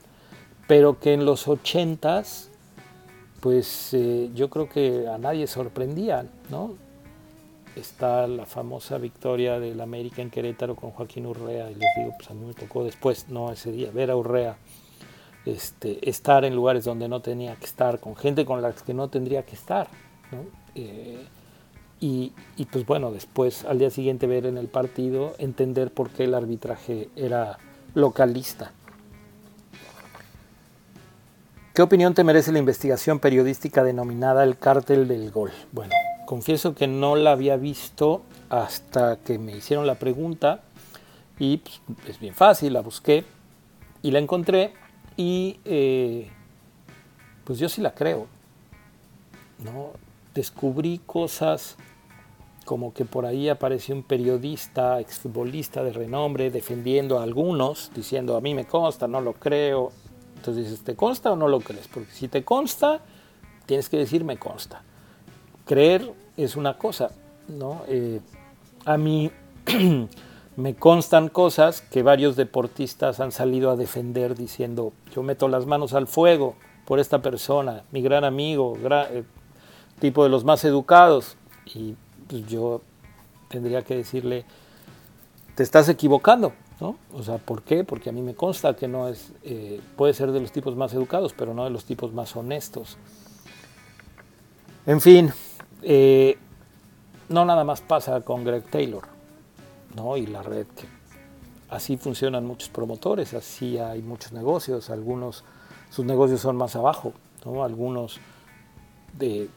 pero 0.68 1.00
que 1.00 1.14
en 1.14 1.26
los 1.26 1.48
ochentas, 1.48 2.50
pues 3.40 3.94
eh, 3.94 4.30
yo 4.34 4.50
creo 4.50 4.70
que 4.70 5.08
a 5.08 5.18
nadie 5.18 5.48
sorprendían, 5.48 6.30
¿no? 6.50 6.74
Está 7.76 8.26
la 8.28 8.46
famosa 8.46 8.98
victoria 8.98 9.60
del 9.60 9.82
América 9.82 10.22
en 10.22 10.30
Querétaro 10.30 10.76
con 10.76 10.92
Joaquín 10.92 11.26
Urrea, 11.26 11.70
y 11.70 11.76
les 11.76 11.90
digo, 11.98 12.14
pues 12.18 12.30
a 12.32 12.34
mí 12.34 12.46
me 12.46 12.54
tocó 12.54 12.84
después, 12.84 13.28
no 13.30 13.52
ese 13.52 13.72
día, 13.72 13.92
ver 13.92 14.12
a 14.12 14.16
Urrea 14.16 14.58
este, 15.46 16.10
estar 16.10 16.46
en 16.46 16.56
lugares 16.56 16.86
donde 16.86 17.08
no 17.08 17.22
tenía 17.22 17.56
que 17.56 17.66
estar, 17.66 18.00
con 18.00 18.16
gente 18.16 18.46
con 18.46 18.62
la 18.62 18.74
que 18.74 18.94
no 18.94 19.10
tendría 19.10 19.44
que 19.44 19.56
estar, 19.56 19.88
¿no? 20.32 20.40
Eh, 20.74 21.26
y, 22.00 22.34
pues 22.72 22.86
bueno, 22.86 23.12
después 23.12 23.66
al 23.66 23.80
día 23.80 23.90
siguiente 23.90 24.28
ver 24.28 24.46
en 24.46 24.58
el 24.58 24.68
partido, 24.68 25.34
entender 25.40 25.90
por 25.92 26.12
qué 26.12 26.26
el 26.26 26.36
arbitraje 26.36 27.10
era 27.16 27.58
localista. 27.96 28.74
¿Qué 31.76 31.82
opinión 31.82 32.14
te 32.14 32.24
merece 32.24 32.54
la 32.54 32.60
investigación 32.60 33.20
periodística 33.20 33.84
denominada 33.84 34.46
el 34.46 34.58
cártel 34.58 35.10
del 35.10 35.30
gol? 35.30 35.52
Bueno, 35.74 35.92
confieso 36.26 36.74
que 36.74 36.88
no 36.88 37.18
la 37.18 37.34
había 37.34 37.58
visto 37.58 38.22
hasta 38.50 39.18
que 39.18 39.38
me 39.38 39.58
hicieron 39.58 39.86
la 39.86 39.96
pregunta 39.96 40.62
y 41.38 41.58
pues, 41.58 41.82
es 42.08 42.18
bien 42.22 42.34
fácil, 42.34 42.72
la 42.72 42.80
busqué 42.80 43.26
y 44.02 44.12
la 44.12 44.20
encontré 44.20 44.74
y 45.18 45.60
eh, 45.66 46.30
pues 47.44 47.60
yo 47.60 47.68
sí 47.68 47.82
la 47.82 47.94
creo. 47.94 48.28
¿no? 49.62 49.90
Descubrí 50.34 51.02
cosas 51.06 51.76
como 52.64 52.94
que 52.94 53.04
por 53.04 53.26
ahí 53.26 53.50
apareció 53.50 53.96
un 53.96 54.04
periodista, 54.04 55.02
exfutbolista 55.02 55.84
de 55.84 55.92
renombre, 55.92 56.52
defendiendo 56.52 57.20
a 57.20 57.24
algunos, 57.24 57.92
diciendo 57.94 58.38
a 58.38 58.42
mí 58.42 58.56
me 58.56 58.64
consta, 58.64 59.10
no 59.10 59.20
lo 59.20 59.34
creo. 59.34 59.92
Entonces 60.46 60.70
dices, 60.70 60.86
¿te 60.86 60.96
consta 60.96 61.32
o 61.32 61.36
no 61.36 61.48
lo 61.48 61.60
crees? 61.60 61.88
Porque 61.88 62.12
si 62.12 62.28
te 62.28 62.44
consta, 62.44 63.00
tienes 63.66 63.90
que 63.90 63.98
decir 63.98 64.24
me 64.24 64.38
consta. 64.38 64.84
Creer 65.66 66.14
es 66.38 66.56
una 66.56 66.78
cosa, 66.78 67.10
¿no? 67.48 67.82
Eh, 67.88 68.20
a 68.86 68.96
mí 68.98 69.32
me 70.56 70.76
constan 70.76 71.30
cosas 71.30 71.82
que 71.82 72.04
varios 72.04 72.36
deportistas 72.36 73.20
han 73.20 73.32
salido 73.32 73.72
a 73.72 73.76
defender 73.76 74.36
diciendo, 74.36 74.94
yo 75.16 75.24
meto 75.24 75.48
las 75.48 75.66
manos 75.66 75.94
al 75.94 76.06
fuego 76.06 76.54
por 76.86 77.00
esta 77.00 77.24
persona, 77.24 77.82
mi 77.92 78.04
gran 78.04 78.24
amigo, 78.24 78.78
eh, 78.92 79.24
tipo 80.00 80.24
de 80.24 80.30
los 80.30 80.44
más 80.44 80.64
educados. 80.64 81.38
Y 81.74 81.96
pues 82.28 82.46
yo 82.46 82.82
tendría 83.48 83.82
que 83.82 83.96
decirle, 83.96 84.46
te 85.56 85.64
estás 85.64 85.90
equivocando, 85.90 86.54
¿no? 86.80 86.98
O 87.14 87.24
sea, 87.24 87.38
¿por 87.38 87.64
qué? 87.64 87.84
Porque 87.84 88.10
a 88.10 88.14
mí 88.14 88.22
me 88.22 88.36
consta 88.36 88.76
que 88.76 88.88
no 88.88 89.08
es, 89.08 89.32
eh, 89.44 89.80
puede 89.96 90.14
ser 90.14 90.32
de 90.32 90.40
los 90.40 90.52
tipos 90.52 90.76
más 90.76 90.94
educados, 90.94 91.34
pero 91.34 91.54
no 91.54 91.64
de 91.64 91.70
los 91.70 91.86
tipos 91.86 92.14
más 92.14 92.36
honestos. 92.36 92.98
En 94.86 95.02
fin, 95.02 95.32
eh, 95.82 96.38
no 97.30 97.46
nada 97.46 97.64
más 97.64 97.82
pasa 97.82 98.22
con 98.22 98.44
Greg 98.44 98.64
Taylor, 98.70 99.04
¿no? 99.96 100.18
Y 100.18 100.28
la 100.28 100.44
red 100.44 100.68
que 100.68 100.86
así 101.70 101.98
funcionan 101.98 102.46
muchos 102.46 102.70
promotores, 102.70 103.34
así 103.34 103.78
hay 103.78 104.02
muchos 104.02 104.32
negocios, 104.32 104.90
algunos 104.90 105.44
sus 105.90 106.06
negocios 106.06 106.42
son 106.42 106.58
más 106.58 106.76
abajo, 106.76 107.14
¿no? 107.46 107.64
Algunos 107.64 108.20
de 109.18 109.50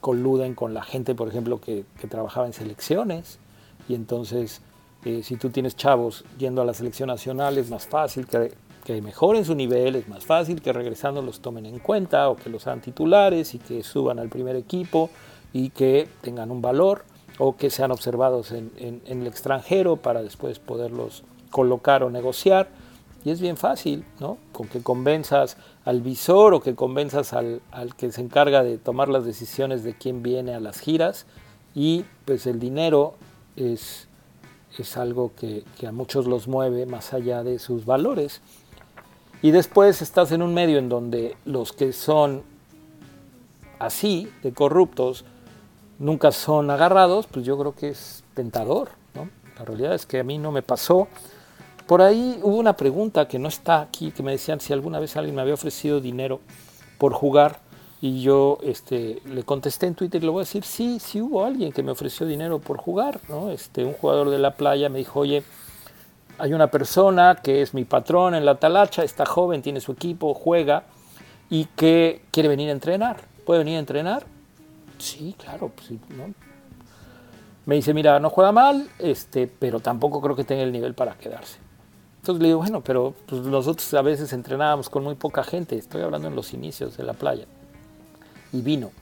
coluden 0.00 0.54
con 0.54 0.74
la 0.74 0.82
gente, 0.82 1.14
por 1.14 1.28
ejemplo, 1.28 1.60
que, 1.60 1.84
trabajaba 2.08 2.46
en 2.46 2.52
selecciones. 2.52 3.38
Y 3.88 3.94
entonces, 3.94 4.60
eh, 5.06 5.22
si 5.22 5.36
tú 5.36 5.50
tienes 5.50 5.76
chavos 5.76 6.24
yendo 6.38 6.62
a 6.62 6.64
la 6.64 6.74
selección 6.74 7.06
nacional, 7.06 7.56
es 7.58 7.70
más 7.70 7.86
fácil 7.86 8.26
que, 8.26 8.52
que, 8.84 9.00
mejoren 9.00 9.44
su 9.44 9.54
nivel, 9.54 9.96
es 9.96 10.08
más 10.08 10.24
fácil 10.24 10.60
que 10.60 10.72
regresando 10.72 11.22
los 11.22 11.40
tomen 11.40 11.66
en 11.66 11.78
cuenta 11.78 12.28
o 12.28 12.36
que 12.36 12.50
los 12.50 12.66
hagan 12.66 12.80
titulares 12.80 13.54
y 13.54 13.58
que 13.58 13.82
suban 13.82 14.18
al 14.18 14.28
primer 14.28 14.56
equipo 14.56 15.10
y 15.52 15.70
que 15.70 16.08
tengan 16.20 16.50
un 16.50 16.60
valor 16.60 17.04
o 17.38 17.56
que 17.56 17.70
sean 17.70 17.90
observados 17.90 18.52
en, 18.52 18.70
en 18.76 19.20
el 19.20 19.26
extranjero 19.26 19.96
para 19.96 20.22
después 20.22 20.58
poderlos 20.58 21.22
colocar 21.50 22.02
o 22.02 22.10
negociar. 22.10 22.68
Y 23.24 23.30
es 23.30 23.40
bien 23.40 23.56
fácil, 23.56 24.04
¿no? 24.20 24.38
Con 24.52 24.68
que 24.68 24.82
convenzas 24.82 25.56
al 25.84 26.00
visor 26.00 26.54
o 26.54 26.60
que 26.60 26.74
convenzas 26.74 27.32
al, 27.32 27.60
que 27.96 28.12
se 28.12 28.20
encarga 28.20 28.62
de 28.62 28.78
tomar 28.78 29.08
las 29.08 29.24
decisiones 29.24 29.82
de 29.82 29.94
quién 29.94 30.22
viene 30.22 30.54
a 30.54 30.60
las 30.60 30.78
giras. 30.78 31.26
Y 31.74 32.04
pues 32.24 32.46
el 32.46 32.60
dinero 32.60 33.14
es, 33.56 34.05
es 34.82 34.96
algo 34.96 35.32
que, 35.34 35.64
que 35.78 35.86
a 35.86 35.92
muchos 35.92 36.26
los 36.26 36.48
mueve 36.48 36.86
más 36.86 37.12
allá 37.12 37.42
de 37.42 37.58
sus 37.58 37.84
valores. 37.84 38.40
Y 39.42 39.50
después 39.50 40.02
estás 40.02 40.32
en 40.32 40.42
un 40.42 40.54
medio 40.54 40.78
en 40.78 40.88
donde 40.88 41.36
los 41.44 41.72
que 41.72 41.92
son 41.92 42.42
así, 43.78 44.30
de 44.42 44.52
corruptos, 44.52 45.24
nunca 45.98 46.32
son 46.32 46.70
agarrados, 46.70 47.26
pues 47.26 47.44
yo 47.44 47.58
creo 47.58 47.74
que 47.74 47.90
es 47.90 48.24
tentador. 48.34 48.90
¿no? 49.14 49.28
La 49.58 49.64
realidad 49.64 49.94
es 49.94 50.06
que 50.06 50.20
a 50.20 50.24
mí 50.24 50.38
no 50.38 50.52
me 50.52 50.62
pasó. 50.62 51.08
Por 51.86 52.02
ahí 52.02 52.40
hubo 52.42 52.56
una 52.56 52.76
pregunta 52.76 53.28
que 53.28 53.38
no 53.38 53.48
está 53.48 53.80
aquí, 53.80 54.10
que 54.10 54.22
me 54.22 54.32
decían 54.32 54.60
si 54.60 54.72
alguna 54.72 54.98
vez 54.98 55.16
alguien 55.16 55.36
me 55.36 55.42
había 55.42 55.54
ofrecido 55.54 56.00
dinero 56.00 56.40
por 56.98 57.12
jugar 57.12 57.60
y 58.00 58.20
yo 58.20 58.58
este, 58.62 59.22
le 59.24 59.42
contesté 59.42 59.86
en 59.86 59.94
Twitter 59.94 60.22
y 60.22 60.26
le 60.26 60.30
voy 60.30 60.40
a 60.40 60.44
decir, 60.44 60.64
sí, 60.64 60.98
sí 61.00 61.20
hubo 61.20 61.44
alguien 61.44 61.72
que 61.72 61.82
me 61.82 61.92
ofreció 61.92 62.26
dinero 62.26 62.58
por 62.58 62.76
jugar, 62.76 63.20
¿no? 63.28 63.50
Este, 63.50 63.84
un 63.84 63.94
jugador 63.94 64.30
de 64.30 64.38
la 64.38 64.52
playa 64.52 64.88
me 64.88 64.98
dijo, 64.98 65.20
oye, 65.20 65.42
hay 66.38 66.52
una 66.52 66.66
persona 66.70 67.36
que 67.42 67.62
es 67.62 67.72
mi 67.72 67.84
patrón 67.84 68.34
en 68.34 68.44
la 68.44 68.56
talacha, 68.56 69.02
está 69.02 69.24
joven, 69.24 69.62
tiene 69.62 69.80
su 69.80 69.92
equipo, 69.92 70.34
juega 70.34 70.84
y 71.48 71.64
que 71.76 72.22
quiere 72.30 72.48
venir 72.48 72.68
a 72.68 72.72
entrenar. 72.72 73.22
¿Puede 73.46 73.60
venir 73.60 73.76
a 73.76 73.80
entrenar? 73.80 74.26
Sí, 74.98 75.34
claro, 75.38 75.70
pues. 75.74 75.98
Me 77.64 77.74
dice, 77.76 77.94
mira, 77.94 78.20
no 78.20 78.30
juega 78.30 78.52
mal, 78.52 78.88
este, 78.98 79.46
pero 79.46 79.80
tampoco 79.80 80.20
creo 80.20 80.36
que 80.36 80.44
tenga 80.44 80.62
el 80.62 80.72
nivel 80.72 80.94
para 80.94 81.14
quedarse. 81.14 81.58
Entonces 82.20 82.42
le 82.42 82.48
digo, 82.48 82.58
bueno, 82.58 82.80
pero 82.82 83.14
pues, 83.26 83.42
nosotros 83.42 83.92
a 83.94 84.02
veces 84.02 84.32
entrenábamos 84.32 84.90
con 84.90 85.04
muy 85.04 85.14
poca 85.14 85.44
gente, 85.44 85.76
estoy 85.76 86.02
hablando 86.02 86.28
en 86.28 86.34
los 86.34 86.52
inicios 86.52 86.96
de 86.96 87.04
la 87.04 87.12
playa. 87.12 87.46
Y 88.52 88.62
vino. 88.62 88.92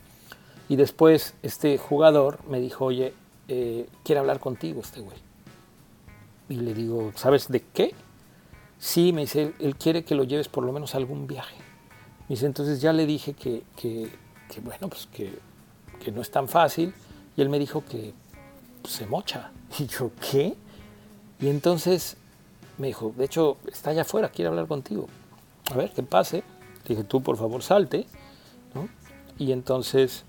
Y 0.69 0.77
después 0.77 1.35
este 1.43 1.79
jugador 1.79 2.39
me 2.49 2.61
dijo, 2.61 2.87
oye, 2.87 3.15
eh, 3.49 3.87
quiere 4.03 4.21
hablar 4.21 4.41
contigo 4.41 4.81
este 4.81 5.01
güey. 5.01 5.19
Y 6.49 6.57
le 6.57 6.75
digo, 6.75 7.13
¿sabes 7.17 7.49
de 7.49 7.63
qué? 7.73 7.95
Sí, 8.79 9.13
me 9.13 9.23
dice, 9.23 9.55
él, 9.59 9.77
quiere 9.77 10.05
que 10.05 10.15
lo 10.15 10.25
lleves 10.25 10.49
por 10.49 10.65
lo 10.65 10.73
menos 10.73 10.95
a 10.95 10.99
algún 10.99 11.27
viaje. 11.27 11.57
Me 12.29 12.35
dice, 12.35 12.47
entonces 12.47 12.81
ya 12.81 12.93
le 12.93 13.07
dije 13.07 13.35
que, 13.35 13.63
que, 13.77 14.11
bueno, 14.63 14.89
pues 14.89 15.07
que, 15.07 15.39
que, 16.03 16.13
no 16.13 16.23
es 16.23 16.31
tan 16.31 16.49
fácil. 16.49 16.95
Y 17.37 17.41
él 17.43 17.49
me 17.49 17.59
dijo 17.59 17.85
que 17.85 18.13
pues, 18.83 18.95
se 18.95 19.07
mocha. 19.07 19.51
Y 19.79 19.87
yo, 19.87 20.11
¿qué? 20.31 20.55
Y 21.41 21.49
entonces 21.49 22.17
me 22.79 22.89
dijo, 22.89 23.13
de 23.17 23.25
hecho, 23.25 23.57
está 23.67 23.91
allá 23.91 24.03
afuera, 24.03 24.29
quiere 24.29 24.49
hablar 24.49 24.67
contigo. 24.67 25.09
A 25.71 25.77
ver, 25.77 25.93
que 25.93 26.03
pase. 26.03 26.43
Le 26.85 26.95
dije, 26.95 27.05
tú 27.05 27.23
por 27.23 27.37
favor 27.37 27.63
salte. 27.63 28.07
Y 29.39 29.53
entonces, 29.53 30.25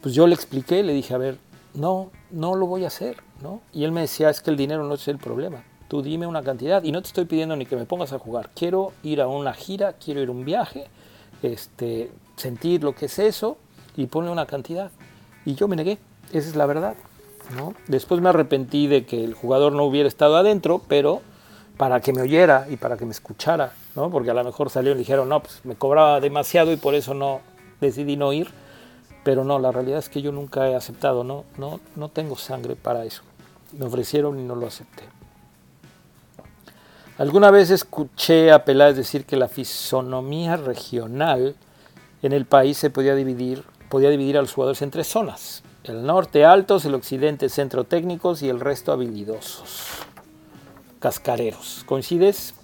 pues 0.00 0.14
yo 0.14 0.26
le 0.26 0.34
expliqué, 0.34 0.82
le 0.82 0.92
dije, 0.92 1.14
a 1.14 1.18
ver, 1.18 1.38
no, 1.74 2.10
no 2.30 2.54
lo 2.54 2.66
voy 2.66 2.84
a 2.84 2.88
hacer. 2.88 3.16
¿no? 3.42 3.60
Y 3.72 3.84
él 3.84 3.92
me 3.92 4.02
decía, 4.02 4.30
es 4.30 4.40
que 4.40 4.50
el 4.50 4.56
dinero 4.56 4.84
no 4.84 4.94
es 4.94 5.06
el 5.08 5.18
problema. 5.18 5.64
Tú 5.88 6.02
dime 6.02 6.26
una 6.26 6.42
cantidad 6.42 6.82
y 6.82 6.92
no 6.92 7.02
te 7.02 7.08
estoy 7.08 7.26
pidiendo 7.26 7.56
ni 7.56 7.66
que 7.66 7.76
me 7.76 7.84
pongas 7.84 8.12
a 8.12 8.18
jugar. 8.18 8.50
Quiero 8.54 8.92
ir 9.02 9.20
a 9.20 9.28
una 9.28 9.52
gira, 9.52 9.94
quiero 9.94 10.22
ir 10.22 10.28
a 10.28 10.32
un 10.32 10.44
viaje, 10.44 10.86
este, 11.42 12.10
sentir 12.36 12.82
lo 12.82 12.94
que 12.94 13.06
es 13.06 13.18
eso 13.18 13.58
y 13.96 14.06
ponle 14.06 14.30
una 14.30 14.46
cantidad. 14.46 14.90
Y 15.44 15.54
yo 15.54 15.68
me 15.68 15.76
negué, 15.76 15.98
esa 16.32 16.48
es 16.48 16.56
la 16.56 16.66
verdad. 16.66 16.94
¿no? 17.54 17.74
Después 17.86 18.20
me 18.20 18.30
arrepentí 18.30 18.86
de 18.86 19.04
que 19.04 19.22
el 19.22 19.34
jugador 19.34 19.72
no 19.72 19.84
hubiera 19.84 20.08
estado 20.08 20.36
adentro, 20.36 20.80
pero 20.88 21.20
para 21.76 22.00
que 22.00 22.12
me 22.12 22.22
oyera 22.22 22.66
y 22.70 22.76
para 22.76 22.96
que 22.96 23.04
me 23.04 23.10
escuchara, 23.10 23.74
¿no? 23.96 24.08
Porque 24.08 24.30
a 24.30 24.34
lo 24.34 24.44
mejor 24.44 24.70
salió 24.70 24.92
y 24.92 24.94
dijeron, 24.94 25.28
no, 25.28 25.40
pues 25.40 25.60
me 25.64 25.74
cobraba 25.74 26.20
demasiado 26.20 26.72
y 26.72 26.76
por 26.76 26.94
eso 26.94 27.14
no 27.14 27.40
decidí 27.80 28.16
no 28.16 28.32
ir. 28.32 28.48
Pero 29.24 29.42
no, 29.44 29.58
la 29.58 29.72
realidad 29.72 29.98
es 29.98 30.08
que 30.10 30.20
yo 30.20 30.32
nunca 30.32 30.68
he 30.68 30.74
aceptado, 30.74 31.24
no, 31.24 31.44
no, 31.56 31.80
no 31.96 32.10
tengo 32.10 32.36
sangre 32.36 32.76
para 32.76 33.04
eso. 33.04 33.22
Me 33.72 33.86
ofrecieron 33.86 34.38
y 34.38 34.42
no 34.42 34.54
lo 34.54 34.66
acepté. 34.66 35.04
Alguna 37.16 37.50
vez 37.50 37.70
escuché 37.70 38.50
a 38.50 38.64
Peláez 38.64 38.96
decir 38.96 39.24
que 39.24 39.36
la 39.36 39.48
fisonomía 39.48 40.56
regional 40.56 41.54
en 42.22 42.32
el 42.32 42.44
país 42.44 42.76
se 42.76 42.90
podía 42.90 43.14
dividir, 43.14 43.62
podía 43.88 44.10
dividir 44.10 44.36
a 44.36 44.42
los 44.42 44.52
jugadores 44.52 44.82
entre 44.82 45.04
zonas. 45.04 45.62
El 45.84 46.04
norte 46.04 46.44
altos, 46.44 46.84
el 46.84 46.94
occidente 46.94 47.48
centro 47.48 47.84
técnicos 47.84 48.42
y 48.42 48.48
el 48.48 48.58
resto 48.58 48.90
habilidosos. 48.90 49.86
Cascareros. 50.98 51.84
¿Coincides? 51.86 52.54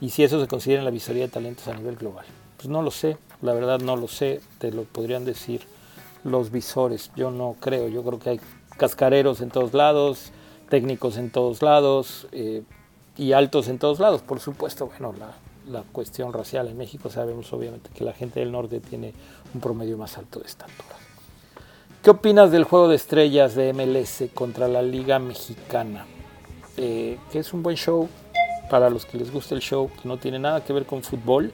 Y 0.00 0.10
si 0.10 0.22
eso 0.22 0.40
se 0.40 0.46
considera 0.46 0.80
en 0.80 0.84
la 0.84 0.90
visoría 0.90 1.24
de 1.24 1.30
talentos 1.32 1.66
a 1.66 1.74
nivel 1.74 1.96
global. 1.96 2.26
Pues 2.56 2.68
no 2.68 2.82
lo 2.82 2.90
sé, 2.90 3.16
la 3.42 3.52
verdad 3.52 3.80
no 3.80 3.96
lo 3.96 4.08
sé, 4.08 4.40
te 4.58 4.72
lo 4.72 4.84
podrían 4.84 5.24
decir 5.24 5.62
los 6.24 6.50
visores. 6.50 7.10
Yo 7.16 7.30
no 7.30 7.56
creo, 7.60 7.88
yo 7.88 8.02
creo 8.02 8.18
que 8.18 8.30
hay 8.30 8.40
cascareros 8.76 9.40
en 9.40 9.50
todos 9.50 9.74
lados, 9.74 10.32
técnicos 10.68 11.16
en 11.16 11.30
todos 11.30 11.62
lados 11.62 12.26
eh, 12.32 12.62
y 13.16 13.32
altos 13.32 13.68
en 13.68 13.78
todos 13.78 14.00
lados. 14.00 14.22
Por 14.22 14.40
supuesto, 14.40 14.86
bueno, 14.86 15.14
la, 15.18 15.32
la 15.70 15.82
cuestión 15.92 16.32
racial 16.32 16.68
en 16.68 16.76
México 16.76 17.10
sabemos 17.10 17.52
obviamente 17.52 17.90
que 17.94 18.04
la 18.04 18.12
gente 18.12 18.40
del 18.40 18.52
norte 18.52 18.80
tiene 18.80 19.14
un 19.54 19.60
promedio 19.60 19.96
más 19.96 20.18
alto 20.18 20.40
de 20.40 20.46
estatura. 20.46 20.96
¿Qué 22.02 22.10
opinas 22.10 22.50
del 22.50 22.64
juego 22.64 22.88
de 22.88 22.96
estrellas 22.96 23.54
de 23.54 23.72
MLS 23.72 24.30
contra 24.32 24.68
la 24.68 24.82
Liga 24.82 25.18
Mexicana? 25.18 26.06
Eh, 26.76 27.18
es 27.32 27.52
un 27.52 27.62
buen 27.62 27.76
show 27.76 28.08
para 28.70 28.88
los 28.88 29.04
que 29.04 29.18
les 29.18 29.32
gusta 29.32 29.54
el 29.54 29.60
show, 29.60 29.90
que 30.00 30.08
no 30.08 30.16
tiene 30.16 30.38
nada 30.38 30.64
que 30.64 30.72
ver 30.72 30.86
con 30.86 31.02
fútbol 31.02 31.52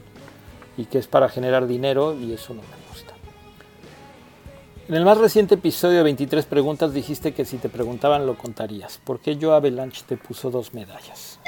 y 0.77 0.87
que 0.87 0.99
es 0.99 1.07
para 1.07 1.29
generar 1.29 1.67
dinero 1.67 2.15
y 2.15 2.33
eso 2.33 2.55
no 2.55 2.63
me 2.63 2.89
gusta. 2.91 3.15
En 4.89 4.95
el 4.95 5.05
más 5.05 5.19
reciente 5.19 5.55
episodio 5.55 5.99
de 5.99 6.03
23 6.03 6.45
preguntas 6.47 6.93
dijiste 6.93 7.33
que 7.33 7.45
si 7.45 7.57
te 7.57 7.69
preguntaban 7.69 8.27
lo 8.27 8.37
contarías. 8.37 9.01
¿Por 9.03 9.21
qué 9.21 9.37
yo 9.37 9.55
Avalanche 9.55 10.03
te 10.07 10.17
puso 10.17 10.51
dos 10.51 10.75
medallas? 10.75 11.39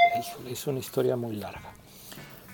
Es 0.48 0.66
una 0.66 0.78
historia 0.78 1.16
muy 1.16 1.36
larga. 1.36 1.74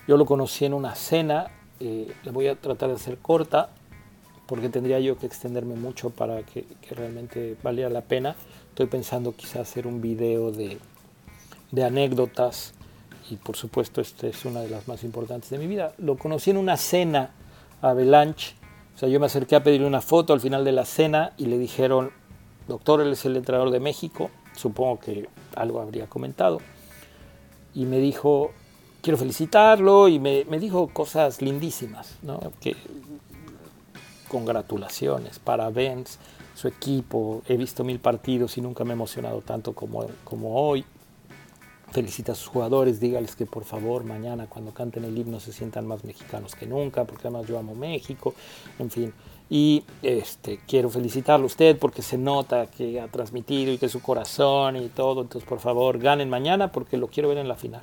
Yo 0.09 0.17
lo 0.17 0.27
conocí 0.27 0.65
en 0.65 0.75
una 0.75 0.97
cena, 0.97 1.53
eh, 1.79 2.13
la 2.25 2.33
voy 2.33 2.49
a 2.49 2.57
tratar 2.57 2.89
de 2.89 2.97
hacer 2.97 3.19
corta 3.19 3.71
porque 4.47 4.69
tendría 4.69 4.99
yo 4.99 5.17
que 5.17 5.27
extenderme 5.27 5.77
mucho 5.77 6.11
para 6.11 6.43
que, 6.43 6.67
realmente 6.91 7.57
valiera 7.63 7.89
la 7.89 8.03
pena. 8.03 8.35
Estoy 8.71 8.87
pensando 8.87 9.35
quizás 9.35 9.63
hacer 9.63 9.87
un 9.87 10.01
video 10.01 10.51
de, 10.51 10.79
de 11.71 11.85
anécdotas 11.85 12.75
y 13.33 13.37
por 13.37 13.57
supuesto 13.57 14.03
esta 14.03 14.27
es 14.27 14.45
una 14.45 14.61
de 14.61 14.69
las 14.69 14.87
más 14.89 15.05
importantes 15.05 15.49
de 15.49 15.57
mi 15.57 15.67
vida. 15.67 15.95
Lo 15.97 16.17
conocí 16.17 16.51
en 16.51 16.59
una 16.59 16.77
cena 16.77 17.31
a 17.81 17.91
Avalanche, 17.91 18.55
o 18.95 18.99
sea, 18.99 19.09
yo 19.09 19.19
me 19.19 19.27
acerqué 19.27 19.57
a 19.57 19.63
pedirle 19.63 19.87
una 19.87 20.03
foto 20.03 20.35
al 20.35 20.41
final 20.41 20.65
de 20.67 20.73
la 20.73 20.85
cena 20.85 21.33
y 21.39 21.47
le 21.47 21.57
dijeron, 21.57 22.11
doctor, 22.69 23.01
él 23.01 23.13
es 23.13 23.25
el 23.25 23.37
entrenador 23.37 23.71
de 23.71 23.81
México, 23.81 24.31
supongo 24.55 25.01
que 25.01 25.29
algo 25.57 25.81
habría 25.81 26.07
comentado, 26.09 26.59
y 27.75 27.87
me 27.87 28.01
dijo, 28.01 28.51
quiero 29.01 29.17
felicitarlo, 29.17 30.09
y 30.09 30.19
me, 30.19 30.45
dijo 30.45 30.89
cosas 30.89 31.41
lindísimas, 31.41 32.19
¿no? 32.21 32.39
que, 32.61 32.77
congratulaciones, 34.29 35.39
parabéns, 35.39 36.19
su 36.55 36.69
equipo, 36.69 37.43
he 37.49 37.57
visto 37.57 37.83
mil 37.83 37.99
partidos 37.99 38.59
y 38.59 38.61
nunca 38.61 38.85
me 38.85 38.91
he 38.91 38.93
emocionado 38.93 39.41
tanto 39.41 39.73
como, 39.73 40.07
como 40.23 40.55
hoy 40.55 40.85
felicita 41.93 42.33
a 42.33 42.35
sus 42.35 42.49
jugadores, 42.49 43.01
dígales 43.01 43.37
que 43.37 43.47
por 43.47 43.65
favor 43.65 44.05
mañana 44.05 44.47
cuando 44.49 44.73
canten 44.73 45.05
el 45.05 45.17
himno 45.17 45.41
se 45.41 45.53
sientan 45.53 45.87
más 45.87 46.05
mexicanos 46.05 46.55
que 46.55 46.67
nunca, 46.67 47.05
porque 47.05 47.29
además 47.29 47.47
yo 47.47 47.59
amo 47.59 47.75
México, 47.75 48.35
en 48.79 48.91
fin. 48.91 49.15
Y 49.51 49.85
este, 50.03 50.61
quiero 50.67 50.89
felicitarlo 50.89 51.45
a 51.45 51.47
usted 51.47 51.79
porque 51.79 52.01
se 52.01 52.17
nota 52.17 52.67
que 52.67 53.01
ha 53.01 53.09
transmitido 53.09 53.73
y 53.73 53.79
que 53.79 53.89
su 53.89 54.01
corazón 54.01 54.77
y 54.77 54.89
todo, 54.89 55.23
entonces 55.23 55.49
por 55.49 55.61
favor 55.61 55.99
ganen 55.99 56.31
mañana 56.31 56.73
porque 56.73 56.97
lo 56.97 57.09
quiero 57.09 57.29
ver 57.29 57.39
en 57.39 57.49
la 57.49 57.57
final. 57.57 57.83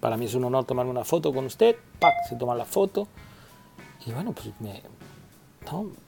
Para 0.00 0.16
mí 0.16 0.26
es 0.26 0.34
un 0.34 0.44
honor 0.44 0.64
tomarme 0.64 0.90
una 0.90 1.04
foto 1.04 1.32
con 1.32 1.46
usted, 1.46 1.76
¡pac! 2.00 2.14
se 2.28 2.36
toma 2.36 2.54
la 2.54 2.64
foto 2.64 3.06
y 4.04 4.12
bueno, 4.12 4.32
pues 4.32 4.48
me, 4.60 4.82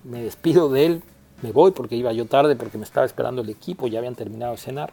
me 0.05 0.22
despido 0.22 0.68
de 0.68 0.87
él, 0.87 1.03
me 1.43 1.53
voy 1.53 1.70
porque 1.70 1.97
iba 1.97 2.12
yo 2.12 2.27
tarde 2.27 2.57
porque 2.57 2.79
me 2.79 2.85
estaba 2.85 3.07
esperando 3.07 3.43
el 3.43 3.49
equipo, 3.49 3.87
ya 3.87 4.01
habían 4.01 4.16
terminado 4.16 4.53
de 4.53 4.59
cenar 4.59 4.93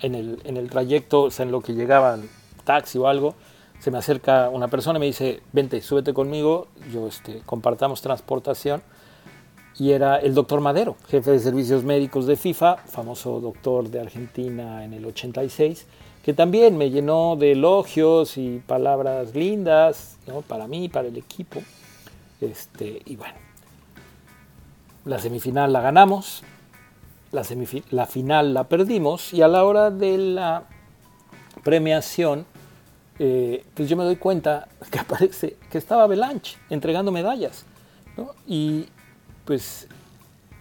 en 0.00 0.14
el, 0.14 0.40
en 0.44 0.56
el 0.56 0.70
trayecto, 0.70 1.22
o 1.22 1.30
sea, 1.30 1.44
en 1.44 1.52
lo 1.52 1.60
que 1.60 1.74
llegaba 1.74 2.18
taxi 2.64 2.98
o 2.98 3.08
algo, 3.08 3.34
se 3.78 3.90
me 3.90 3.98
acerca 3.98 4.48
una 4.50 4.68
persona 4.68 4.98
y 4.98 5.00
me 5.00 5.06
dice, 5.06 5.42
vente, 5.52 5.80
súbete 5.82 6.14
conmigo, 6.14 6.68
yo 6.92 7.06
este, 7.06 7.42
compartamos 7.44 8.00
transportación. 8.00 8.82
Y 9.78 9.92
era 9.92 10.16
el 10.16 10.32
doctor 10.32 10.62
Madero, 10.62 10.96
jefe 11.08 11.32
de 11.32 11.38
servicios 11.38 11.84
médicos 11.84 12.26
de 12.26 12.36
FIFA, 12.36 12.78
famoso 12.78 13.40
doctor 13.40 13.90
de 13.90 14.00
Argentina 14.00 14.82
en 14.82 14.94
el 14.94 15.04
86, 15.04 15.86
que 16.24 16.32
también 16.32 16.78
me 16.78 16.90
llenó 16.90 17.36
de 17.36 17.52
elogios 17.52 18.38
y 18.38 18.62
palabras 18.66 19.34
lindas 19.34 20.16
¿no? 20.26 20.40
para 20.40 20.66
mí, 20.66 20.88
para 20.88 21.08
el 21.08 21.16
equipo. 21.18 21.60
Este, 22.40 23.02
y 23.04 23.16
bueno, 23.16 23.34
la 25.04 25.18
semifinal 25.18 25.72
la 25.72 25.82
ganamos, 25.82 26.42
la, 27.32 28.06
final 28.06 28.54
la 28.54 28.64
perdimos 28.64 29.32
y 29.32 29.42
a 29.42 29.48
la 29.48 29.64
hora 29.64 29.90
de 29.90 30.18
la 30.18 30.64
premiación, 31.62 32.46
eh, 33.18 33.64
pues 33.74 33.88
yo 33.88 33.96
me 33.96 34.04
doy 34.04 34.16
cuenta 34.16 34.68
que 34.90 34.98
aparece 34.98 35.56
que 35.70 35.78
estaba 35.78 36.04
Avalanche 36.04 36.58
entregando 36.70 37.12
medallas. 37.12 37.64
Y 38.46 38.86
pues 39.44 39.88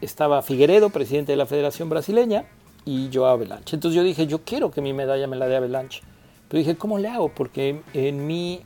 estaba 0.01 0.41
Figueredo, 0.41 0.89
presidente 0.89 1.31
de 1.31 1.37
la 1.37 1.45
Federación 1.45 1.89
Brasileña, 1.89 2.45
y 2.83 3.09
yo 3.09 3.25
Avalanche. 3.25 3.75
Entonces 3.75 3.95
yo 3.95 4.03
dije, 4.03 4.27
yo 4.27 4.43
quiero 4.43 4.71
que 4.71 4.81
mi 4.81 4.93
medalla 4.93 5.27
me 5.27 5.35
la 5.35 5.47
dé 5.47 5.55
Avalanche. 5.55 6.01
Pero 6.47 6.59
dije, 6.59 6.75
¿cómo 6.75 6.99
le 6.99 7.07
hago? 7.07 7.29
Porque 7.29 7.81
en 7.93 8.27
mi 8.27 8.61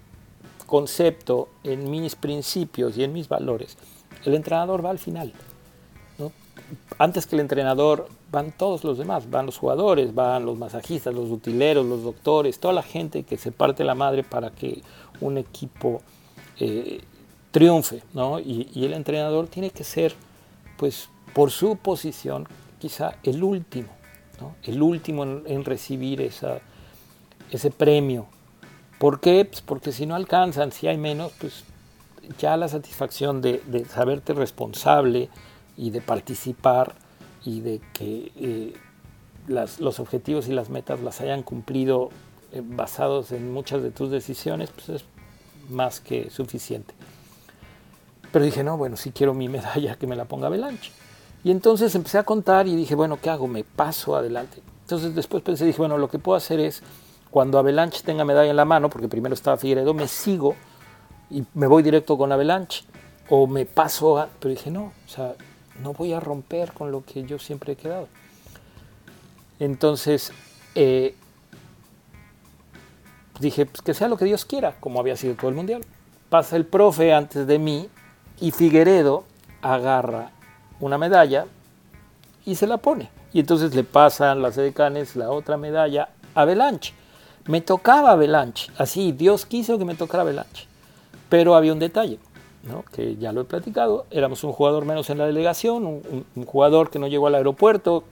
concepto, 0.65 1.49
en 1.63 1.89
mis 1.89 2.15
principios 2.15 2.97
y 2.97 3.03
en 3.03 3.13
mis 3.13 3.29
valores, 3.29 3.77
el 4.25 4.35
entrenador 4.35 4.83
va 4.83 4.89
al 4.89 4.99
final 4.99 5.33
antes 6.97 7.25
que 7.25 7.35
el 7.35 7.41
entrenador 7.41 8.07
van 8.31 8.51
todos 8.51 8.83
los 8.83 8.97
demás, 8.97 9.29
van 9.29 9.45
los 9.45 9.57
jugadores, 9.57 10.13
van 10.13 10.45
los 10.45 10.57
masajistas, 10.57 11.13
los 11.13 11.29
utileros, 11.29 11.85
los 11.85 12.03
doctores, 12.03 12.59
toda 12.59 12.73
la 12.73 12.83
gente 12.83 13.23
que 13.23 13.37
se 13.37 13.51
parte 13.51 13.83
la 13.83 13.95
madre 13.95 14.23
para 14.23 14.51
que 14.51 14.81
un 15.21 15.37
equipo 15.37 16.01
eh, 16.59 17.01
triunfe, 17.51 18.03
¿no? 18.13 18.39
Y, 18.39 18.69
el 18.75 18.93
entrenador 18.93 19.47
tiene 19.47 19.71
que 19.71 19.83
ser, 19.83 20.13
pues, 20.77 21.09
por 21.33 21.51
su 21.51 21.77
posición, 21.77 22.47
quizá 22.79 23.15
el 23.23 23.43
último, 23.43 23.89
¿no? 24.39 24.55
El 24.63 24.81
último 24.81 25.23
en, 25.23 25.65
recibir 25.65 26.21
esa, 26.21 26.59
ese 27.51 27.71
premio. 27.71 28.27
¿Por 28.99 29.19
qué? 29.19 29.45
Pues 29.45 29.61
porque 29.61 29.91
si 29.91 30.05
no 30.05 30.15
alcanzan, 30.15 30.71
si 30.71 30.87
hay 30.87 30.97
menos, 30.97 31.31
pues 31.39 31.63
ya 32.37 32.57
la 32.57 32.67
satisfacción 32.67 33.41
de, 33.41 33.61
de 33.65 33.85
saberte 33.85 34.33
responsable, 34.33 35.29
y 35.79 35.91
de 35.91 36.01
participar 36.01 36.93
y 37.45 37.61
de 37.61 37.81
que 37.93 38.33
eh, 38.35 38.73
los 39.47 39.99
objetivos 39.99 40.49
y 40.49 40.51
las 40.51 40.69
metas 40.69 40.99
las 40.99 41.21
hayan 41.21 41.41
cumplido 41.41 42.09
eh, 42.51 42.61
basados 42.63 43.31
en 43.31 43.53
muchas 43.53 43.81
de 43.81 43.89
tus 43.89 44.11
decisiones, 44.11 44.71
pues 44.71 44.89
es 44.89 45.05
más 45.69 46.01
que 46.01 46.29
suficiente. 46.29 46.93
Pero 48.33 48.43
dije, 48.43 48.61
no, 48.61 48.77
bueno, 48.77 48.97
si 48.97 49.11
quiero 49.11 49.33
mi 49.33 49.47
medalla, 49.47 49.95
que 49.95 50.05
me 50.05 50.17
la 50.17 50.25
ponga 50.25 50.47
Avalanche. 50.47 50.91
Y 51.45 51.51
entonces 51.51 51.95
empecé 51.95 52.17
a 52.17 52.23
contar 52.23 52.67
y 52.67 52.75
dije, 52.75 52.93
bueno, 52.93 53.17
¿qué 53.21 53.29
hago? 53.29 53.47
Me 53.47 53.63
paso 53.63 54.17
adelante. 54.17 54.61
Entonces 54.81 55.15
después 55.15 55.41
pensé, 55.43 55.65
dije, 55.65 55.77
bueno, 55.77 55.97
lo 55.97 56.09
que 56.09 56.19
puedo 56.19 56.35
hacer 56.35 56.59
es, 56.59 56.83
cuando 57.31 57.57
Avalanche 57.57 58.01
tenga 58.03 58.25
medalla 58.25 58.49
en 58.49 58.57
la 58.57 58.65
mano, 58.65 58.89
porque 58.89 59.07
primero 59.07 59.33
estaba 59.33 59.55
Figueredo, 59.55 59.93
me 59.93 60.09
sigo 60.09 60.55
y 61.29 61.45
me 61.53 61.67
voy 61.67 61.83
directo 61.83 62.17
con 62.17 62.33
Avalanche. 62.33 62.83
O 63.29 63.47
me 63.47 63.65
paso 63.65 64.17
a... 64.19 64.27
Pero 64.39 64.53
dije, 64.53 64.69
no, 64.71 64.91
o 65.05 65.09
sea, 65.09 65.35
no 65.81 65.93
voy 65.93 66.13
a 66.13 66.19
romper 66.19 66.73
con 66.73 66.91
lo 66.91 67.03
que 67.03 67.23
yo 67.23 67.39
siempre 67.39 67.73
he 67.73 67.75
quedado. 67.75 68.07
Entonces, 69.59 70.31
eh, 70.75 71.15
dije, 73.39 73.65
pues 73.65 73.81
que 73.81 73.93
sea 73.93 74.07
lo 74.07 74.17
que 74.17 74.25
Dios 74.25 74.45
quiera, 74.45 74.75
como 74.79 74.99
había 74.99 75.15
sido 75.15 75.35
todo 75.35 75.49
el 75.49 75.55
mundial. 75.55 75.83
Pasa 76.29 76.55
el 76.55 76.65
profe 76.65 77.13
antes 77.13 77.47
de 77.47 77.59
mí 77.59 77.89
y 78.39 78.51
Figueredo 78.51 79.23
agarra 79.61 80.31
una 80.79 80.97
medalla 80.97 81.45
y 82.45 82.55
se 82.55 82.67
la 82.67 82.77
pone. 82.77 83.09
Y 83.33 83.39
entonces 83.39 83.75
le 83.75 83.83
pasan 83.83 84.41
las 84.41 84.57
edecanes 84.57 85.15
la 85.15 85.31
otra 85.31 85.57
medalla 85.57 86.09
a 86.35 86.45
Belanche. 86.45 86.93
Me 87.45 87.61
tocaba 87.61 88.15
Belanche, 88.15 88.71
así, 88.77 89.11
Dios 89.11 89.45
quiso 89.45 89.77
que 89.77 89.85
me 89.85 89.95
tocara 89.95 90.23
Belanche. 90.23 90.67
Pero 91.29 91.55
había 91.55 91.73
un 91.73 91.79
detalle 91.79 92.19
que 92.91 93.15
ya 93.15 93.31
lo 93.31 93.41
he 93.41 93.45
platicado, 93.45 94.05
éramos 94.11 94.43
un 94.43 94.51
jugador 94.51 94.85
menos 94.85 95.09
en 95.09 95.17
la 95.17 95.25
delegación, 95.25 95.85
un, 95.85 96.45
jugador 96.45 96.89
que 96.89 96.99
no 96.99 97.07
llegó 97.07 97.27
al 97.27 97.35
aeropuerto, 97.35 98.03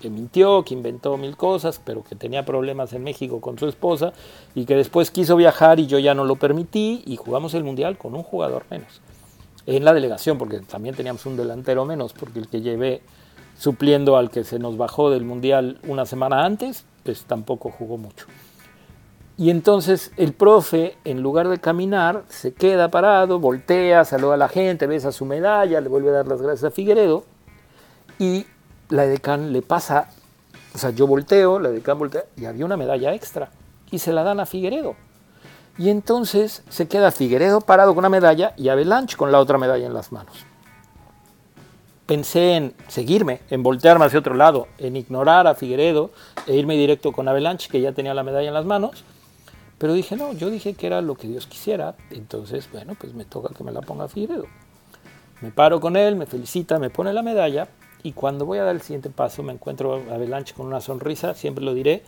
que 0.00 0.08
mintió, 0.08 0.64
que 0.64 0.74
inventó 0.74 1.16
mil 1.16 1.36
cosas, 1.36 1.80
pero 1.84 2.02
que 2.02 2.16
tenía 2.16 2.44
problemas 2.44 2.92
en 2.92 3.04
México 3.04 3.40
con 3.40 3.58
su 3.58 3.66
esposa 3.66 4.12
y 4.54 4.64
que 4.64 4.74
después 4.74 5.10
quiso 5.10 5.36
viajar 5.36 5.78
y 5.78 5.86
yo 5.86 5.98
ya 5.98 6.14
no 6.14 6.24
lo 6.24 6.36
permití 6.36 7.02
y 7.06 7.16
jugamos 7.16 7.54
el 7.54 7.64
Mundial 7.64 7.98
con 7.98 8.14
un 8.14 8.22
jugador 8.22 8.64
menos. 8.70 9.00
En 9.66 9.84
la 9.84 9.92
delegación, 9.92 10.38
porque 10.38 10.60
también 10.60 10.94
teníamos 10.94 11.26
un 11.26 11.36
delantero 11.36 11.84
menos, 11.84 12.14
porque 12.14 12.38
el 12.38 12.48
que 12.48 12.62
llevé 12.62 13.02
supliendo 13.58 14.16
al 14.16 14.30
que 14.30 14.42
se 14.42 14.58
nos 14.58 14.78
bajó 14.78 15.10
del 15.10 15.24
Mundial 15.24 15.78
una 15.86 16.06
semana 16.06 16.46
antes, 16.46 16.86
pues 17.04 17.24
tampoco 17.24 17.70
jugó 17.70 17.98
mucho. 17.98 18.26
Y 19.36 19.50
entonces 19.50 20.12
el 20.16 20.32
profe, 20.32 20.96
en 21.04 21.22
lugar 21.22 21.48
de 21.48 21.58
caminar, 21.58 22.24
se 22.28 22.52
queda 22.52 22.90
parado, 22.90 23.38
voltea, 23.38 24.04
saluda 24.04 24.34
a 24.34 24.36
la 24.36 24.48
gente, 24.48 24.86
besa 24.86 25.12
su 25.12 25.24
medalla, 25.24 25.80
le 25.80 25.88
vuelve 25.88 26.10
a 26.10 26.12
dar 26.12 26.28
las 26.28 26.42
gracias 26.42 26.64
a 26.64 26.74
Figueredo 26.74 27.24
Y 28.18 28.46
la 28.90 29.04
edecán 29.04 29.52
le 29.52 29.62
pasa, 29.62 30.08
o 30.74 30.78
sea, 30.78 30.90
yo 30.90 31.06
volteo, 31.06 31.58
la 31.58 31.70
edecán 31.70 31.98
voltea 31.98 32.24
y 32.36 32.44
había 32.44 32.66
una 32.66 32.76
medalla 32.76 33.14
extra 33.14 33.50
y 33.90 33.98
se 33.98 34.12
la 34.12 34.22
dan 34.22 34.40
a 34.40 34.46
Figueredo. 34.46 34.94
Y 35.78 35.88
entonces 35.88 36.62
se 36.68 36.88
queda 36.88 37.10
Figueredo 37.10 37.60
parado 37.60 37.94
con 37.94 38.00
una 38.00 38.10
medalla 38.10 38.52
y 38.56 38.68
Avalanche 38.68 39.16
con 39.16 39.32
la 39.32 39.40
otra 39.40 39.56
medalla 39.56 39.86
en 39.86 39.94
las 39.94 40.12
manos. 40.12 40.44
Pensé 42.04 42.56
en 42.56 42.74
seguirme, 42.88 43.40
en 43.50 43.62
voltearme 43.62 44.04
hacia 44.04 44.18
otro 44.18 44.34
lado, 44.34 44.66
en 44.78 44.96
ignorar 44.96 45.46
a 45.46 45.54
Figueredo 45.54 46.10
e 46.46 46.56
irme 46.56 46.76
directo 46.76 47.12
con 47.12 47.28
Avalanche, 47.28 47.70
que 47.70 47.80
ya 47.80 47.92
tenía 47.92 48.14
la 48.14 48.24
medalla 48.24 48.48
en 48.48 48.54
las 48.54 48.64
manos. 48.64 49.04
Pero 49.80 49.94
dije, 49.94 50.14
no, 50.14 50.34
yo 50.34 50.50
dije 50.50 50.74
que 50.74 50.86
era 50.86 51.00
lo 51.00 51.14
que 51.14 51.26
Dios 51.26 51.46
quisiera. 51.46 51.96
Entonces, 52.10 52.70
bueno, 52.70 52.94
pues 53.00 53.14
me 53.14 53.24
toca 53.24 53.54
que 53.54 53.64
me 53.64 53.72
la 53.72 53.80
ponga 53.80 54.08
Figueredo. 54.08 54.44
Me 55.40 55.50
paro 55.50 55.80
con 55.80 55.96
él, 55.96 56.16
me 56.16 56.26
felicita, 56.26 56.78
me 56.78 56.90
pone 56.90 57.14
la 57.14 57.22
medalla 57.22 57.66
y 58.02 58.12
cuando 58.12 58.44
voy 58.44 58.58
a 58.58 58.64
dar 58.64 58.74
el 58.74 58.82
siguiente 58.82 59.08
paso 59.08 59.42
me 59.42 59.54
encuentro 59.54 59.94
a 59.94 60.14
Avalanche 60.14 60.52
con 60.52 60.66
una 60.66 60.82
sonrisa, 60.82 61.32
siempre 61.32 61.64
lo 61.64 61.72
diré, 61.72 62.02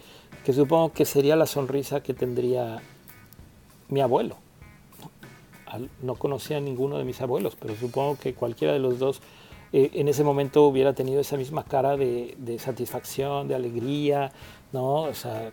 que 0.44 0.52
supongo 0.52 0.92
que 0.92 1.06
sería 1.06 1.34
la 1.34 1.46
sonrisa 1.46 2.02
que 2.02 2.12
tendría 2.12 2.82
mi 3.88 4.02
abuelo. 4.02 4.36
No 6.02 6.16
conocía 6.16 6.58
a 6.58 6.60
ninguno 6.60 6.98
de 6.98 7.04
mis 7.04 7.22
abuelos, 7.22 7.56
pero 7.58 7.74
supongo 7.74 8.18
que 8.18 8.34
cualquiera 8.34 8.74
de 8.74 8.80
los 8.80 8.98
dos 8.98 9.22
eh, 9.72 9.92
en 9.94 10.08
ese 10.08 10.24
momento 10.24 10.66
hubiera 10.66 10.92
tenido 10.92 11.22
esa 11.22 11.38
misma 11.38 11.64
cara 11.64 11.96
de, 11.96 12.58
satisfacción, 12.58 13.48
de 13.48 13.54
alegría, 13.54 14.30
¿no? 14.74 15.04
O 15.04 15.14
sea, 15.14 15.52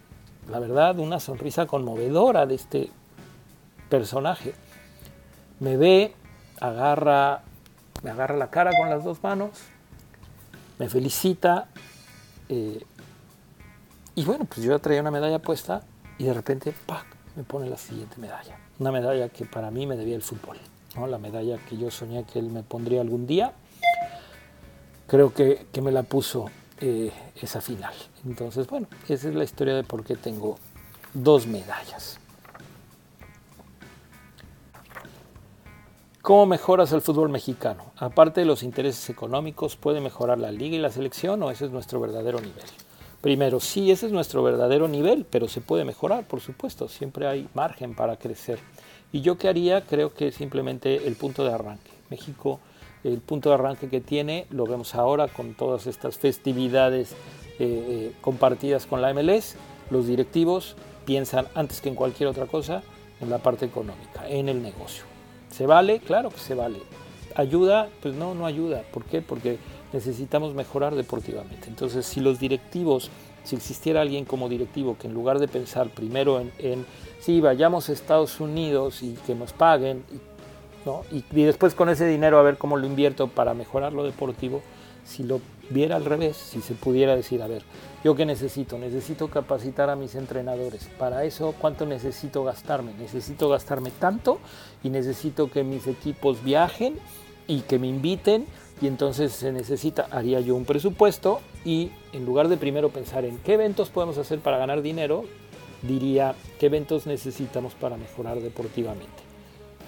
la 0.49 0.59
verdad, 0.59 0.99
una 0.99 1.19
sonrisa 1.19 1.65
conmovedora 1.65 2.45
de 2.45 2.55
este 2.55 2.89
personaje. 3.89 4.53
Me 5.59 5.77
ve, 5.77 6.13
agarra, 6.59 7.43
me 8.03 8.11
agarra 8.11 8.37
la 8.37 8.49
cara 8.49 8.71
con 8.77 8.89
las 8.89 9.03
dos 9.03 9.21
manos, 9.23 9.51
me 10.77 10.89
felicita. 10.89 11.67
Eh, 12.49 12.83
y 14.15 14.25
bueno, 14.25 14.45
pues 14.45 14.65
yo 14.65 14.77
traía 14.79 15.01
una 15.01 15.11
medalla 15.11 15.39
puesta 15.39 15.83
y 16.17 16.25
de 16.25 16.33
repente, 16.33 16.73
¡pac! 16.85 17.05
me 17.35 17.43
pone 17.43 17.69
la 17.69 17.77
siguiente 17.77 18.17
medalla. 18.17 18.57
Una 18.79 18.91
medalla 18.91 19.29
que 19.29 19.45
para 19.45 19.71
mí 19.71 19.87
me 19.87 19.95
debía 19.95 20.15
el 20.15 20.21
fútbol. 20.21 20.57
¿no? 20.95 21.07
La 21.07 21.17
medalla 21.17 21.57
que 21.57 21.77
yo 21.77 21.89
soñé 21.91 22.25
que 22.25 22.39
él 22.39 22.49
me 22.49 22.63
pondría 22.63 23.01
algún 23.01 23.27
día. 23.27 23.53
Creo 25.07 25.33
que, 25.33 25.65
me 25.81 25.91
la 25.91 26.03
puso 26.03 26.49
eh, 26.81 27.11
esa 27.41 27.61
final. 27.61 27.93
Entonces, 28.25 28.67
bueno, 28.67 28.87
esa 29.07 29.29
es 29.29 29.35
la 29.35 29.43
historia 29.43 29.75
de 29.75 29.83
por 29.83 30.03
qué 30.03 30.15
tengo 30.15 30.57
dos 31.13 31.47
medallas. 31.47 32.19
¿Cómo 36.21 36.45
mejoras 36.45 36.91
el 36.91 37.01
fútbol 37.01 37.29
mexicano? 37.29 37.85
Aparte 37.97 38.41
de 38.41 38.45
los 38.45 38.61
intereses 38.61 39.09
económicos, 39.09 39.75
¿puede 39.75 39.99
mejorar 39.99 40.37
la 40.37 40.51
liga 40.51 40.75
y 40.75 40.79
la 40.79 40.91
selección 40.91 41.41
o 41.41 41.49
ese 41.49 41.65
es 41.65 41.71
nuestro 41.71 41.99
verdadero 41.99 42.39
nivel? 42.39 42.65
Primero, 43.21 43.59
sí, 43.59 43.89
ese 43.89 44.05
es 44.05 44.11
nuestro 44.11 44.43
verdadero 44.43 44.87
nivel, 44.87 45.25
pero 45.29 45.47
se 45.47 45.59
puede 45.59 45.85
mejorar, 45.85 46.25
por 46.25 46.39
supuesto, 46.39 46.87
siempre 46.87 47.27
hay 47.27 47.49
margen 47.53 47.95
para 47.95 48.17
crecer. 48.17 48.59
Y 49.11 49.21
yo 49.21 49.37
qué 49.37 49.49
haría, 49.49 49.81
creo 49.81 50.13
que 50.13 50.31
simplemente 50.31 51.07
el 51.07 51.15
punto 51.15 51.43
de 51.43 51.53
arranque. 51.53 51.91
México, 52.09 52.59
el 53.03 53.19
punto 53.19 53.49
de 53.49 53.55
arranque 53.55 53.89
que 53.89 54.01
tiene, 54.01 54.45
lo 54.49 54.65
vemos 54.65 54.95
ahora 54.95 55.27
con 55.27 55.53
todas 55.53 55.87
estas 55.87 56.17
festividades 56.17 57.11
eh, 57.11 57.15
eh, 57.59 58.11
compartidas 58.21 58.85
con 58.85 59.01
la 59.01 59.13
MLS, 59.13 59.55
los 59.89 60.07
directivos 60.07 60.75
piensan 61.05 61.47
antes 61.55 61.81
que 61.81 61.89
en 61.89 61.95
cualquier 61.95 62.29
otra 62.29 62.45
cosa 62.45 62.83
en 63.21 63.29
la 63.29 63.39
parte 63.39 63.65
económica, 63.65 64.27
en 64.27 64.49
el 64.49 64.61
negocio. 64.61 65.03
¿Se 65.49 65.65
vale? 65.65 65.99
Claro 65.99 66.29
que 66.29 66.39
se 66.39 66.55
vale. 66.55 66.79
¿Ayuda? 67.35 67.89
Pues 68.01 68.15
no, 68.15 68.35
no 68.35 68.45
ayuda. 68.45 68.83
¿Por 68.91 69.03
qué? 69.05 69.21
Porque 69.21 69.57
necesitamos 69.93 70.53
mejorar 70.53 70.95
deportivamente. 70.95 71.67
Entonces, 71.67 72.05
si 72.05 72.19
los 72.19 72.39
directivos, 72.39 73.09
si 73.43 73.55
existiera 73.55 74.01
alguien 74.01 74.25
como 74.25 74.49
directivo 74.49 74.97
que 74.97 75.07
en 75.07 75.13
lugar 75.13 75.39
de 75.39 75.47
pensar 75.47 75.89
primero 75.89 76.39
en, 76.39 76.85
sí, 77.19 77.41
vayamos 77.41 77.89
a 77.89 77.93
Estados 77.93 78.39
Unidos 78.39 79.01
y 79.03 79.13
que 79.25 79.35
nos 79.35 79.53
paguen, 79.53 80.03
y, 81.11 81.23
y 81.31 81.43
después 81.43 81.75
con 81.75 81.89
ese 81.89 82.07
dinero 82.07 82.39
a 82.39 82.43
ver 82.43 82.57
cómo 82.57 82.77
lo 82.77 82.85
invierto 82.85 83.27
para 83.27 83.53
mejorar 83.53 83.93
lo 83.93 84.03
deportivo, 84.03 84.61
si 85.05 85.23
lo 85.23 85.41
viera 85.69 85.95
al 85.95 86.05
revés, 86.05 86.37
si 86.37 86.61
se 86.61 86.73
pudiera 86.73 87.15
decir, 87.15 87.41
a 87.41 87.47
ver, 87.47 87.63
¿yo 88.03 88.15
qué 88.15 88.25
necesito? 88.25 88.77
Necesito 88.77 89.27
capacitar 89.27 89.89
a 89.89 89.95
mis 89.95 90.15
entrenadores. 90.15 90.89
Para 90.97 91.23
eso, 91.25 91.55
¿cuánto 91.59 91.85
necesito 91.85 92.43
gastarme? 92.43 92.93
Necesito 92.93 93.49
gastarme 93.49 93.91
tanto 93.91 94.39
y 94.83 94.89
necesito 94.89 95.49
que 95.49 95.63
mis 95.63 95.87
equipos 95.87 96.43
viajen 96.43 96.95
y 97.47 97.61
que 97.61 97.79
me 97.79 97.87
inviten 97.87 98.45
y 98.81 98.87
entonces 98.87 99.33
se 99.33 99.51
necesita, 99.51 100.07
haría 100.11 100.39
yo 100.39 100.55
un 100.55 100.65
presupuesto 100.65 101.41
y 101.65 101.91
en 102.13 102.25
lugar 102.25 102.47
de 102.47 102.57
primero 102.57 102.89
pensar 102.89 103.25
en 103.25 103.37
qué 103.39 103.53
eventos 103.53 103.89
podemos 103.89 104.17
hacer 104.17 104.39
para 104.39 104.57
ganar 104.57 104.81
dinero, 104.81 105.25
diría 105.81 106.35
qué 106.59 106.67
eventos 106.67 107.05
necesitamos 107.05 107.73
para 107.73 107.97
mejorar 107.97 108.39
deportivamente 108.39 109.28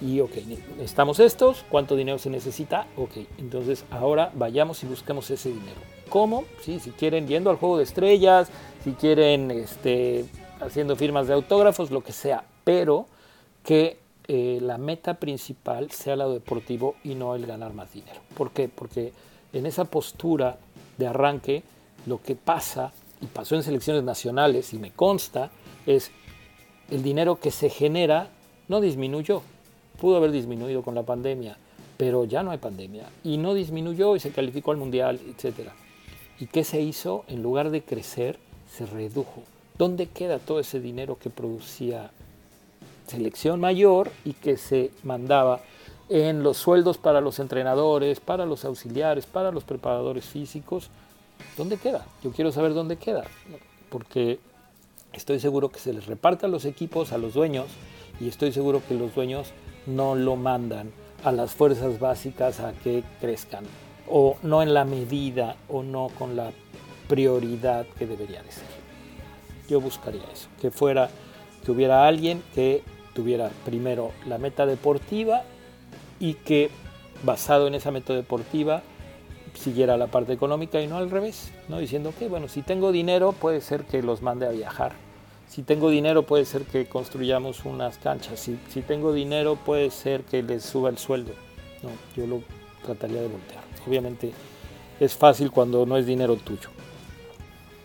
y 0.01 0.19
ok, 0.19 0.31
necesitamos 0.77 1.19
estos, 1.19 1.63
¿cuánto 1.69 1.95
dinero 1.95 2.17
se 2.17 2.29
necesita? 2.29 2.87
Ok, 2.97 3.17
entonces 3.37 3.85
ahora 3.91 4.31
vayamos 4.33 4.83
y 4.83 4.87
busquemos 4.87 5.29
ese 5.29 5.49
dinero. 5.49 5.79
¿Cómo? 6.09 6.45
Sí, 6.61 6.79
si 6.79 6.91
quieren 6.91 7.27
yendo 7.27 7.49
al 7.51 7.57
juego 7.57 7.77
de 7.77 7.83
estrellas, 7.83 8.49
si 8.83 8.93
quieren 8.93 9.51
este, 9.51 10.25
haciendo 10.59 10.95
firmas 10.95 11.27
de 11.27 11.35
autógrafos, 11.35 11.91
lo 11.91 12.01
que 12.01 12.11
sea, 12.11 12.43
pero 12.63 13.05
que 13.63 13.99
eh, 14.27 14.59
la 14.61 14.77
meta 14.77 15.15
principal 15.15 15.91
sea 15.91 16.15
lo 16.15 16.33
deportivo 16.33 16.95
y 17.03 17.15
no 17.15 17.35
el 17.35 17.45
ganar 17.45 17.73
más 17.73 17.93
dinero. 17.93 18.21
¿Por 18.35 18.51
qué? 18.51 18.67
Porque 18.67 19.13
en 19.53 19.65
esa 19.65 19.85
postura 19.85 20.57
de 20.97 21.07
arranque, 21.07 21.63
lo 22.07 22.21
que 22.21 22.35
pasa, 22.35 22.91
y 23.21 23.27
pasó 23.27 23.55
en 23.55 23.63
selecciones 23.63 24.03
nacionales, 24.03 24.73
y 24.73 24.79
me 24.79 24.91
consta, 24.91 25.51
es 25.85 26.11
el 26.89 27.03
dinero 27.03 27.39
que 27.39 27.51
se 27.51 27.69
genera 27.69 28.29
no 28.67 28.79
disminuyó, 28.79 29.41
pudo 30.01 30.17
haber 30.17 30.31
disminuido 30.31 30.81
con 30.81 30.95
la 30.95 31.03
pandemia, 31.03 31.57
pero 31.95 32.25
ya 32.25 32.41
no 32.41 32.49
hay 32.49 32.57
pandemia 32.57 33.07
y 33.23 33.37
no 33.37 33.53
disminuyó 33.53 34.15
y 34.15 34.19
se 34.19 34.31
calificó 34.31 34.71
al 34.71 34.77
mundial, 34.77 35.19
etc. 35.27 35.69
¿Y 36.39 36.47
qué 36.47 36.63
se 36.63 36.81
hizo? 36.81 37.23
En 37.27 37.43
lugar 37.43 37.69
de 37.69 37.83
crecer, 37.83 38.39
se 38.75 38.87
redujo. 38.87 39.43
¿Dónde 39.77 40.07
queda 40.07 40.39
todo 40.39 40.59
ese 40.59 40.79
dinero 40.79 41.19
que 41.19 41.29
producía 41.29 42.09
selección 43.05 43.59
mayor 43.59 44.09
y 44.25 44.33
que 44.33 44.57
se 44.57 44.89
mandaba 45.03 45.61
en 46.09 46.41
los 46.41 46.57
sueldos 46.57 46.97
para 46.97 47.21
los 47.21 47.37
entrenadores, 47.37 48.19
para 48.19 48.47
los 48.47 48.65
auxiliares, 48.65 49.27
para 49.27 49.51
los 49.51 49.63
preparadores 49.63 50.25
físicos? 50.25 50.89
¿Dónde 51.57 51.77
queda? 51.77 52.07
Yo 52.23 52.31
quiero 52.31 52.51
saber 52.51 52.73
dónde 52.73 52.95
queda, 52.95 53.25
porque 53.89 54.39
estoy 55.13 55.39
seguro 55.39 55.69
que 55.69 55.79
se 55.79 55.93
les 55.93 56.07
reparta 56.07 56.47
a 56.47 56.49
los 56.49 56.65
equipos, 56.65 57.11
a 57.11 57.19
los 57.19 57.35
dueños, 57.35 57.67
y 58.19 58.27
estoy 58.27 58.51
seguro 58.51 58.81
que 58.87 58.95
los 58.95 59.13
dueños 59.13 59.51
no 59.85 60.15
lo 60.15 60.35
mandan 60.35 60.91
a 61.23 61.31
las 61.31 61.53
fuerzas 61.53 61.99
básicas 61.99 62.59
a 62.59 62.73
que 62.73 63.03
crezcan, 63.19 63.65
o 64.09 64.37
no 64.43 64.61
en 64.61 64.73
la 64.73 64.85
medida 64.85 65.55
o 65.69 65.83
no 65.83 66.09
con 66.17 66.35
la 66.35 66.51
prioridad 67.07 67.85
que 67.97 68.07
debería 68.07 68.41
de 68.43 68.51
ser. 68.51 68.67
Yo 69.69 69.79
buscaría 69.79 70.23
eso, 70.31 70.47
que 70.59 70.71
fuera, 70.71 71.09
que 71.63 71.71
hubiera 71.71 72.07
alguien 72.07 72.43
que 72.55 72.83
tuviera 73.13 73.51
primero 73.65 74.11
la 74.25 74.37
meta 74.37 74.65
deportiva 74.65 75.43
y 76.19 76.35
que 76.35 76.69
basado 77.23 77.67
en 77.67 77.75
esa 77.75 77.91
meta 77.91 78.13
deportiva 78.13 78.81
siguiera 79.53 79.97
la 79.97 80.07
parte 80.07 80.33
económica 80.33 80.81
y 80.81 80.87
no 80.87 80.97
al 80.97 81.11
revés, 81.11 81.51
¿no? 81.67 81.79
diciendo 81.79 82.13
que 82.17 82.27
bueno, 82.27 82.47
si 82.47 82.61
tengo 82.61 82.91
dinero 82.91 83.33
puede 83.33 83.61
ser 83.61 83.83
que 83.83 84.01
los 84.01 84.21
mande 84.21 84.47
a 84.47 84.51
viajar 84.51 84.93
si 85.51 85.63
tengo 85.63 85.89
dinero 85.89 86.23
puede 86.23 86.45
ser 86.45 86.63
que 86.63 86.85
construyamos 86.85 87.65
unas 87.65 87.97
canchas, 87.97 88.39
si, 88.39 88.81
tengo 88.83 89.11
dinero 89.11 89.57
puede 89.57 89.91
ser 89.91 90.23
que 90.23 90.41
les 90.41 90.63
suba 90.63 90.89
el 90.89 90.97
sueldo. 90.97 91.33
No, 91.83 91.89
yo 92.15 92.25
lo 92.25 92.41
trataría 92.85 93.21
de 93.21 93.27
voltear. 93.27 93.61
Obviamente 93.85 94.31
es 94.97 95.13
fácil 95.13 95.51
cuando 95.51 95.85
no 95.85 95.97
es 95.97 96.05
dinero 96.05 96.37
tuyo. 96.37 96.69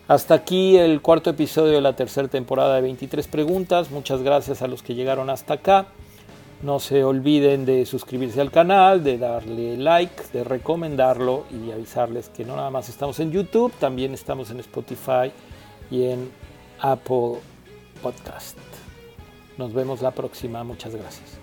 Hasta 0.07 0.35
aquí 0.35 0.77
el 0.77 1.01
cuarto 1.01 1.29
episodio 1.29 1.73
de 1.73 1.81
la 1.81 1.93
tercera 1.93 2.29
temporada 2.29 2.75
de 2.75 2.83
23 2.83 3.27
preguntas. 3.27 3.91
Muchas 3.91 4.21
gracias 4.21 4.61
a 4.61 4.67
los 4.67 4.81
que 4.81 4.95
llegaron 4.95 5.29
hasta 5.29 5.55
acá. 5.55 5.87
No 6.61 6.79
se 6.79 7.03
olviden 7.03 7.65
de 7.65 7.85
suscribirse 7.85 8.39
al 8.39 8.49
canal, 8.49 9.03
de 9.03 9.17
darle 9.17 9.75
like, 9.75 10.23
de 10.31 10.45
recomendarlo 10.45 11.43
y 11.51 11.71
avisarles 11.71 12.29
que 12.29 12.45
no 12.45 12.55
nada 12.55 12.69
más 12.69 12.87
estamos 12.87 13.19
en 13.19 13.31
YouTube, 13.31 13.73
también 13.77 14.13
estamos 14.13 14.51
en 14.51 14.61
Spotify 14.61 15.33
y 15.91 16.05
en 16.05 16.31
Apple 16.79 17.39
podcast. 17.97 18.57
Nos 19.57 19.73
vemos 19.73 20.01
la 20.01 20.11
próxima. 20.11 20.63
Muchas 20.63 20.95
gracias. 20.95 21.39